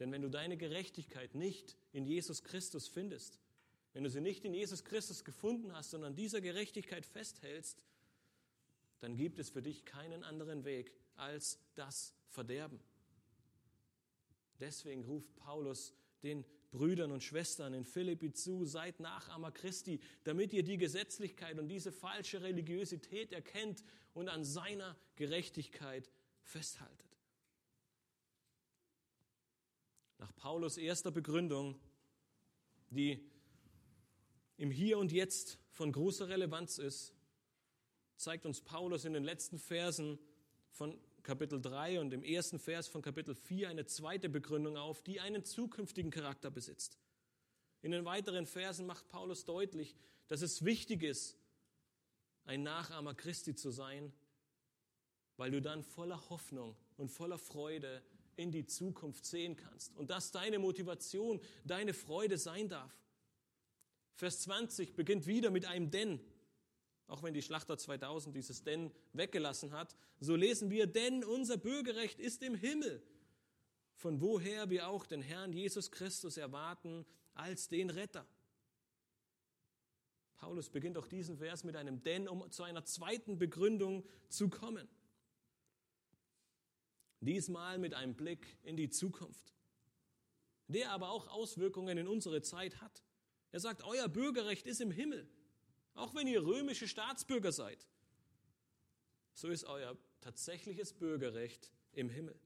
Denn 0.00 0.10
wenn 0.10 0.22
du 0.22 0.30
deine 0.30 0.56
Gerechtigkeit 0.56 1.34
nicht 1.34 1.76
in 1.92 2.06
Jesus 2.06 2.42
Christus 2.42 2.88
findest, 2.88 3.38
wenn 3.92 4.02
du 4.02 4.10
sie 4.10 4.20
nicht 4.20 4.44
in 4.44 4.54
Jesus 4.54 4.84
Christus 4.84 5.24
gefunden 5.24 5.72
hast, 5.72 5.90
sondern 5.90 6.16
dieser 6.16 6.40
Gerechtigkeit 6.40 7.04
festhältst, 7.04 7.84
dann 9.00 9.16
gibt 9.16 9.38
es 9.38 9.50
für 9.50 9.62
dich 9.62 9.84
keinen 9.84 10.24
anderen 10.24 10.64
Weg 10.64 10.92
als 11.16 11.58
das 11.74 12.14
Verderben. 12.28 12.80
Deswegen 14.58 15.04
ruft 15.04 15.34
Paulus 15.36 15.94
den 16.22 16.44
Brüdern 16.70 17.10
und 17.10 17.22
Schwestern 17.22 17.74
in 17.74 17.84
Philippi 17.84 18.32
zu, 18.32 18.64
seid 18.64 19.00
Nachahmer 19.00 19.50
Christi, 19.50 20.00
damit 20.24 20.52
ihr 20.52 20.62
die 20.62 20.76
Gesetzlichkeit 20.76 21.58
und 21.58 21.68
diese 21.68 21.92
falsche 21.92 22.42
Religiosität 22.42 23.32
erkennt 23.32 23.82
und 24.14 24.28
an 24.28 24.44
seiner 24.44 24.96
Gerechtigkeit 25.16 26.10
festhaltet. 26.42 27.09
Nach 30.20 30.36
Paulus 30.36 30.76
erster 30.76 31.10
Begründung, 31.10 31.80
die 32.90 33.26
im 34.58 34.70
Hier 34.70 34.98
und 34.98 35.12
Jetzt 35.12 35.58
von 35.70 35.92
großer 35.92 36.28
Relevanz 36.28 36.76
ist, 36.76 37.14
zeigt 38.16 38.44
uns 38.44 38.60
Paulus 38.60 39.06
in 39.06 39.14
den 39.14 39.24
letzten 39.24 39.58
Versen 39.58 40.18
von 40.72 41.00
Kapitel 41.22 41.58
3 41.58 42.00
und 42.00 42.12
im 42.12 42.22
ersten 42.22 42.58
Vers 42.58 42.86
von 42.86 43.00
Kapitel 43.00 43.34
4 43.34 43.70
eine 43.70 43.86
zweite 43.86 44.28
Begründung 44.28 44.76
auf, 44.76 45.02
die 45.02 45.20
einen 45.20 45.42
zukünftigen 45.42 46.10
Charakter 46.10 46.50
besitzt. 46.50 46.98
In 47.80 47.90
den 47.90 48.04
weiteren 48.04 48.44
Versen 48.44 48.84
macht 48.84 49.08
Paulus 49.08 49.46
deutlich, 49.46 49.96
dass 50.28 50.42
es 50.42 50.66
wichtig 50.66 51.02
ist, 51.02 51.38
ein 52.44 52.62
Nachahmer 52.62 53.14
Christi 53.14 53.54
zu 53.54 53.70
sein, 53.70 54.12
weil 55.38 55.50
du 55.50 55.62
dann 55.62 55.82
voller 55.82 56.28
Hoffnung 56.28 56.76
und 56.98 57.08
voller 57.08 57.38
Freude 57.38 58.02
in 58.40 58.50
die 58.50 58.66
Zukunft 58.66 59.24
sehen 59.24 59.56
kannst 59.56 59.96
und 59.96 60.10
dass 60.10 60.32
deine 60.32 60.58
Motivation, 60.58 61.40
deine 61.64 61.94
Freude 61.94 62.38
sein 62.38 62.68
darf. 62.68 62.92
Vers 64.14 64.40
20 64.42 64.94
beginnt 64.96 65.26
wieder 65.26 65.50
mit 65.50 65.66
einem 65.66 65.90
Denn. 65.90 66.20
Auch 67.06 67.22
wenn 67.22 67.34
die 67.34 67.42
Schlachter 67.42 67.76
2000 67.76 68.34
dieses 68.34 68.62
Denn 68.62 68.92
weggelassen 69.12 69.72
hat, 69.72 69.96
so 70.20 70.36
lesen 70.36 70.70
wir, 70.70 70.86
denn 70.86 71.24
unser 71.24 71.56
Bürgerrecht 71.56 72.20
ist 72.20 72.42
im 72.42 72.54
Himmel, 72.54 73.02
von 73.94 74.20
woher 74.20 74.70
wir 74.70 74.88
auch 74.88 75.06
den 75.06 75.22
Herrn 75.22 75.52
Jesus 75.52 75.90
Christus 75.90 76.36
erwarten 76.36 77.04
als 77.34 77.68
den 77.68 77.90
Retter. 77.90 78.26
Paulus 80.36 80.70
beginnt 80.70 80.96
auch 80.96 81.06
diesen 81.06 81.36
Vers 81.36 81.64
mit 81.64 81.76
einem 81.76 82.02
Denn, 82.02 82.28
um 82.28 82.50
zu 82.50 82.62
einer 82.62 82.84
zweiten 82.84 83.38
Begründung 83.38 84.06
zu 84.28 84.48
kommen. 84.48 84.88
Diesmal 87.20 87.78
mit 87.78 87.94
einem 87.94 88.14
Blick 88.14 88.58
in 88.62 88.76
die 88.76 88.88
Zukunft, 88.88 89.54
der 90.68 90.90
aber 90.90 91.10
auch 91.10 91.28
Auswirkungen 91.28 91.98
in 91.98 92.08
unsere 92.08 92.40
Zeit 92.42 92.80
hat. 92.80 93.02
Er 93.52 93.60
sagt, 93.60 93.82
euer 93.84 94.08
Bürgerrecht 94.08 94.66
ist 94.66 94.80
im 94.80 94.90
Himmel. 94.90 95.28
Auch 95.94 96.14
wenn 96.14 96.26
ihr 96.26 96.42
römische 96.42 96.88
Staatsbürger 96.88 97.52
seid, 97.52 97.86
so 99.34 99.48
ist 99.48 99.64
euer 99.64 99.96
tatsächliches 100.20 100.92
Bürgerrecht 100.92 101.70
im 101.92 102.08
Himmel. 102.08 102.38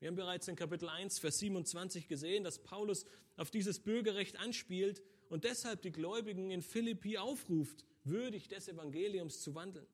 Wir 0.00 0.08
haben 0.08 0.16
bereits 0.16 0.48
in 0.48 0.56
Kapitel 0.56 0.88
1, 0.88 1.20
Vers 1.20 1.38
27 1.38 2.08
gesehen, 2.08 2.42
dass 2.42 2.58
Paulus 2.58 3.06
auf 3.36 3.50
dieses 3.50 3.78
Bürgerrecht 3.80 4.36
anspielt 4.36 5.00
und 5.28 5.44
deshalb 5.44 5.82
die 5.82 5.92
Gläubigen 5.92 6.50
in 6.50 6.60
Philippi 6.60 7.18
aufruft, 7.18 7.84
würdig 8.02 8.48
des 8.48 8.66
Evangeliums 8.66 9.40
zu 9.40 9.54
wandeln. 9.54 9.86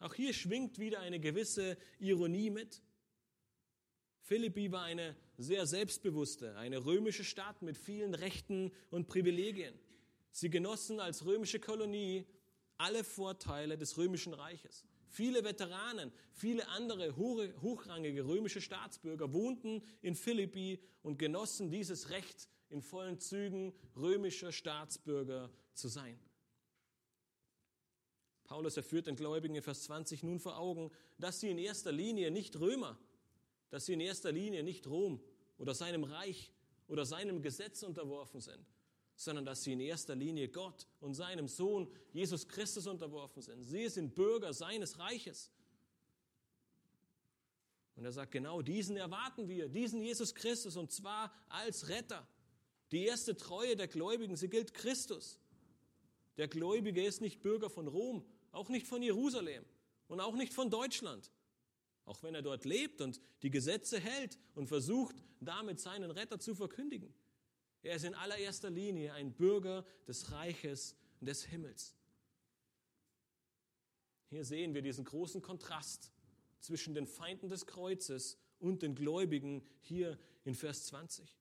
Auch 0.00 0.14
hier 0.14 0.32
schwingt 0.32 0.78
wieder 0.78 1.00
eine 1.00 1.20
gewisse 1.20 1.76
Ironie 1.98 2.50
mit. 2.50 2.82
Philippi 4.22 4.72
war 4.72 4.84
eine 4.84 5.14
sehr 5.36 5.66
selbstbewusste, 5.66 6.56
eine 6.56 6.84
römische 6.84 7.24
Stadt 7.24 7.62
mit 7.62 7.76
vielen 7.76 8.14
Rechten 8.14 8.72
und 8.90 9.08
Privilegien. 9.08 9.78
Sie 10.30 10.48
genossen 10.48 11.00
als 11.00 11.24
römische 11.26 11.60
Kolonie 11.60 12.26
alle 12.78 13.04
Vorteile 13.04 13.76
des 13.76 13.98
römischen 13.98 14.32
Reiches. 14.32 14.84
Viele 15.06 15.44
Veteranen, 15.44 16.12
viele 16.32 16.66
andere 16.68 17.16
hochrangige 17.16 18.24
römische 18.24 18.60
Staatsbürger 18.60 19.32
wohnten 19.32 19.82
in 20.00 20.14
Philippi 20.14 20.80
und 21.02 21.18
genossen 21.18 21.70
dieses 21.70 22.10
Recht, 22.10 22.48
in 22.70 22.80
vollen 22.80 23.18
Zügen 23.18 23.74
römischer 23.96 24.52
Staatsbürger 24.52 25.50
zu 25.74 25.88
sein. 25.88 26.18
Paulus 28.50 28.76
erführt 28.76 29.06
den 29.06 29.14
Gläubigen 29.14 29.54
in 29.54 29.62
Vers 29.62 29.84
20 29.84 30.24
nun 30.24 30.40
vor 30.40 30.58
Augen, 30.58 30.90
dass 31.18 31.38
sie 31.38 31.50
in 31.50 31.58
erster 31.58 31.92
Linie 31.92 32.32
nicht 32.32 32.58
Römer, 32.58 32.98
dass 33.70 33.86
sie 33.86 33.92
in 33.92 34.00
erster 34.00 34.32
Linie 34.32 34.64
nicht 34.64 34.88
Rom 34.88 35.20
oder 35.56 35.72
seinem 35.72 36.02
Reich 36.02 36.50
oder 36.88 37.06
seinem 37.06 37.42
Gesetz 37.42 37.84
unterworfen 37.84 38.40
sind, 38.40 38.66
sondern 39.14 39.44
dass 39.44 39.62
sie 39.62 39.74
in 39.74 39.78
erster 39.78 40.16
Linie 40.16 40.48
Gott 40.48 40.88
und 40.98 41.14
seinem 41.14 41.46
Sohn 41.46 41.88
Jesus 42.12 42.48
Christus 42.48 42.88
unterworfen 42.88 43.40
sind. 43.40 43.62
Sie 43.62 43.88
sind 43.88 44.16
Bürger 44.16 44.52
seines 44.52 44.98
Reiches. 44.98 45.52
Und 47.94 48.04
er 48.04 48.10
sagt, 48.10 48.32
genau 48.32 48.62
diesen 48.62 48.96
erwarten 48.96 49.46
wir, 49.46 49.68
diesen 49.68 50.02
Jesus 50.02 50.34
Christus, 50.34 50.76
und 50.76 50.90
zwar 50.90 51.32
als 51.48 51.88
Retter. 51.88 52.26
Die 52.90 53.04
erste 53.04 53.36
Treue 53.36 53.76
der 53.76 53.86
Gläubigen, 53.86 54.34
sie 54.34 54.48
gilt 54.48 54.74
Christus. 54.74 55.38
Der 56.36 56.48
Gläubige 56.48 57.04
ist 57.04 57.20
nicht 57.20 57.42
Bürger 57.42 57.70
von 57.70 57.86
Rom, 57.86 58.24
auch 58.52 58.68
nicht 58.68 58.86
von 58.86 59.02
Jerusalem 59.02 59.64
und 60.08 60.20
auch 60.20 60.34
nicht 60.34 60.52
von 60.52 60.70
Deutschland. 60.70 61.30
Auch 62.04 62.22
wenn 62.22 62.34
er 62.34 62.42
dort 62.42 62.64
lebt 62.64 63.00
und 63.00 63.20
die 63.42 63.50
Gesetze 63.50 64.00
hält 64.00 64.38
und 64.54 64.66
versucht, 64.66 65.14
damit 65.40 65.78
seinen 65.80 66.10
Retter 66.10 66.38
zu 66.38 66.54
verkündigen. 66.54 67.14
Er 67.82 67.96
ist 67.96 68.04
in 68.04 68.14
allererster 68.14 68.70
Linie 68.70 69.14
ein 69.14 69.32
Bürger 69.32 69.84
des 70.06 70.32
Reiches 70.32 70.96
des 71.20 71.44
Himmels. 71.44 71.94
Hier 74.28 74.44
sehen 74.44 74.74
wir 74.74 74.82
diesen 74.82 75.04
großen 75.04 75.42
Kontrast 75.42 76.12
zwischen 76.60 76.94
den 76.94 77.06
Feinden 77.06 77.48
des 77.48 77.66
Kreuzes 77.66 78.38
und 78.58 78.82
den 78.82 78.94
Gläubigen 78.94 79.66
hier 79.80 80.18
in 80.44 80.54
Vers 80.54 80.86
20. 80.86 81.39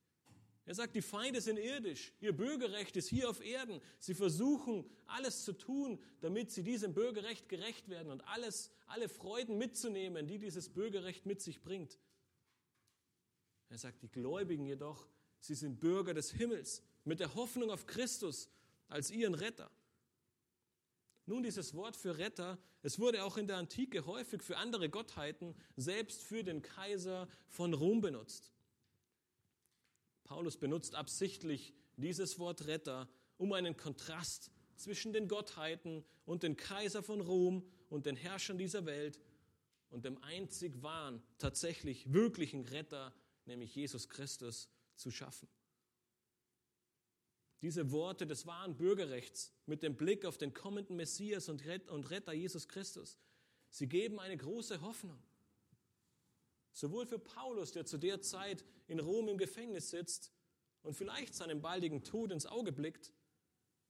Er 0.70 0.76
sagt, 0.76 0.96
die 0.96 1.02
Feinde 1.02 1.42
sind 1.42 1.58
irdisch, 1.58 2.14
ihr 2.22 2.32
Bürgerrecht 2.32 2.96
ist 2.96 3.08
hier 3.08 3.28
auf 3.28 3.44
Erden. 3.44 3.82
Sie 3.98 4.14
versuchen 4.14 4.88
alles 5.08 5.44
zu 5.44 5.54
tun, 5.54 6.00
damit 6.22 6.52
sie 6.52 6.62
diesem 6.62 6.94
Bürgerrecht 6.94 7.50
gerecht 7.50 7.90
werden 7.90 8.12
und 8.12 8.22
alles, 8.28 8.70
alle 8.86 9.10
Freuden 9.10 9.58
mitzunehmen, 9.58 10.28
die 10.28 10.38
dieses 10.38 10.70
Bürgerrecht 10.70 11.26
mit 11.26 11.42
sich 11.42 11.64
bringt. 11.64 11.98
Er 13.70 13.80
sagt, 13.80 14.04
die 14.04 14.12
Gläubigen 14.12 14.68
jedoch 14.68 15.08
Sie 15.40 15.56
sind 15.56 15.80
Bürger 15.80 16.14
des 16.14 16.34
Himmels 16.34 16.84
mit 17.04 17.20
der 17.20 17.34
Hoffnung 17.34 17.72
auf 17.72 17.88
Christus 17.88 18.48
als 18.90 19.10
ihren 19.10 19.34
Retter. 19.34 19.72
Nun, 21.26 21.42
dieses 21.42 21.74
Wort 21.74 21.96
für 21.96 22.20
Retter, 22.20 22.60
es 22.84 23.00
wurde 23.00 23.24
auch 23.24 23.38
in 23.38 23.48
der 23.48 23.58
Antike 23.58 24.06
häufig 24.06 24.44
für 24.44 24.58
andere 24.58 24.88
Gottheiten, 24.88 25.56
selbst 25.78 26.22
für 26.22 26.44
den 26.44 26.62
Kaiser 26.62 27.28
von 27.48 27.74
Rom 27.74 28.02
benutzt. 28.02 28.54
Paulus 30.30 30.58
benutzt 30.58 30.94
absichtlich 30.94 31.74
dieses 31.98 32.38
Wort 32.38 32.68
Retter, 32.68 33.10
um 33.38 33.52
einen 33.52 33.76
Kontrast 33.76 34.52
zwischen 34.76 35.12
den 35.12 35.28
Gottheiten 35.28 36.06
und 36.26 36.44
den 36.44 36.56
Kaiser 36.56 37.02
von 37.02 37.20
Rom 37.20 37.68
und 37.90 38.06
den 38.06 38.16
Herrschern 38.16 38.60
dieser 38.60 38.86
Welt 38.86 39.20
und 39.90 40.06
dem 40.06 40.22
einzig 40.22 40.84
wahren, 40.84 41.24
tatsächlich 41.40 42.14
wirklichen 42.14 42.64
Retter, 42.66 43.12
nämlich 43.46 43.74
Jesus 43.74 44.08
Christus, 44.08 44.70
zu 44.96 45.10
schaffen. 45.10 45.50
Diese 47.64 47.90
Worte 47.92 48.28
des 48.28 48.46
wahren 48.46 48.78
Bürgerrechts 48.78 49.52
mit 49.66 49.82
dem 49.82 49.96
Blick 49.96 50.26
auf 50.26 50.38
den 50.38 50.54
kommenden 50.54 50.96
Messias 50.96 51.50
und 51.50 51.66
Retter 51.66 52.34
Jesus 52.34 52.68
Christus, 52.68 53.18
sie 53.72 53.88
geben 53.88 54.20
eine 54.20 54.38
große 54.38 54.82
Hoffnung. 54.82 55.24
Sowohl 56.74 57.06
für 57.06 57.20
Paulus, 57.20 57.72
der 57.72 57.86
zu 57.86 57.98
der 57.98 58.22
Zeit 58.22 58.64
in 58.88 59.00
Rom 59.00 59.28
im 59.28 59.38
Gefängnis 59.38 59.90
sitzt 59.90 60.32
und 60.84 60.94
vielleicht 60.94 61.34
seinem 61.34 61.62
baldigen 61.62 62.04
Tod 62.04 62.32
ins 62.32 62.46
Auge 62.46 62.72
blickt, 62.72 63.14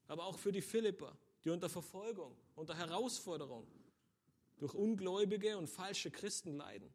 aber 0.08 0.26
auch 0.26 0.40
für 0.40 0.52
die 0.52 0.62
Philipper, 0.62 1.18
die 1.44 1.50
unter 1.50 1.70
Verfolgung, 1.70 2.36
unter 2.56 2.76
Herausforderung 2.76 3.68
durch 4.58 4.74
ungläubige 4.74 5.58
und 5.58 5.68
falsche 5.68 6.12
Christen 6.12 6.58
leiden. 6.58 6.94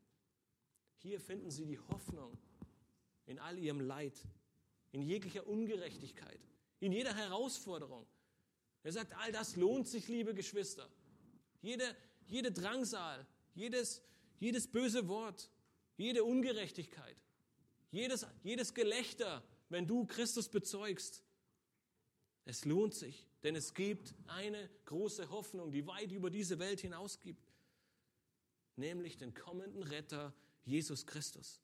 Hier 0.99 1.21
finden 1.21 1.51
sie 1.51 1.67
die 1.67 1.79
Hoffnung 1.79 2.37
in 3.27 3.39
all 3.39 3.59
ihrem 3.59 3.81
Leid, 3.81 4.19
in 4.93 5.03
jeglicher 5.03 5.47
Ungerechtigkeit, 5.47 6.41
in 6.81 6.93
jeder 6.93 7.15
Herausforderung. 7.15 8.07
Er 8.83 8.93
sagt, 8.93 9.15
all 9.17 9.33
das 9.33 9.57
lohnt 9.57 9.89
sich, 9.89 10.09
liebe 10.09 10.35
Geschwister. 10.35 10.89
Jede, 11.63 11.97
jede 12.27 12.53
Drangsal, 12.53 13.27
jedes, 13.55 14.03
jedes 14.39 14.71
böse 14.71 15.09
Wort, 15.09 15.51
jede 15.97 16.25
Ungerechtigkeit, 16.25 17.17
jedes, 17.91 18.27
jedes 18.43 18.75
Gelächter, 18.75 19.43
wenn 19.69 19.87
du 19.87 20.07
Christus 20.07 20.49
bezeugst. 20.49 21.23
Es 22.45 22.65
lohnt 22.65 22.95
sich, 22.95 23.27
denn 23.43 23.57
es 23.57 23.75
gibt 23.75 24.15
eine 24.27 24.69
große 24.85 25.31
Hoffnung, 25.31 25.73
die 25.73 25.87
weit 25.87 26.13
über 26.13 26.31
diese 26.31 26.59
Welt 26.59 26.81
hinausgibt, 26.81 27.53
nämlich 28.77 29.17
den 29.17 29.35
kommenden 29.35 29.83
Retter 29.83 30.35
Jesus 30.65 31.07
Christus. 31.07 31.61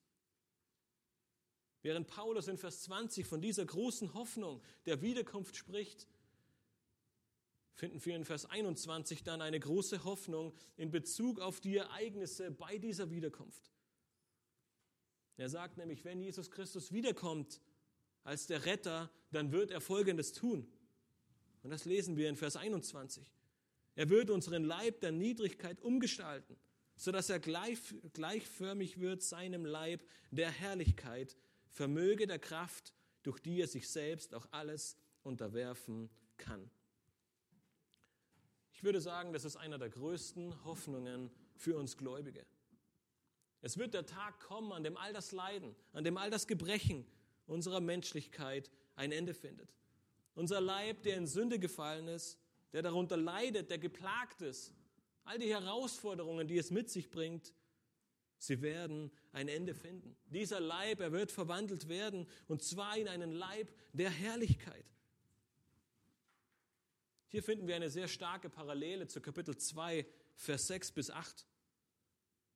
Während 1.82 2.08
Paulus 2.08 2.48
in 2.48 2.58
Vers 2.58 2.82
20 2.82 3.26
von 3.26 3.40
dieser 3.40 3.64
großen 3.64 4.12
Hoffnung 4.14 4.62
der 4.84 5.00
Wiederkunft 5.00 5.56
spricht, 5.56 6.06
finden 7.72 8.04
wir 8.04 8.14
in 8.16 8.26
Vers 8.26 8.44
21 8.44 9.22
dann 9.22 9.40
eine 9.40 9.58
große 9.58 10.04
Hoffnung 10.04 10.54
in 10.76 10.90
Bezug 10.90 11.40
auf 11.40 11.60
die 11.60 11.78
Ereignisse 11.78 12.50
bei 12.50 12.76
dieser 12.76 13.10
Wiederkunft. 13.10 13.70
Er 15.40 15.48
sagt 15.48 15.78
nämlich, 15.78 16.04
wenn 16.04 16.20
Jesus 16.20 16.50
Christus 16.50 16.92
wiederkommt 16.92 17.62
als 18.24 18.46
der 18.46 18.66
Retter, 18.66 19.10
dann 19.30 19.52
wird 19.52 19.70
er 19.70 19.80
Folgendes 19.80 20.34
tun. 20.34 20.70
Und 21.62 21.70
das 21.70 21.86
lesen 21.86 22.18
wir 22.18 22.28
in 22.28 22.36
Vers 22.36 22.56
21. 22.56 23.24
Er 23.94 24.10
wird 24.10 24.28
unseren 24.28 24.64
Leib 24.64 25.00
der 25.00 25.12
Niedrigkeit 25.12 25.80
umgestalten, 25.80 26.58
sodass 26.94 27.30
er 27.30 27.40
gleich, 27.40 27.78
gleichförmig 28.12 29.00
wird 29.00 29.22
seinem 29.22 29.64
Leib 29.64 30.06
der 30.30 30.50
Herrlichkeit, 30.50 31.38
vermöge 31.70 32.26
der 32.26 32.38
Kraft, 32.38 32.92
durch 33.22 33.40
die 33.40 33.62
er 33.62 33.66
sich 33.66 33.88
selbst 33.88 34.34
auch 34.34 34.46
alles 34.50 34.98
unterwerfen 35.22 36.10
kann. 36.36 36.70
Ich 38.74 38.84
würde 38.84 39.00
sagen, 39.00 39.32
das 39.32 39.46
ist 39.46 39.56
einer 39.56 39.78
der 39.78 39.88
größten 39.88 40.66
Hoffnungen 40.66 41.30
für 41.56 41.78
uns 41.78 41.96
Gläubige. 41.96 42.44
Es 43.62 43.76
wird 43.76 43.94
der 43.94 44.06
Tag 44.06 44.40
kommen, 44.40 44.72
an 44.72 44.84
dem 44.84 44.96
all 44.96 45.12
das 45.12 45.32
Leiden, 45.32 45.74
an 45.92 46.04
dem 46.04 46.16
all 46.16 46.30
das 46.30 46.46
Gebrechen 46.46 47.06
unserer 47.46 47.80
Menschlichkeit 47.80 48.70
ein 48.96 49.12
Ende 49.12 49.34
findet. 49.34 49.74
Unser 50.34 50.60
Leib, 50.60 51.02
der 51.02 51.16
in 51.16 51.26
Sünde 51.26 51.58
gefallen 51.58 52.08
ist, 52.08 52.38
der 52.72 52.82
darunter 52.82 53.16
leidet, 53.16 53.70
der 53.70 53.78
geplagt 53.78 54.42
ist, 54.42 54.72
all 55.24 55.38
die 55.38 55.52
Herausforderungen, 55.52 56.48
die 56.48 56.56
es 56.56 56.70
mit 56.70 56.88
sich 56.88 57.10
bringt, 57.10 57.52
sie 58.38 58.62
werden 58.62 59.10
ein 59.32 59.48
Ende 59.48 59.74
finden. 59.74 60.16
Dieser 60.26 60.60
Leib, 60.60 61.00
er 61.00 61.12
wird 61.12 61.30
verwandelt 61.30 61.88
werden, 61.88 62.26
und 62.48 62.62
zwar 62.62 62.96
in 62.96 63.08
einen 63.08 63.32
Leib 63.32 63.68
der 63.92 64.10
Herrlichkeit. 64.10 64.84
Hier 67.28 67.42
finden 67.42 67.68
wir 67.68 67.76
eine 67.76 67.90
sehr 67.90 68.08
starke 68.08 68.48
Parallele 68.48 69.06
zu 69.06 69.20
Kapitel 69.20 69.56
2, 69.56 70.06
Vers 70.34 70.66
6 70.66 70.92
bis 70.92 71.10
8. 71.10 71.46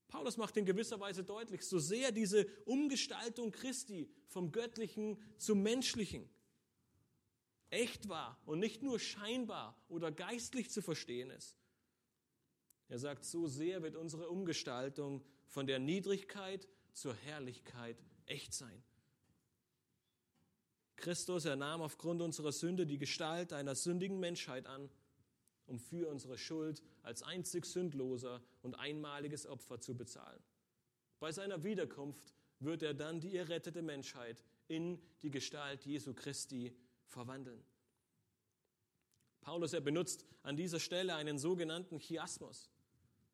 Paulus 0.08 0.36
macht 0.36 0.56
in 0.56 0.64
gewisser 0.64 1.00
Weise 1.00 1.24
deutlich, 1.24 1.62
so 1.62 1.78
sehr 1.78 2.12
diese 2.12 2.46
Umgestaltung 2.64 3.50
Christi 3.50 4.08
vom 4.28 4.52
Göttlichen 4.52 5.18
zum 5.38 5.62
Menschlichen 5.62 6.28
echt 7.70 8.08
war 8.08 8.40
und 8.46 8.60
nicht 8.60 8.82
nur 8.82 8.98
scheinbar 9.00 9.76
oder 9.88 10.12
geistlich 10.12 10.70
zu 10.70 10.80
verstehen 10.80 11.30
ist. 11.30 11.56
Er 12.88 12.98
sagt, 12.98 13.24
so 13.24 13.46
sehr 13.46 13.82
wird 13.82 13.96
unsere 13.96 14.28
Umgestaltung 14.28 15.24
von 15.46 15.66
der 15.66 15.78
Niedrigkeit 15.78 16.68
zur 16.92 17.14
Herrlichkeit 17.14 18.02
echt 18.26 18.54
sein. 18.54 18.82
Christus, 20.96 21.44
er 21.44 21.56
nahm 21.56 21.82
aufgrund 21.82 22.22
unserer 22.22 22.52
Sünde 22.52 22.86
die 22.86 22.98
Gestalt 22.98 23.52
einer 23.52 23.74
sündigen 23.74 24.20
Menschheit 24.20 24.66
an, 24.66 24.88
um 25.66 25.78
für 25.78 26.08
unsere 26.08 26.38
Schuld 26.38 26.82
als 27.02 27.22
einzig 27.22 27.66
sündloser 27.66 28.42
und 28.62 28.74
einmaliges 28.74 29.46
Opfer 29.46 29.80
zu 29.80 29.96
bezahlen. 29.96 30.42
Bei 31.20 31.32
seiner 31.32 31.64
Wiederkunft 31.64 32.34
wird 32.60 32.82
er 32.82 32.94
dann 32.94 33.20
die 33.20 33.36
errettete 33.36 33.82
Menschheit 33.82 34.44
in 34.68 35.00
die 35.22 35.30
Gestalt 35.30 35.84
Jesu 35.84 36.14
Christi 36.14 36.76
verwandeln. 37.06 37.62
Paulus, 39.40 39.72
er 39.72 39.80
benutzt 39.80 40.24
an 40.42 40.56
dieser 40.56 40.80
Stelle 40.80 41.14
einen 41.14 41.38
sogenannten 41.38 41.98
Chiasmus. 41.98 42.70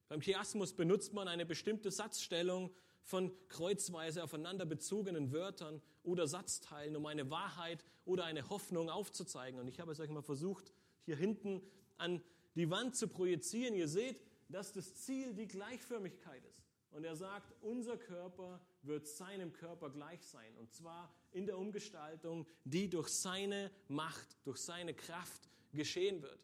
Beim 0.08 0.20
Chiasmus 0.20 0.74
benutzt 0.74 1.12
man 1.12 1.28
eine 1.28 1.46
bestimmte 1.46 1.90
Satzstellung, 1.90 2.74
von 3.02 3.32
kreuzweise 3.48 4.22
aufeinander 4.22 4.66
bezogenen 4.66 5.32
Wörtern 5.32 5.80
oder 6.02 6.26
Satzteilen, 6.26 6.96
um 6.96 7.06
eine 7.06 7.30
Wahrheit 7.30 7.84
oder 8.04 8.24
eine 8.24 8.48
Hoffnung 8.48 8.90
aufzuzeigen. 8.90 9.58
Und 9.58 9.68
ich 9.68 9.80
habe 9.80 9.92
es 9.92 10.00
euch 10.00 10.10
mal 10.10 10.22
versucht, 10.22 10.72
hier 11.02 11.16
hinten 11.16 11.62
an 12.00 12.22
die 12.54 12.70
Wand 12.70 12.96
zu 12.96 13.08
projizieren. 13.08 13.74
Ihr 13.74 13.88
seht, 13.88 14.20
dass 14.48 14.72
das 14.72 14.94
Ziel 14.96 15.34
die 15.34 15.46
Gleichförmigkeit 15.46 16.44
ist. 16.44 16.60
Und 16.90 17.04
er 17.04 17.14
sagt, 17.14 17.54
unser 17.62 17.96
Körper 17.96 18.60
wird 18.82 19.06
seinem 19.06 19.52
Körper 19.52 19.90
gleich 19.90 20.24
sein. 20.26 20.56
Und 20.58 20.72
zwar 20.72 21.14
in 21.30 21.46
der 21.46 21.56
Umgestaltung, 21.56 22.46
die 22.64 22.90
durch 22.90 23.08
seine 23.08 23.70
Macht, 23.88 24.36
durch 24.44 24.58
seine 24.58 24.92
Kraft 24.94 25.48
geschehen 25.72 26.22
wird. 26.22 26.40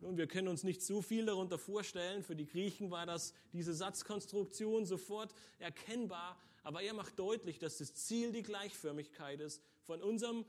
Nun, 0.00 0.16
wir 0.16 0.26
können 0.26 0.48
uns 0.48 0.64
nicht 0.64 0.82
so 0.82 1.02
viel 1.02 1.26
darunter 1.26 1.58
vorstellen. 1.58 2.22
Für 2.22 2.36
die 2.36 2.46
Griechen 2.46 2.90
war 2.90 3.06
das 3.06 3.34
diese 3.52 3.74
Satzkonstruktion 3.74 4.84
sofort 4.84 5.34
erkennbar. 5.58 6.40
Aber 6.62 6.82
er 6.82 6.94
macht 6.94 7.18
deutlich, 7.18 7.58
dass 7.58 7.78
das 7.78 7.94
Ziel 7.94 8.30
die 8.32 8.42
Gleichförmigkeit 8.42 9.40
ist 9.40 9.62
von 9.82 10.00
unserem 10.00 10.44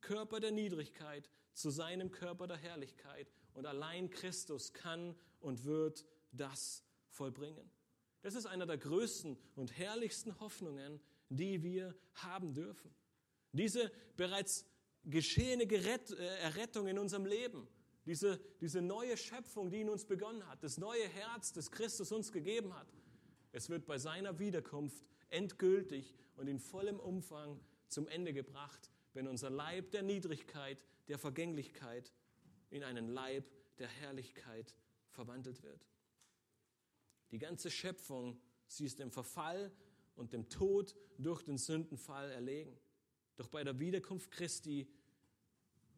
Körper 0.00 0.40
der 0.40 0.50
Niedrigkeit 0.50 1.28
zu 1.52 1.70
seinem 1.70 2.10
Körper 2.10 2.46
der 2.46 2.56
Herrlichkeit. 2.56 3.32
Und 3.54 3.66
allein 3.66 4.10
Christus 4.10 4.72
kann 4.72 5.14
und 5.40 5.64
wird 5.64 6.04
das 6.32 6.84
vollbringen. 7.08 7.70
Das 8.22 8.34
ist 8.34 8.46
einer 8.46 8.66
der 8.66 8.78
größten 8.78 9.36
und 9.56 9.76
herrlichsten 9.76 10.38
Hoffnungen, 10.40 11.00
die 11.28 11.62
wir 11.62 11.94
haben 12.14 12.54
dürfen. 12.54 12.94
Diese 13.52 13.90
bereits 14.16 14.64
geschehene 15.04 15.64
äh, 15.64 16.38
Errettung 16.40 16.86
in 16.86 16.98
unserem 16.98 17.26
Leben 17.26 17.68
diese, 18.06 18.40
diese 18.60 18.82
neue 18.82 19.16
Schöpfung, 19.16 19.70
die 19.70 19.80
in 19.80 19.88
uns 19.88 20.04
begonnen 20.04 20.46
hat, 20.48 20.62
das 20.62 20.78
neue 20.78 21.06
Herz, 21.08 21.52
das 21.52 21.70
Christus 21.70 22.10
uns 22.12 22.32
gegeben 22.32 22.74
hat, 22.74 22.88
es 23.52 23.68
wird 23.68 23.86
bei 23.86 23.98
seiner 23.98 24.38
Wiederkunft 24.38 25.04
endgültig 25.30 26.14
und 26.36 26.48
in 26.48 26.58
vollem 26.58 26.98
Umfang 26.98 27.60
zum 27.88 28.08
Ende 28.08 28.32
gebracht, 28.32 28.90
wenn 29.12 29.28
unser 29.28 29.50
Leib 29.50 29.90
der 29.90 30.02
Niedrigkeit, 30.02 30.84
der 31.08 31.18
Vergänglichkeit 31.18 32.12
in 32.72 32.82
einen 32.82 33.08
Leib 33.08 33.48
der 33.78 33.88
Herrlichkeit 33.88 34.74
verwandelt 35.10 35.62
wird. 35.62 35.86
Die 37.30 37.38
ganze 37.38 37.70
Schöpfung, 37.70 38.40
sie 38.66 38.84
ist 38.84 38.98
dem 38.98 39.10
Verfall 39.10 39.72
und 40.16 40.32
dem 40.32 40.48
Tod 40.48 40.96
durch 41.18 41.42
den 41.42 41.58
Sündenfall 41.58 42.30
erlegen. 42.30 42.76
Doch 43.36 43.48
bei 43.48 43.62
der 43.62 43.78
Wiederkunft 43.78 44.30
Christi 44.30 44.86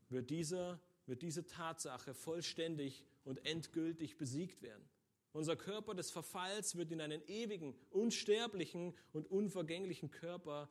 wird 0.08 0.30
dieser 0.30 0.80
wird 1.06 1.22
diese 1.22 1.46
Tatsache 1.46 2.14
vollständig 2.14 3.04
und 3.24 3.44
endgültig 3.44 4.16
besiegt 4.16 4.62
werden. 4.62 4.88
Unser 5.32 5.56
Körper 5.56 5.94
des 5.94 6.10
Verfalls 6.10 6.76
wird 6.76 6.92
in 6.92 7.00
einen 7.00 7.22
ewigen, 7.26 7.74
unsterblichen 7.90 8.94
und 9.12 9.30
unvergänglichen 9.30 10.10
Körper 10.10 10.70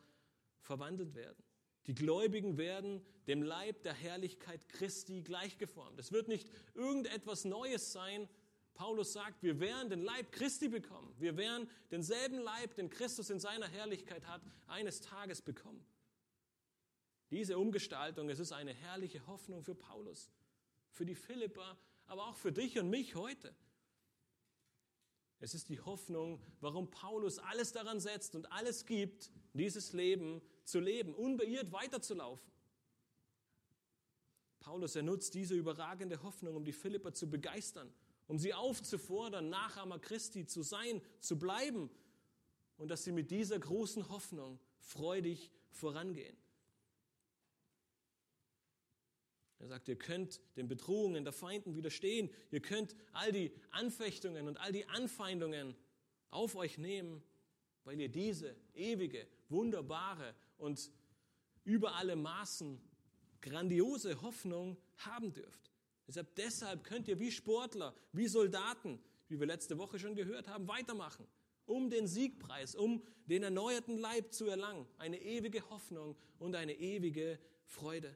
verwandelt 0.61 1.15
werden. 1.15 1.43
Die 1.87 1.95
Gläubigen 1.95 2.57
werden 2.57 3.05
dem 3.27 3.43
Leib 3.43 3.83
der 3.83 3.93
Herrlichkeit 3.93 4.69
Christi 4.69 5.21
gleichgeformt. 5.21 5.99
Es 5.99 6.11
wird 6.11 6.27
nicht 6.27 6.49
irgendetwas 6.75 7.43
Neues 7.45 7.91
sein. 7.91 8.29
Paulus 8.73 9.13
sagt, 9.13 9.43
wir 9.43 9.59
werden 9.59 9.89
den 9.89 10.01
Leib 10.01 10.31
Christi 10.31 10.69
bekommen. 10.69 11.13
Wir 11.19 11.37
werden 11.37 11.69
denselben 11.91 12.39
Leib, 12.39 12.75
den 12.75 12.89
Christus 12.89 13.29
in 13.29 13.39
seiner 13.39 13.67
Herrlichkeit 13.67 14.25
hat, 14.27 14.41
eines 14.67 15.01
Tages 15.01 15.41
bekommen. 15.41 15.85
Diese 17.29 17.57
Umgestaltung, 17.57 18.29
es 18.29 18.39
ist 18.39 18.51
eine 18.51 18.73
herrliche 18.73 19.25
Hoffnung 19.27 19.63
für 19.63 19.75
Paulus, 19.75 20.31
für 20.91 21.05
die 21.05 21.15
Philipper, 21.15 21.77
aber 22.05 22.27
auch 22.27 22.35
für 22.35 22.51
dich 22.51 22.77
und 22.79 22.89
mich 22.89 23.15
heute. 23.15 23.53
Es 25.39 25.53
ist 25.53 25.67
die 25.69 25.81
Hoffnung, 25.81 26.41
warum 26.61 26.89
Paulus 26.89 27.37
alles 27.37 27.73
daran 27.73 27.99
setzt 27.99 28.35
und 28.35 28.51
alles 28.51 28.85
gibt, 28.85 29.29
dieses 29.53 29.91
Leben 29.91 30.41
zu 30.63 30.79
leben, 30.79 31.13
unbeirrt 31.13 31.71
weiterzulaufen. 31.71 32.51
Paulus, 34.59 34.95
er 34.95 35.03
nutzt 35.03 35.33
diese 35.33 35.55
überragende 35.55 36.23
Hoffnung, 36.23 36.55
um 36.55 36.63
die 36.63 36.71
Philipper 36.71 37.13
zu 37.13 37.29
begeistern, 37.29 37.93
um 38.27 38.39
sie 38.39 38.53
aufzufordern, 38.53 39.49
Nachahmer 39.49 39.99
Christi 39.99 40.45
zu 40.45 40.63
sein, 40.63 41.01
zu 41.19 41.37
bleiben 41.37 41.89
und 42.77 42.89
dass 42.89 43.03
sie 43.03 43.11
mit 43.11 43.29
dieser 43.29 43.59
großen 43.59 44.07
Hoffnung 44.09 44.59
freudig 44.79 45.51
vorangehen. 45.69 46.37
Er 49.59 49.67
sagt, 49.67 49.87
ihr 49.87 49.97
könnt 49.97 50.41
den 50.57 50.67
Bedrohungen 50.67 51.23
der 51.23 51.31
Feinden 51.31 51.75
widerstehen. 51.75 52.29
Ihr 52.51 52.61
könnt 52.61 52.97
all 53.13 53.31
die 53.31 53.53
Anfechtungen 53.71 54.49
und 54.49 54.57
all 54.57 54.73
die 54.73 54.85
Anfeindungen 54.89 55.73
auf 56.31 56.55
euch 56.55 56.77
nehmen, 56.77 57.23
weil 57.85 57.99
ihr 57.99 58.09
diese 58.09 58.57
ewige, 58.73 59.25
wunderbare 59.47 60.35
und 60.57 60.91
über 61.63 61.95
alle 61.95 62.15
Maßen 62.15 62.79
grandiose 63.41 64.21
Hoffnung 64.21 64.77
haben 64.97 65.33
dürft. 65.33 65.71
Deshalb, 66.07 66.35
deshalb 66.35 66.83
könnt 66.83 67.07
ihr 67.07 67.19
wie 67.19 67.31
Sportler, 67.31 67.95
wie 68.11 68.27
Soldaten, 68.27 68.99
wie 69.29 69.39
wir 69.39 69.47
letzte 69.47 69.77
Woche 69.77 69.99
schon 69.99 70.15
gehört 70.15 70.47
haben, 70.47 70.67
weitermachen, 70.67 71.27
um 71.65 71.89
den 71.89 72.07
Siegpreis, 72.07 72.75
um 72.75 73.01
den 73.25 73.43
erneuerten 73.43 73.97
Leib 73.97 74.33
zu 74.33 74.47
erlangen. 74.47 74.85
Eine 74.97 75.21
ewige 75.21 75.69
Hoffnung 75.69 76.17
und 76.39 76.55
eine 76.55 76.73
ewige 76.73 77.39
Freude. 77.65 78.15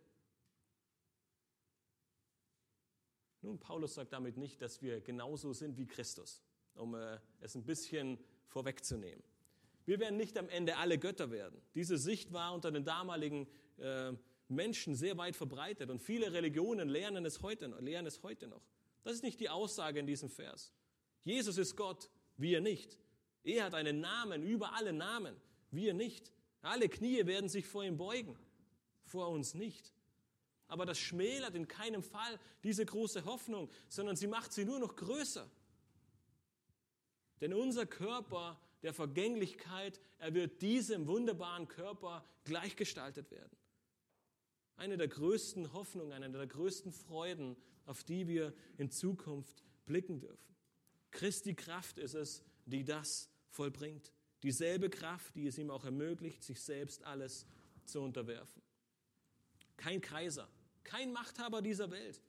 Nun, 3.41 3.59
Paulus 3.59 3.95
sagt 3.95 4.11
damit 4.11 4.35
nicht, 4.35 4.61
dass 4.61 4.81
wir 4.81 4.99
genauso 4.99 5.53
sind 5.53 5.77
wie 5.77 5.85
Christus, 5.85 6.43
um 6.75 6.95
äh, 6.95 7.19
es 7.39 7.55
ein 7.55 7.63
bisschen 7.63 8.17
vorwegzunehmen. 8.47 9.23
Wir 9.87 10.01
werden 10.01 10.17
nicht 10.17 10.37
am 10.37 10.49
Ende 10.49 10.75
alle 10.75 10.99
Götter 10.99 11.31
werden. 11.31 11.61
Diese 11.73 11.97
Sicht 11.97 12.33
war 12.33 12.53
unter 12.53 12.71
den 12.71 12.83
damaligen 12.83 13.47
äh, 13.77 14.11
Menschen 14.49 14.95
sehr 14.95 15.17
weit 15.17 15.37
verbreitet 15.37 15.89
und 15.89 16.01
viele 16.01 16.33
Religionen 16.33 16.89
lernen 16.89 17.25
es 17.25 17.41
heute, 17.41 17.67
lehren 17.79 18.05
es 18.05 18.21
heute 18.21 18.49
noch. 18.49 18.61
Das 19.05 19.13
ist 19.13 19.23
nicht 19.23 19.39
die 19.39 19.47
Aussage 19.47 20.01
in 20.01 20.05
diesem 20.05 20.29
Vers. 20.29 20.73
Jesus 21.23 21.57
ist 21.57 21.77
Gott, 21.77 22.09
wir 22.35 22.59
nicht. 22.59 22.99
Er 23.43 23.63
hat 23.63 23.75
einen 23.75 24.01
Namen 24.01 24.43
über 24.43 24.73
alle 24.73 24.91
Namen, 24.91 25.37
wir 25.71 25.93
nicht. 25.93 26.33
Alle 26.61 26.89
Knie 26.89 27.25
werden 27.25 27.47
sich 27.47 27.65
vor 27.65 27.85
ihm 27.85 27.95
beugen, 27.95 28.37
vor 29.05 29.29
uns 29.29 29.53
nicht. 29.53 29.93
Aber 30.67 30.85
das 30.85 30.99
schmälert 30.99 31.55
in 31.55 31.65
keinem 31.65 32.03
Fall 32.03 32.37
diese 32.61 32.85
große 32.85 33.23
Hoffnung, 33.23 33.69
sondern 33.87 34.17
sie 34.17 34.27
macht 34.27 34.51
sie 34.51 34.65
nur 34.65 34.79
noch 34.79 34.97
größer. 34.97 35.49
Denn 37.39 37.53
unser 37.53 37.85
Körper 37.85 38.59
der 38.83 38.93
Vergänglichkeit, 38.93 39.99
er 40.19 40.33
wird 40.33 40.61
diesem 40.61 41.07
wunderbaren 41.07 41.67
Körper 41.67 42.25
gleichgestaltet 42.43 43.31
werden. 43.31 43.57
Eine 44.75 44.97
der 44.97 45.07
größten 45.07 45.73
Hoffnungen, 45.73 46.13
eine 46.13 46.29
der 46.29 46.47
größten 46.47 46.91
Freuden, 46.91 47.57
auf 47.85 48.03
die 48.03 48.27
wir 48.27 48.53
in 48.77 48.91
Zukunft 48.91 49.63
blicken 49.85 50.19
dürfen. 50.19 50.55
Christi 51.11 51.55
Kraft 51.55 51.97
ist 51.97 52.13
es, 52.13 52.43
die 52.65 52.83
das 52.83 53.29
vollbringt. 53.49 54.13
Dieselbe 54.43 54.89
Kraft, 54.89 55.35
die 55.35 55.47
es 55.47 55.57
ihm 55.57 55.71
auch 55.71 55.83
ermöglicht, 55.83 56.43
sich 56.43 56.61
selbst 56.61 57.03
alles 57.03 57.47
zu 57.85 58.01
unterwerfen. 58.01 58.61
Kein 59.77 60.01
Kaiser, 60.01 60.47
kein 60.83 61.11
Machthaber 61.11 61.61
dieser 61.61 61.89
Welt 61.89 62.21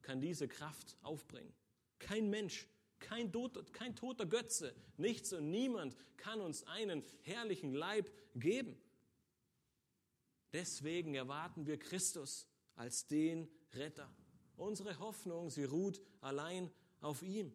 kann 0.00 0.20
diese 0.20 0.48
Kraft 0.48 0.96
aufbringen. 1.02 1.52
Kein 1.98 2.30
Mensch, 2.30 2.66
kein 3.02 3.30
toter, 3.30 3.62
kein 3.72 3.94
toter 3.94 4.24
Götze, 4.24 4.74
nichts 4.96 5.32
und 5.32 5.50
niemand 5.50 5.94
kann 6.16 6.40
uns 6.40 6.66
einen 6.66 7.04
herrlichen 7.22 7.74
Leib 7.74 8.10
geben. 8.34 8.80
Deswegen 10.52 11.14
erwarten 11.14 11.66
wir 11.66 11.78
Christus 11.78 12.46
als 12.76 13.06
den 13.06 13.48
Retter. 13.74 14.10
Unsere 14.56 14.98
Hoffnung, 14.98 15.50
sie 15.50 15.64
ruht 15.64 16.00
allein 16.20 16.70
auf 17.00 17.22
ihm. 17.22 17.52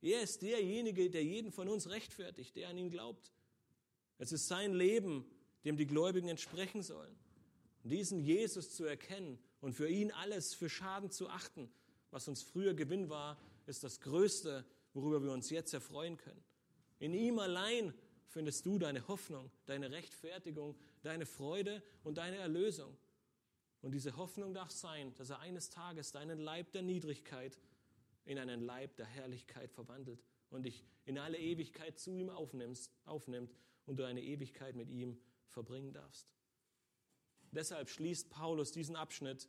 Er 0.00 0.22
ist 0.22 0.42
derjenige, 0.42 1.08
der 1.10 1.24
jeden 1.24 1.52
von 1.52 1.68
uns 1.68 1.88
rechtfertigt, 1.88 2.56
der 2.56 2.68
an 2.68 2.78
ihn 2.78 2.90
glaubt. 2.90 3.32
Es 4.18 4.32
ist 4.32 4.48
sein 4.48 4.72
Leben, 4.72 5.24
dem 5.64 5.76
die 5.76 5.86
Gläubigen 5.86 6.28
entsprechen 6.28 6.82
sollen. 6.82 7.16
Diesen 7.84 8.20
Jesus 8.20 8.74
zu 8.74 8.84
erkennen 8.84 9.38
und 9.60 9.74
für 9.74 9.88
ihn 9.88 10.10
alles 10.10 10.54
für 10.54 10.68
Schaden 10.68 11.10
zu 11.10 11.28
achten, 11.28 11.72
was 12.10 12.28
uns 12.28 12.42
früher 12.42 12.74
Gewinn 12.74 13.08
war, 13.08 13.40
ist 13.66 13.84
das 13.84 14.00
Größte, 14.00 14.64
worüber 14.94 15.22
wir 15.22 15.32
uns 15.32 15.50
jetzt 15.50 15.74
erfreuen 15.74 16.16
können. 16.16 16.42
In 16.98 17.14
ihm 17.14 17.38
allein 17.38 17.94
findest 18.28 18.64
du 18.66 18.78
deine 18.78 19.06
Hoffnung, 19.08 19.50
deine 19.66 19.90
Rechtfertigung, 19.90 20.76
deine 21.02 21.26
Freude 21.26 21.82
und 22.02 22.18
deine 22.18 22.36
Erlösung. 22.36 22.96
Und 23.82 23.92
diese 23.92 24.16
Hoffnung 24.16 24.54
darf 24.54 24.70
sein, 24.70 25.12
dass 25.16 25.30
er 25.30 25.40
eines 25.40 25.70
Tages 25.70 26.12
deinen 26.12 26.38
Leib 26.38 26.72
der 26.72 26.82
Niedrigkeit 26.82 27.58
in 28.24 28.38
einen 28.38 28.60
Leib 28.60 28.96
der 28.96 29.06
Herrlichkeit 29.06 29.72
verwandelt 29.72 30.22
und 30.50 30.64
dich 30.64 30.84
in 31.04 31.18
alle 31.18 31.38
Ewigkeit 31.38 31.98
zu 31.98 32.12
ihm 32.12 32.30
aufnimmst, 32.30 32.92
aufnimmt 33.04 33.56
und 33.86 33.98
du 33.98 34.06
eine 34.06 34.22
Ewigkeit 34.22 34.76
mit 34.76 34.88
ihm 34.88 35.18
verbringen 35.48 35.92
darfst. 35.92 36.32
Deshalb 37.50 37.90
schließt 37.90 38.30
Paulus 38.30 38.72
diesen 38.72 38.96
Abschnitt 38.96 39.48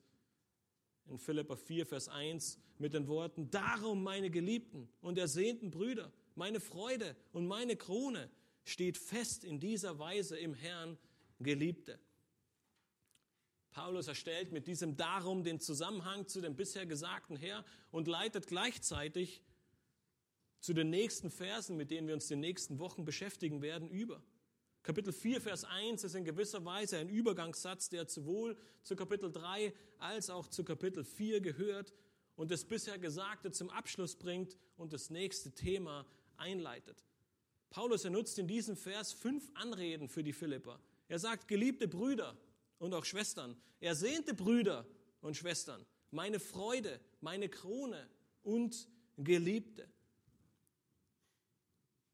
in 1.08 1.18
Philippa 1.18 1.56
4, 1.56 1.86
Vers 1.86 2.08
1 2.08 2.60
mit 2.80 2.94
den 2.94 3.08
Worten, 3.08 3.50
Darum, 3.50 4.04
meine 4.04 4.30
Geliebten 4.30 4.90
und 5.02 5.18
ersehnten 5.18 5.72
Brüder, 5.72 6.12
meine 6.36 6.60
Freude 6.60 7.16
und 7.32 7.48
meine 7.48 7.76
Krone 7.76 8.30
steht 8.66 8.98
fest 8.98 9.44
in 9.44 9.60
dieser 9.60 10.00
Weise 10.00 10.38
im 10.38 10.54
Herrn, 10.54 10.98
Geliebte. 11.40 12.00
Paulus 13.72 14.08
erstellt 14.08 14.52
mit 14.52 14.68
diesem 14.68 14.96
Darum 14.96 15.44
den 15.44 15.60
Zusammenhang 15.60 16.28
zu 16.28 16.42
dem 16.42 16.56
bisher 16.56 16.86
Gesagten 16.86 17.36
her 17.36 17.66
und 17.92 18.08
leitet 18.08 18.48
gleichzeitig 18.48 19.42
zu 20.60 20.74
den 20.74 20.90
nächsten 20.90 21.30
Versen, 21.30 21.76
mit 21.76 21.92
denen 21.92 22.08
wir 22.08 22.14
uns 22.14 22.30
in 22.32 22.38
den 22.38 22.48
nächsten 22.48 22.80
Wochen 22.80 23.04
beschäftigen 23.04 23.62
werden, 23.62 23.90
über. 23.90 24.24
Kapitel 24.84 25.14
4, 25.14 25.40
Vers 25.40 25.64
1 25.64 26.04
ist 26.04 26.14
in 26.14 26.26
gewisser 26.26 26.64
Weise 26.66 26.98
ein 26.98 27.08
Übergangssatz, 27.08 27.88
der 27.88 28.06
sowohl 28.10 28.58
zu 28.82 28.98
Kapitel 28.98 29.32
3 29.32 29.74
als 29.98 30.30
auch 30.30 30.50
zu 30.50 30.66
Kapitel 30.66 31.06
4 31.06 31.40
gehört 31.40 31.94
und 32.36 32.52
das 32.52 32.66
bisher 32.66 33.00
Gesagte 33.00 33.52
zum 33.52 33.70
Abschluss 33.70 34.18
bringt 34.18 34.58
und 34.76 34.92
das 34.92 35.10
nächste 35.10 35.52
Thema 35.52 36.06
einleitet. 36.36 37.06
Paulus 37.70 38.04
nutzt 38.04 38.38
in 38.40 38.48
diesem 38.48 38.76
Vers 38.76 39.14
fünf 39.14 39.50
Anreden 39.54 40.10
für 40.10 40.22
die 40.22 40.34
Philipper. 40.34 40.82
Er 41.08 41.18
sagt, 41.18 41.48
geliebte 41.48 41.88
Brüder 41.88 42.38
und 42.78 42.94
auch 42.94 43.06
Schwestern, 43.06 43.56
ersehnte 43.80 44.34
Brüder 44.34 44.86
und 45.22 45.38
Schwestern, 45.38 45.86
meine 46.12 46.42
Freude, 46.42 47.00
meine 47.22 47.48
Krone 47.48 48.10
und 48.44 48.90
Geliebte. 49.18 49.88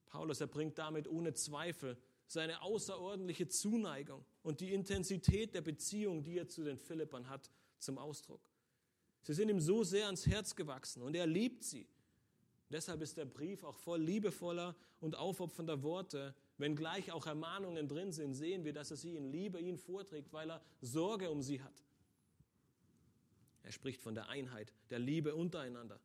Paulus 0.06 0.40
erbringt 0.40 0.78
damit 0.78 1.08
ohne 1.08 1.34
Zweifel 1.34 1.98
seine 2.30 2.62
außerordentliche 2.62 3.48
Zuneigung 3.48 4.24
und 4.44 4.62
die 4.62 4.72
Intensität 4.72 5.56
der 5.56 5.62
Beziehung, 5.62 6.24
die 6.24 6.38
er 6.38 6.48
zu 6.48 6.64
den 6.64 6.78
Philippern 6.78 7.28
hat, 7.28 7.50
zum 7.80 7.98
Ausdruck. 7.98 8.42
Sie 9.24 9.34
sind 9.34 9.50
ihm 9.50 9.60
so 9.60 9.84
sehr 9.84 10.06
ans 10.06 10.28
Herz 10.28 10.56
gewachsen 10.56 11.02
und 11.02 11.16
er 11.16 11.26
liebt 11.26 11.64
sie. 11.64 11.88
Deshalb 12.70 13.02
ist 13.02 13.18
der 13.18 13.26
Brief 13.26 13.64
auch 13.64 13.76
voll 13.76 14.02
liebevoller 14.02 14.76
und 15.00 15.16
aufopfernder 15.16 15.82
Worte. 15.82 16.36
Wenngleich 16.60 17.12
auch 17.12 17.26
Ermahnungen 17.26 17.88
drin 17.88 18.12
sind, 18.12 18.36
sehen 18.36 18.64
wir, 18.64 18.74
dass 18.74 18.92
er 18.92 18.98
sie 18.98 19.16
in 19.16 19.32
Liebe 19.32 19.60
ihnen 19.60 19.80
vorträgt, 19.80 20.32
weil 20.32 20.52
er 20.52 20.62
Sorge 20.82 21.32
um 21.32 21.42
sie 21.42 21.64
hat. 21.64 21.84
Er 23.64 23.72
spricht 23.72 24.02
von 24.02 24.14
der 24.14 24.30
Einheit, 24.30 24.72
der 24.92 25.00
Liebe 25.00 25.34
untereinander, 25.34 26.00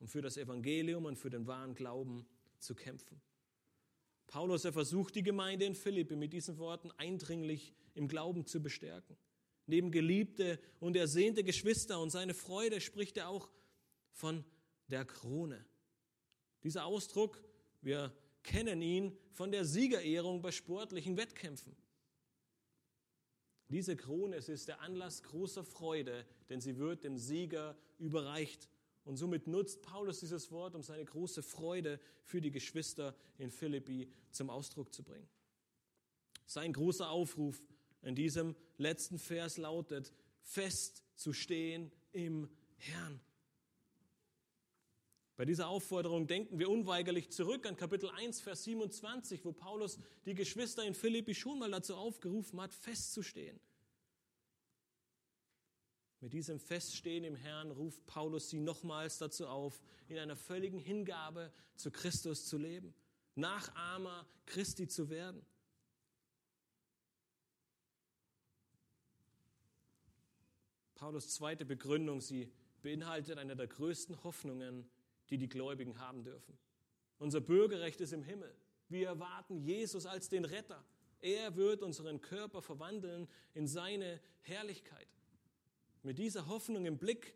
um 0.00 0.08
für 0.08 0.22
das 0.22 0.36
Evangelium 0.36 1.04
und 1.04 1.16
für 1.16 1.30
den 1.30 1.46
wahren 1.46 1.76
Glauben 1.76 2.26
zu 2.58 2.74
kämpfen. 2.74 3.20
Paulus, 4.26 4.64
er 4.64 4.72
versucht 4.72 5.14
die 5.14 5.22
Gemeinde 5.22 5.64
in 5.64 5.74
Philippi 5.74 6.16
mit 6.16 6.32
diesen 6.32 6.58
Worten 6.58 6.90
eindringlich 6.92 7.72
im 7.94 8.08
Glauben 8.08 8.46
zu 8.46 8.62
bestärken. 8.62 9.16
Neben 9.66 9.90
geliebte 9.90 10.60
und 10.80 10.96
ersehnte 10.96 11.42
Geschwister 11.42 12.00
und 12.00 12.10
seine 12.10 12.34
Freude 12.34 12.80
spricht 12.80 13.16
er 13.16 13.28
auch 13.28 13.50
von 14.12 14.44
der 14.88 15.04
Krone. 15.04 15.64
Dieser 16.62 16.84
Ausdruck, 16.84 17.42
wir 17.82 18.12
kennen 18.42 18.80
ihn 18.82 19.16
von 19.32 19.50
der 19.50 19.64
Siegerehrung 19.64 20.40
bei 20.40 20.52
sportlichen 20.52 21.16
Wettkämpfen. 21.16 21.76
Diese 23.68 23.96
Krone, 23.96 24.36
es 24.36 24.48
ist 24.48 24.68
der 24.68 24.80
Anlass 24.80 25.22
großer 25.24 25.64
Freude, 25.64 26.24
denn 26.48 26.60
sie 26.60 26.78
wird 26.78 27.02
dem 27.02 27.18
Sieger 27.18 27.76
überreicht. 27.98 28.68
Und 29.06 29.16
somit 29.16 29.46
nutzt 29.46 29.82
Paulus 29.82 30.18
dieses 30.18 30.50
Wort, 30.50 30.74
um 30.74 30.82
seine 30.82 31.04
große 31.04 31.40
Freude 31.40 32.00
für 32.24 32.40
die 32.40 32.50
Geschwister 32.50 33.14
in 33.38 33.52
Philippi 33.52 34.10
zum 34.32 34.50
Ausdruck 34.50 34.92
zu 34.92 35.04
bringen. 35.04 35.28
Sein 36.44 36.72
großer 36.72 37.08
Aufruf 37.08 37.62
in 38.02 38.16
diesem 38.16 38.56
letzten 38.78 39.20
Vers 39.20 39.58
lautet, 39.58 40.12
fest 40.42 41.04
zu 41.14 41.32
stehen 41.32 41.92
im 42.10 42.50
Herrn. 42.78 43.20
Bei 45.36 45.44
dieser 45.44 45.68
Aufforderung 45.68 46.26
denken 46.26 46.58
wir 46.58 46.68
unweigerlich 46.68 47.30
zurück 47.30 47.64
an 47.66 47.76
Kapitel 47.76 48.10
1, 48.10 48.40
Vers 48.40 48.64
27, 48.64 49.44
wo 49.44 49.52
Paulus 49.52 50.00
die 50.24 50.34
Geschwister 50.34 50.82
in 50.82 50.94
Philippi 50.94 51.34
schon 51.34 51.60
mal 51.60 51.70
dazu 51.70 51.94
aufgerufen 51.94 52.60
hat, 52.60 52.74
festzustehen. 52.74 53.60
Mit 56.26 56.32
diesem 56.32 56.58
Feststehen 56.58 57.22
im 57.22 57.36
Herrn 57.36 57.70
ruft 57.70 58.04
Paulus 58.04 58.50
sie 58.50 58.58
nochmals 58.58 59.18
dazu 59.18 59.46
auf, 59.46 59.80
in 60.08 60.18
einer 60.18 60.34
völligen 60.34 60.80
Hingabe 60.80 61.52
zu 61.76 61.92
Christus 61.92 62.46
zu 62.46 62.58
leben, 62.58 62.92
Nachahmer 63.36 64.26
Christi 64.44 64.88
zu 64.88 65.08
werden. 65.08 65.46
Paulus 70.96 71.32
zweite 71.32 71.64
Begründung, 71.64 72.20
sie 72.20 72.52
beinhaltet 72.82 73.38
eine 73.38 73.54
der 73.54 73.68
größten 73.68 74.24
Hoffnungen, 74.24 74.90
die 75.30 75.38
die 75.38 75.48
Gläubigen 75.48 76.00
haben 76.00 76.24
dürfen. 76.24 76.58
Unser 77.20 77.40
Bürgerrecht 77.40 78.00
ist 78.00 78.12
im 78.12 78.24
Himmel. 78.24 78.52
Wir 78.88 79.06
erwarten 79.06 79.58
Jesus 79.58 80.06
als 80.06 80.28
den 80.28 80.44
Retter. 80.44 80.84
Er 81.20 81.54
wird 81.54 81.82
unseren 81.82 82.20
Körper 82.20 82.62
verwandeln 82.62 83.28
in 83.54 83.68
seine 83.68 84.20
Herrlichkeit. 84.40 85.06
Mit 86.02 86.18
dieser 86.18 86.46
Hoffnung 86.46 86.86
im 86.86 86.98
Blick 86.98 87.34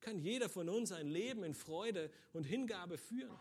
kann 0.00 0.18
jeder 0.18 0.48
von 0.48 0.68
uns 0.68 0.92
ein 0.92 1.08
Leben 1.08 1.44
in 1.44 1.54
Freude 1.54 2.10
und 2.32 2.44
Hingabe 2.44 2.98
führen. 2.98 3.38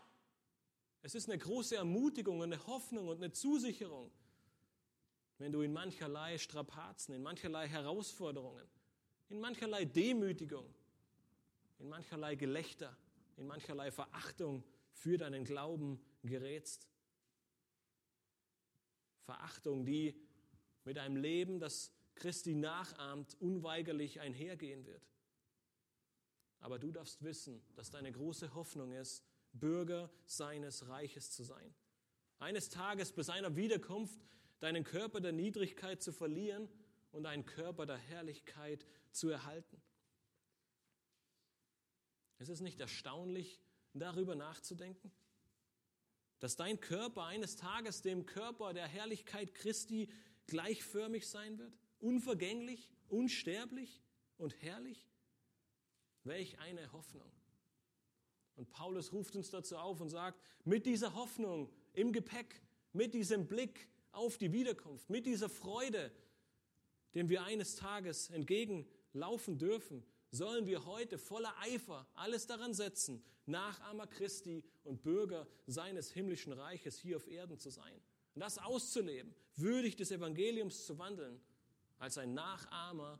Es 1.02 1.16
ist 1.16 1.30
eine 1.30 1.38
große 1.38 1.76
Ermutigung 1.76 2.40
und 2.40 2.54
eine 2.54 2.66
Hoffnung 2.66 3.10
und 3.10 3.18
eine 3.18 3.34
Zusicherung, 3.34 4.10
wenn 5.38 5.52
du 5.52 5.62
in 5.62 5.74
mancherlei 5.74 6.38
Strapazen, 6.38 7.14
in 7.14 7.22
mancherlei 7.22 7.68
Herausforderungen, 7.68 8.66
in 9.30 9.42
mancherlei 9.42 9.84
Demütigung, 9.84 10.74
in 11.80 11.90
mancherlei 11.90 12.36
Gelächter, 12.36 12.96
in 13.36 13.46
mancherlei 13.46 13.92
Verachtung 13.92 14.64
für 14.94 15.18
deinen 15.18 15.44
Glauben 15.44 16.00
gerätst. 16.24 16.88
Verachtung, 19.26 19.86
die 19.86 20.16
mit 20.86 20.98
einem 20.98 21.18
Leben, 21.18 21.60
das 21.60 21.92
Christi 22.16 22.56
nachahmt, 22.56 23.36
unweigerlich 23.40 24.20
einhergehen 24.20 24.86
wird. 24.86 25.08
Aber 26.60 26.80
du 26.80 26.92
darfst 26.92 27.24
wissen, 27.24 27.62
dass 27.76 27.92
deine 27.92 28.12
große 28.12 28.54
Hoffnung 28.54 28.94
ist, 28.94 29.24
Bürger 29.52 30.10
seines 30.26 30.88
Reiches 30.88 31.32
zu 31.32 31.44
sein. 31.44 31.74
Eines 32.40 32.70
Tages 32.70 33.12
bei 33.12 33.24
seiner 33.24 33.56
Wiederkunft 33.56 34.20
deinen 34.60 34.84
Körper 34.84 35.20
der 35.20 35.34
Niedrigkeit 35.34 36.02
zu 36.02 36.12
verlieren 36.12 36.70
und 37.12 37.26
einen 37.26 37.46
Körper 37.46 37.86
der 37.86 37.98
Herrlichkeit 37.98 38.86
zu 39.12 39.30
erhalten. 39.30 39.82
Ist 42.40 42.50
es 42.50 42.62
nicht 42.62 42.80
erstaunlich, 42.80 43.62
darüber 43.94 44.36
nachzudenken? 44.36 45.12
Dass 46.40 46.56
dein 46.56 46.80
Körper 46.80 47.26
eines 47.26 47.56
Tages 47.56 48.02
dem 48.02 48.26
Körper 48.26 48.74
der 48.74 48.88
Herrlichkeit 48.88 49.54
Christi 49.54 50.10
gleichförmig 50.48 51.28
sein 51.30 51.58
wird? 51.58 51.78
Unvergänglich, 52.04 52.92
unsterblich 53.08 54.04
und 54.38 54.62
herrlich? 54.62 55.08
Welch 56.26 56.60
eine 56.60 56.92
Hoffnung. 56.92 57.32
Und 58.58 58.70
Paulus 58.70 59.14
ruft 59.14 59.38
uns 59.38 59.50
dazu 59.52 59.78
auf 59.78 60.02
und 60.02 60.10
sagt, 60.10 60.38
mit 60.66 60.86
dieser 60.86 61.14
Hoffnung 61.16 61.72
im 61.94 62.12
Gepäck, 62.12 62.62
mit 62.92 63.14
diesem 63.14 63.48
Blick 63.48 63.88
auf 64.12 64.38
die 64.38 64.52
Wiederkunft, 64.52 65.10
mit 65.10 65.26
dieser 65.26 65.48
Freude, 65.48 66.12
dem 67.16 67.30
wir 67.30 67.46
eines 67.46 67.78
Tages 67.78 68.30
entgegenlaufen 68.32 69.58
dürfen, 69.58 70.04
sollen 70.30 70.68
wir 70.68 70.86
heute 70.86 71.18
voller 71.18 71.56
Eifer 71.62 72.06
alles 72.16 72.48
daran 72.48 72.74
setzen, 72.74 73.24
Nachahmer 73.46 74.08
Christi 74.08 74.62
und 74.84 75.04
Bürger 75.04 75.48
seines 75.68 76.12
himmlischen 76.12 76.52
Reiches 76.52 77.00
hier 77.00 77.16
auf 77.16 77.28
Erden 77.28 77.58
zu 77.58 77.70
sein. 77.70 78.02
Und 78.36 78.42
das 78.42 78.58
auszuleben, 78.58 79.34
würdig 79.56 79.96
des 79.96 80.12
Evangeliums 80.12 80.86
zu 80.86 81.00
wandeln, 81.00 81.40
als 82.04 82.18
ein 82.18 82.34
Nachahmer 82.34 83.18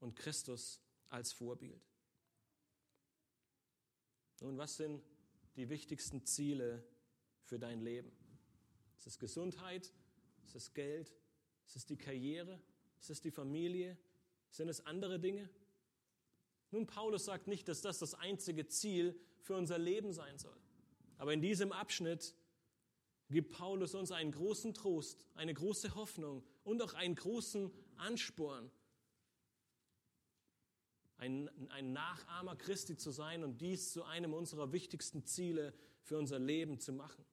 und 0.00 0.14
Christus 0.14 0.78
als 1.08 1.32
Vorbild. 1.32 1.80
Nun, 4.42 4.58
was 4.58 4.76
sind 4.76 5.02
die 5.56 5.70
wichtigsten 5.70 6.22
Ziele 6.26 6.84
für 7.44 7.58
dein 7.58 7.80
Leben? 7.80 8.12
Ist 8.98 9.06
es 9.06 9.18
Gesundheit? 9.18 9.90
Ist 10.44 10.54
es 10.54 10.74
Geld? 10.74 11.14
Ist 11.66 11.76
es 11.76 11.86
die 11.86 11.96
Karriere? 11.96 12.60
Ist 13.00 13.08
es 13.08 13.22
die 13.22 13.30
Familie? 13.30 13.96
Sind 14.50 14.68
es 14.68 14.84
andere 14.84 15.18
Dinge? 15.18 15.48
Nun, 16.72 16.86
Paulus 16.86 17.24
sagt 17.24 17.46
nicht, 17.46 17.66
dass 17.68 17.80
das 17.80 18.00
das 18.00 18.12
einzige 18.12 18.66
Ziel 18.66 19.18
für 19.40 19.56
unser 19.56 19.78
Leben 19.78 20.12
sein 20.12 20.36
soll. 20.38 20.60
Aber 21.16 21.32
in 21.32 21.40
diesem 21.40 21.72
Abschnitt 21.72 22.34
gibt 23.30 23.52
Paulus 23.52 23.94
uns 23.94 24.12
einen 24.12 24.30
großen 24.30 24.74
Trost, 24.74 25.24
eine 25.34 25.54
große 25.54 25.94
Hoffnung 25.94 26.44
und 26.64 26.82
auch 26.82 26.92
einen 26.92 27.14
großen 27.14 27.72
Ansporn, 27.98 28.70
ein, 31.16 31.48
ein 31.70 31.92
Nachahmer 31.92 32.56
Christi 32.56 32.96
zu 32.96 33.10
sein 33.10 33.44
und 33.44 33.60
dies 33.60 33.92
zu 33.92 34.04
einem 34.04 34.34
unserer 34.34 34.72
wichtigsten 34.72 35.24
Ziele 35.24 35.72
für 36.02 36.18
unser 36.18 36.38
Leben 36.38 36.78
zu 36.78 36.92
machen. 36.92 37.24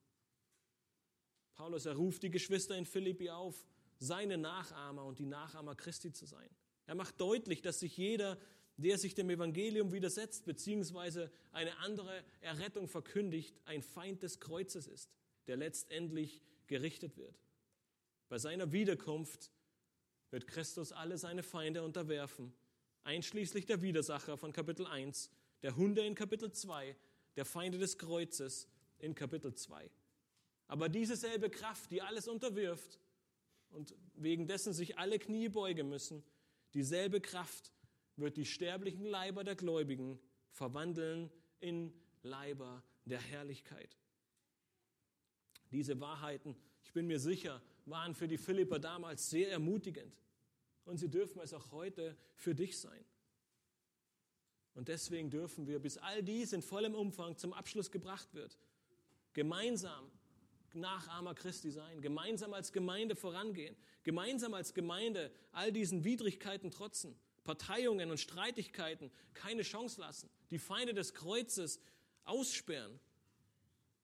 Paulus 1.55 1.86
er 1.86 1.95
ruft 1.95 2.24
die 2.24 2.32
Geschwister 2.32 2.78
in 2.78 2.86
Philippi 2.86 3.30
auf, 3.30 3.66
seine 3.97 4.38
Nachahmer 4.38 5.05
und 5.05 5.20
die 5.20 5.26
Nachahmer 5.26 5.76
Christi 5.76 6.12
zu 6.12 6.26
sein. 6.26 6.49
Er 6.86 6.95
macht 6.95 7.20
deutlich, 7.20 7.62
dass 7.62 7.80
sich 7.80 7.97
jeder 7.97 8.38
der 8.82 8.97
sich 8.97 9.14
dem 9.14 9.30
Evangelium 9.30 9.91
widersetzt, 9.91 10.45
beziehungsweise 10.45 11.32
eine 11.51 11.78
andere 11.80 12.24
Errettung 12.41 12.88
verkündigt, 12.88 13.55
ein 13.66 13.82
Feind 13.82 14.24
des 14.24 14.39
Kreuzes 14.39 14.88
ist, 14.88 15.12
der 15.47 15.57
letztendlich 15.57 16.41
gerichtet 16.68 17.18
wird. 17.18 17.36
Bei 18.30 18.39
seiner 18.39 18.72
Wiederkunft 18.72 19.51
wird 20.32 20.48
Christus 20.48 20.92
alle 20.92 21.18
seine 21.18 21.44
Feinde 21.44 21.84
unterwerfen, 21.84 22.54
einschließlich 23.04 23.66
der 23.66 23.82
Widersacher 23.82 24.38
von 24.38 24.54
Kapitel 24.54 24.88
1, 24.88 25.30
der 25.62 25.76
Hunde 25.76 26.02
in 26.02 26.16
Kapitel 26.16 26.52
2, 26.52 26.96
der 27.36 27.46
Feinde 27.46 27.78
des 27.78 27.98
Kreuzes 27.98 28.68
in 29.00 29.14
Kapitel 29.14 29.54
2. 29.54 29.90
Aber 30.68 30.90
diese 30.90 31.16
selbe 31.16 31.50
Kraft, 31.50 31.92
die 31.92 32.02
alles 32.02 32.28
unterwirft 32.28 33.00
und 33.70 33.94
wegen 34.16 34.48
dessen 34.48 34.74
sich 34.74 34.98
alle 34.98 35.20
Knie 35.20 35.50
beugen 35.50 35.90
müssen, 35.90 36.24
dieselbe 36.74 37.20
Kraft 37.20 37.74
wird 38.16 38.38
die 38.38 38.46
sterblichen 38.46 39.06
Leiber 39.06 39.44
der 39.44 39.56
Gläubigen 39.56 40.20
verwandeln 40.50 41.30
in 41.60 41.94
Leiber 42.24 42.84
der 43.06 43.20
Herrlichkeit. 43.20 43.98
Diese 45.72 46.00
Wahrheiten, 46.00 46.56
ich 46.84 46.94
bin 46.94 47.08
mir 47.08 47.20
sicher, 47.20 47.62
waren 47.86 48.16
für 48.16 48.28
die 48.28 48.38
Philipper 48.38 48.80
damals 48.80 49.30
sehr 49.30 49.52
ermutigend. 49.52 50.16
Und 50.86 50.98
sie 50.98 51.10
dürfen 51.10 51.40
es 51.42 51.54
auch 51.54 51.72
heute 51.72 52.18
für 52.36 52.56
dich 52.56 52.80
sein. 52.80 53.06
Und 54.74 54.88
deswegen 54.88 55.30
dürfen 55.30 55.68
wir, 55.68 55.80
bis 55.80 55.98
all 55.98 56.24
dies 56.24 56.54
in 56.54 56.62
vollem 56.62 56.96
Umfang 56.96 57.38
zum 57.38 57.54
Abschluss 57.54 57.92
gebracht 57.92 58.34
wird, 58.34 58.58
gemeinsam 59.34 60.12
Nachahmer 60.74 61.36
Christi 61.36 61.70
sein, 61.70 62.02
gemeinsam 62.02 62.54
als 62.54 62.72
Gemeinde 62.72 63.16
vorangehen, 63.16 63.76
gemeinsam 64.04 64.54
als 64.54 64.74
Gemeinde 64.74 65.32
all 65.52 65.72
diesen 65.74 66.06
Widrigkeiten 66.06 66.72
trotzen 66.72 67.20
Parteiungen 67.44 68.12
und 68.12 68.20
Streitigkeiten 68.20 69.12
keine 69.34 69.64
Chance 69.64 70.00
lassen, 70.00 70.30
die 70.52 70.60
Feinde 70.60 70.94
des 70.94 71.14
Kreuzes 71.14 71.80
aussperren, 72.24 73.00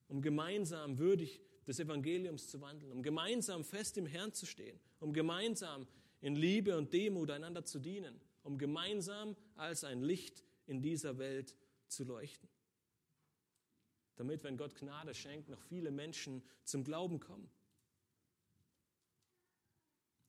um 0.08 0.22
gemeinsam 0.22 0.98
würdig 0.98 1.40
des 1.68 1.78
Evangeliums 1.78 2.48
zu 2.48 2.60
wandeln, 2.62 2.90
um 2.90 3.02
gemeinsam 3.02 3.62
fest 3.62 3.98
im 3.98 4.06
Herrn 4.06 4.32
zu 4.32 4.46
stehen, 4.46 4.80
um 5.00 5.12
gemeinsam 5.12 5.86
in 6.20 6.34
Liebe 6.34 6.76
und 6.76 6.92
Demut 6.92 7.30
einander 7.30 7.64
zu 7.64 7.78
dienen, 7.78 8.18
um 8.42 8.56
gemeinsam 8.56 9.36
als 9.54 9.84
ein 9.84 10.02
Licht 10.02 10.42
in 10.66 10.80
dieser 10.80 11.18
Welt 11.18 11.54
zu 11.86 12.04
leuchten. 12.04 12.48
Damit, 14.16 14.42
wenn 14.42 14.56
Gott 14.56 14.74
Gnade 14.74 15.14
schenkt, 15.14 15.48
noch 15.50 15.60
viele 15.60 15.90
Menschen 15.90 16.42
zum 16.64 16.82
Glauben 16.82 17.20
kommen. 17.20 17.48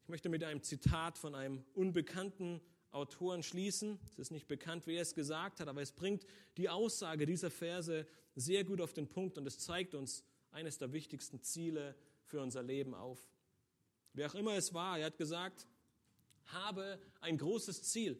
Ich 0.03 0.09
möchte 0.09 0.29
mit 0.29 0.43
einem 0.43 0.61
Zitat 0.61 1.17
von 1.17 1.35
einem 1.35 1.63
unbekannten 1.73 2.61
Autoren 2.91 3.43
schließen. 3.43 3.99
Es 4.11 4.19
ist 4.19 4.31
nicht 4.31 4.47
bekannt, 4.47 4.87
wer 4.87 5.01
es 5.01 5.13
gesagt 5.15 5.59
hat, 5.59 5.67
aber 5.67 5.81
es 5.81 5.91
bringt 5.91 6.25
die 6.57 6.69
Aussage 6.69 7.25
dieser 7.25 7.49
Verse 7.49 8.05
sehr 8.35 8.63
gut 8.63 8.81
auf 8.81 8.93
den 8.93 9.07
Punkt 9.07 9.37
und 9.37 9.47
es 9.47 9.59
zeigt 9.59 9.95
uns 9.95 10.23
eines 10.51 10.77
der 10.77 10.91
wichtigsten 10.91 11.41
Ziele 11.41 11.95
für 12.23 12.41
unser 12.41 12.63
Leben 12.63 12.93
auf. 12.93 13.19
Wer 14.13 14.29
auch 14.29 14.35
immer 14.35 14.55
es 14.55 14.73
war, 14.73 14.99
er 14.99 15.07
hat 15.07 15.17
gesagt, 15.17 15.67
habe 16.45 16.99
ein 17.21 17.37
großes 17.37 17.83
Ziel, 17.83 18.19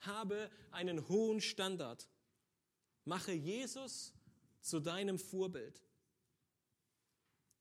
habe 0.00 0.50
einen 0.70 1.08
hohen 1.08 1.40
Standard, 1.40 2.08
mache 3.04 3.32
Jesus 3.32 4.12
zu 4.60 4.80
deinem 4.80 5.18
Vorbild, 5.18 5.82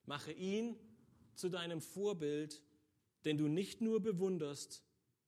mache 0.06 0.32
ihn 0.32 0.78
zu 1.36 1.50
deinem 1.50 1.82
Vorbild, 1.82 2.62
den 3.26 3.38
du 3.38 3.48
nicht 3.48 3.82
nur 3.82 4.02
bewunderst, 4.02 4.84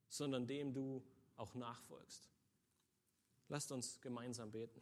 sondern 0.10 0.47
dem 0.47 0.74
du 0.74 1.04
auch 1.38 1.56
nachfolgst. 1.56 2.30
Lasst 3.47 3.72
uns 3.72 3.99
gemeinsam 4.02 4.52
beten. 4.52 4.82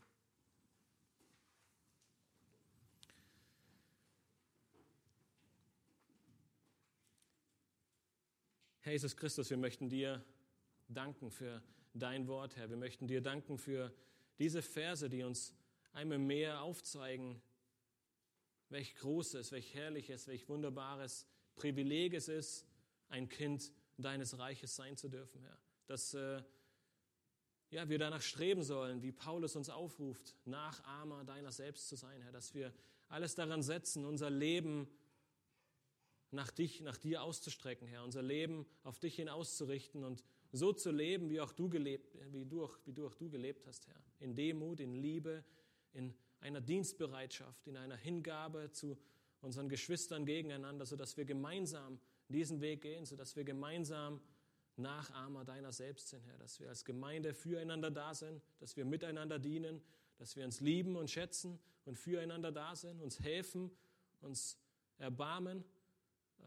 Herr 8.89 8.93
Jesus 8.93 9.15
Christus, 9.15 9.51
wir 9.51 9.57
möchten 9.57 9.87
dir 9.87 10.25
danken 10.87 11.29
für 11.29 11.61
dein 11.93 12.25
Wort, 12.25 12.55
Herr. 12.55 12.71
Wir 12.71 12.75
möchten 12.75 13.05
dir 13.05 13.21
danken 13.21 13.59
für 13.59 13.93
diese 14.39 14.63
Verse, 14.63 15.07
die 15.11 15.21
uns 15.21 15.53
einmal 15.91 16.17
mehr 16.17 16.63
aufzeigen, 16.63 17.39
welch 18.69 18.95
großes, 18.95 19.51
welch 19.51 19.75
herrliches, 19.75 20.27
welch 20.27 20.49
wunderbares 20.49 21.27
Privileg 21.53 22.15
es 22.15 22.29
ist, 22.29 22.65
ein 23.09 23.29
Kind 23.29 23.71
deines 23.99 24.39
Reiches 24.39 24.75
sein 24.75 24.97
zu 24.97 25.07
dürfen, 25.07 25.39
Herr. 25.39 25.59
Dass 25.85 26.15
äh, 26.15 26.41
ja, 27.69 27.87
wir 27.89 27.99
danach 27.99 28.23
streben 28.23 28.63
sollen, 28.63 29.03
wie 29.03 29.11
Paulus 29.11 29.55
uns 29.55 29.69
aufruft, 29.69 30.35
Nachahmer 30.45 31.23
deiner 31.25 31.51
selbst 31.51 31.89
zu 31.89 31.95
sein, 31.95 32.23
Herr. 32.23 32.31
Dass 32.31 32.55
wir 32.55 32.73
alles 33.07 33.35
daran 33.35 33.61
setzen, 33.61 34.03
unser 34.03 34.31
Leben 34.31 34.87
nach 36.31 36.51
dich, 36.51 36.81
nach 36.81 36.97
dir 36.97 37.23
auszustrecken, 37.23 37.87
Herr. 37.87 38.03
Unser 38.03 38.21
Leben 38.21 38.65
auf 38.83 38.99
dich 38.99 39.15
hin 39.15 39.29
auszurichten 39.29 40.03
und 40.03 40.23
so 40.51 40.73
zu 40.73 40.91
leben, 40.91 41.29
wie 41.29 41.41
auch 41.41 41.53
du 41.53 41.69
gelebt, 41.69 42.17
wie 42.31 42.45
du, 42.45 42.69
wie 42.85 42.93
du 42.93 43.07
auch 43.07 43.15
du 43.15 43.29
gelebt 43.29 43.65
hast, 43.67 43.87
Herr. 43.87 44.01
In 44.19 44.35
Demut, 44.35 44.79
in 44.79 44.95
Liebe, 44.95 45.43
in 45.93 46.13
einer 46.39 46.61
Dienstbereitschaft, 46.61 47.67
in 47.67 47.77
einer 47.77 47.95
Hingabe 47.95 48.71
zu 48.71 48.97
unseren 49.41 49.69
Geschwistern 49.69 50.25
gegeneinander, 50.25 50.85
sodass 50.85 51.17
wir 51.17 51.25
gemeinsam 51.25 51.99
diesen 52.27 52.61
Weg 52.61 52.81
gehen, 52.81 53.05
sodass 53.05 53.35
wir 53.35 53.43
gemeinsam 53.43 54.21
Nachahmer 54.75 55.43
deiner 55.43 55.71
selbst 55.71 56.09
sind, 56.09 56.25
Herr, 56.25 56.37
dass 56.37 56.59
wir 56.59 56.69
als 56.69 56.85
Gemeinde 56.85 57.33
füreinander 57.33 57.91
da 57.91 58.13
sind, 58.13 58.41
dass 58.59 58.77
wir 58.77 58.85
miteinander 58.85 59.39
dienen, 59.39 59.81
dass 60.17 60.35
wir 60.35 60.45
uns 60.45 60.61
lieben 60.61 60.95
und 60.95 61.09
schätzen 61.09 61.59
und 61.85 61.97
füreinander 61.97 62.51
da 62.51 62.75
sind, 62.75 63.01
uns 63.01 63.19
helfen, 63.19 63.71
uns 64.21 64.57
erbarmen 64.97 65.63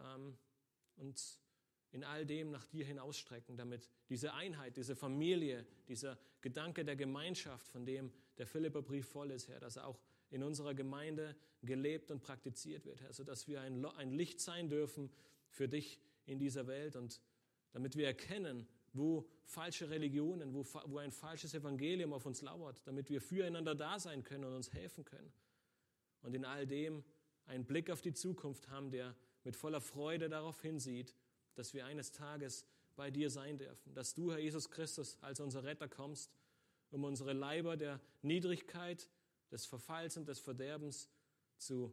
ähm, 0.00 0.36
und 0.96 1.40
in 1.92 2.04
all 2.04 2.24
dem 2.24 2.50
nach 2.50 2.64
dir 2.66 2.86
hinausstrecken, 2.86 3.56
damit 3.56 3.90
diese 4.08 4.32
Einheit, 4.32 4.76
diese 4.76 4.96
Familie, 4.96 5.66
dieser 5.88 6.18
Gedanke 6.40 6.84
der 6.84 6.96
Gemeinschaft, 6.96 7.68
von 7.68 7.84
dem 7.84 8.12
der 8.38 8.46
Philipperbrief 8.46 9.06
voll 9.06 9.30
ist, 9.30 9.48
Herr, 9.48 9.60
dass 9.60 9.76
er 9.76 9.86
auch 9.86 10.00
in 10.30 10.42
unserer 10.42 10.74
Gemeinde 10.74 11.36
gelebt 11.62 12.10
und 12.10 12.22
praktiziert 12.22 12.86
wird, 12.86 13.02
Herr, 13.02 13.12
sodass 13.12 13.46
wir 13.46 13.60
ein, 13.60 13.84
ein 13.84 14.12
Licht 14.12 14.40
sein 14.40 14.70
dürfen 14.70 15.10
für 15.48 15.68
dich 15.68 16.00
in 16.24 16.38
dieser 16.38 16.66
Welt 16.66 16.96
und 16.96 17.20
damit 17.72 17.96
wir 17.96 18.06
erkennen, 18.06 18.66
wo 18.94 19.28
falsche 19.44 19.90
Religionen, 19.90 20.54
wo, 20.54 20.64
wo 20.86 20.98
ein 20.98 21.12
falsches 21.12 21.54
Evangelium 21.54 22.12
auf 22.12 22.26
uns 22.26 22.42
lauert, 22.42 22.86
damit 22.86 23.10
wir 23.10 23.20
füreinander 23.20 23.74
da 23.74 23.98
sein 23.98 24.22
können 24.22 24.44
und 24.44 24.54
uns 24.54 24.72
helfen 24.72 25.04
können. 25.04 25.32
Und 26.22 26.34
in 26.34 26.44
all 26.44 26.66
dem 26.66 27.04
einen 27.46 27.64
Blick 27.64 27.90
auf 27.90 28.00
die 28.00 28.12
Zukunft 28.12 28.68
haben, 28.68 28.90
der 28.90 29.14
mit 29.44 29.56
voller 29.56 29.80
Freude 29.80 30.28
darauf 30.28 30.60
hinsieht, 30.62 31.14
dass 31.54 31.74
wir 31.74 31.86
eines 31.86 32.12
Tages 32.12 32.66
bei 32.96 33.10
dir 33.10 33.30
sein 33.30 33.58
dürfen, 33.58 33.94
dass 33.94 34.14
du, 34.14 34.32
Herr 34.32 34.38
Jesus 34.38 34.70
Christus, 34.70 35.18
als 35.20 35.40
unser 35.40 35.64
Retter 35.64 35.88
kommst, 35.88 36.30
um 36.90 37.04
unsere 37.04 37.32
Leiber 37.32 37.76
der 37.76 38.00
Niedrigkeit, 38.22 39.08
des 39.50 39.66
Verfalls 39.66 40.16
und 40.16 40.26
des 40.28 40.40
Verderbens 40.40 41.10
zu 41.58 41.92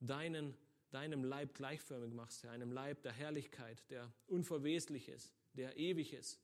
deinen, 0.00 0.56
deinem 0.90 1.24
Leib 1.24 1.54
gleichförmig 1.54 2.12
machst, 2.12 2.42
Herr, 2.42 2.50
einem 2.50 2.72
Leib 2.72 3.02
der 3.02 3.12
Herrlichkeit, 3.12 3.88
der 3.90 4.12
unverweslich 4.26 5.08
ist, 5.08 5.32
der 5.54 5.76
ewig 5.76 6.12
ist, 6.12 6.40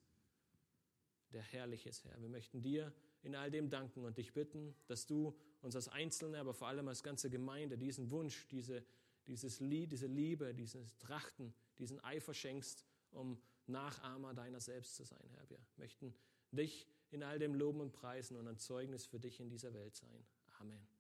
der 1.32 1.42
herrlich 1.42 1.86
ist, 1.86 2.04
Herr. 2.04 2.20
Wir 2.20 2.28
möchten 2.28 2.62
dir 2.62 2.92
in 3.22 3.34
all 3.34 3.50
dem 3.50 3.70
danken 3.70 4.04
und 4.04 4.18
dich 4.18 4.32
bitten, 4.32 4.74
dass 4.86 5.06
du 5.06 5.36
uns 5.62 5.74
als 5.74 5.88
Einzelne, 5.88 6.38
aber 6.38 6.54
vor 6.54 6.68
allem 6.68 6.86
als 6.86 7.02
ganze 7.02 7.28
Gemeinde 7.28 7.76
diesen 7.76 8.10
Wunsch, 8.12 8.46
diese, 8.48 8.84
dieses 9.26 9.60
Lied, 9.60 9.92
diese 9.92 10.06
Liebe, 10.06 10.54
dieses 10.54 10.96
Trachten, 10.98 11.54
diesen 11.78 12.00
Eifer 12.00 12.34
schenkst, 12.34 12.84
um 13.10 13.40
Nachahmer 13.66 14.34
deiner 14.34 14.60
selbst 14.60 14.94
zu 14.94 15.04
sein, 15.04 15.28
Herr. 15.34 15.48
Wir 15.50 15.58
möchten 15.76 16.14
dich 16.52 16.86
in 17.10 17.22
all 17.22 17.38
dem 17.38 17.54
loben 17.54 17.80
und 17.80 17.92
preisen 17.92 18.36
und 18.36 18.46
ein 18.46 18.58
Zeugnis 18.58 19.06
für 19.06 19.18
dich 19.18 19.40
in 19.40 19.48
dieser 19.48 19.72
Welt 19.74 19.96
sein. 19.96 20.26
Amen. 20.60 20.95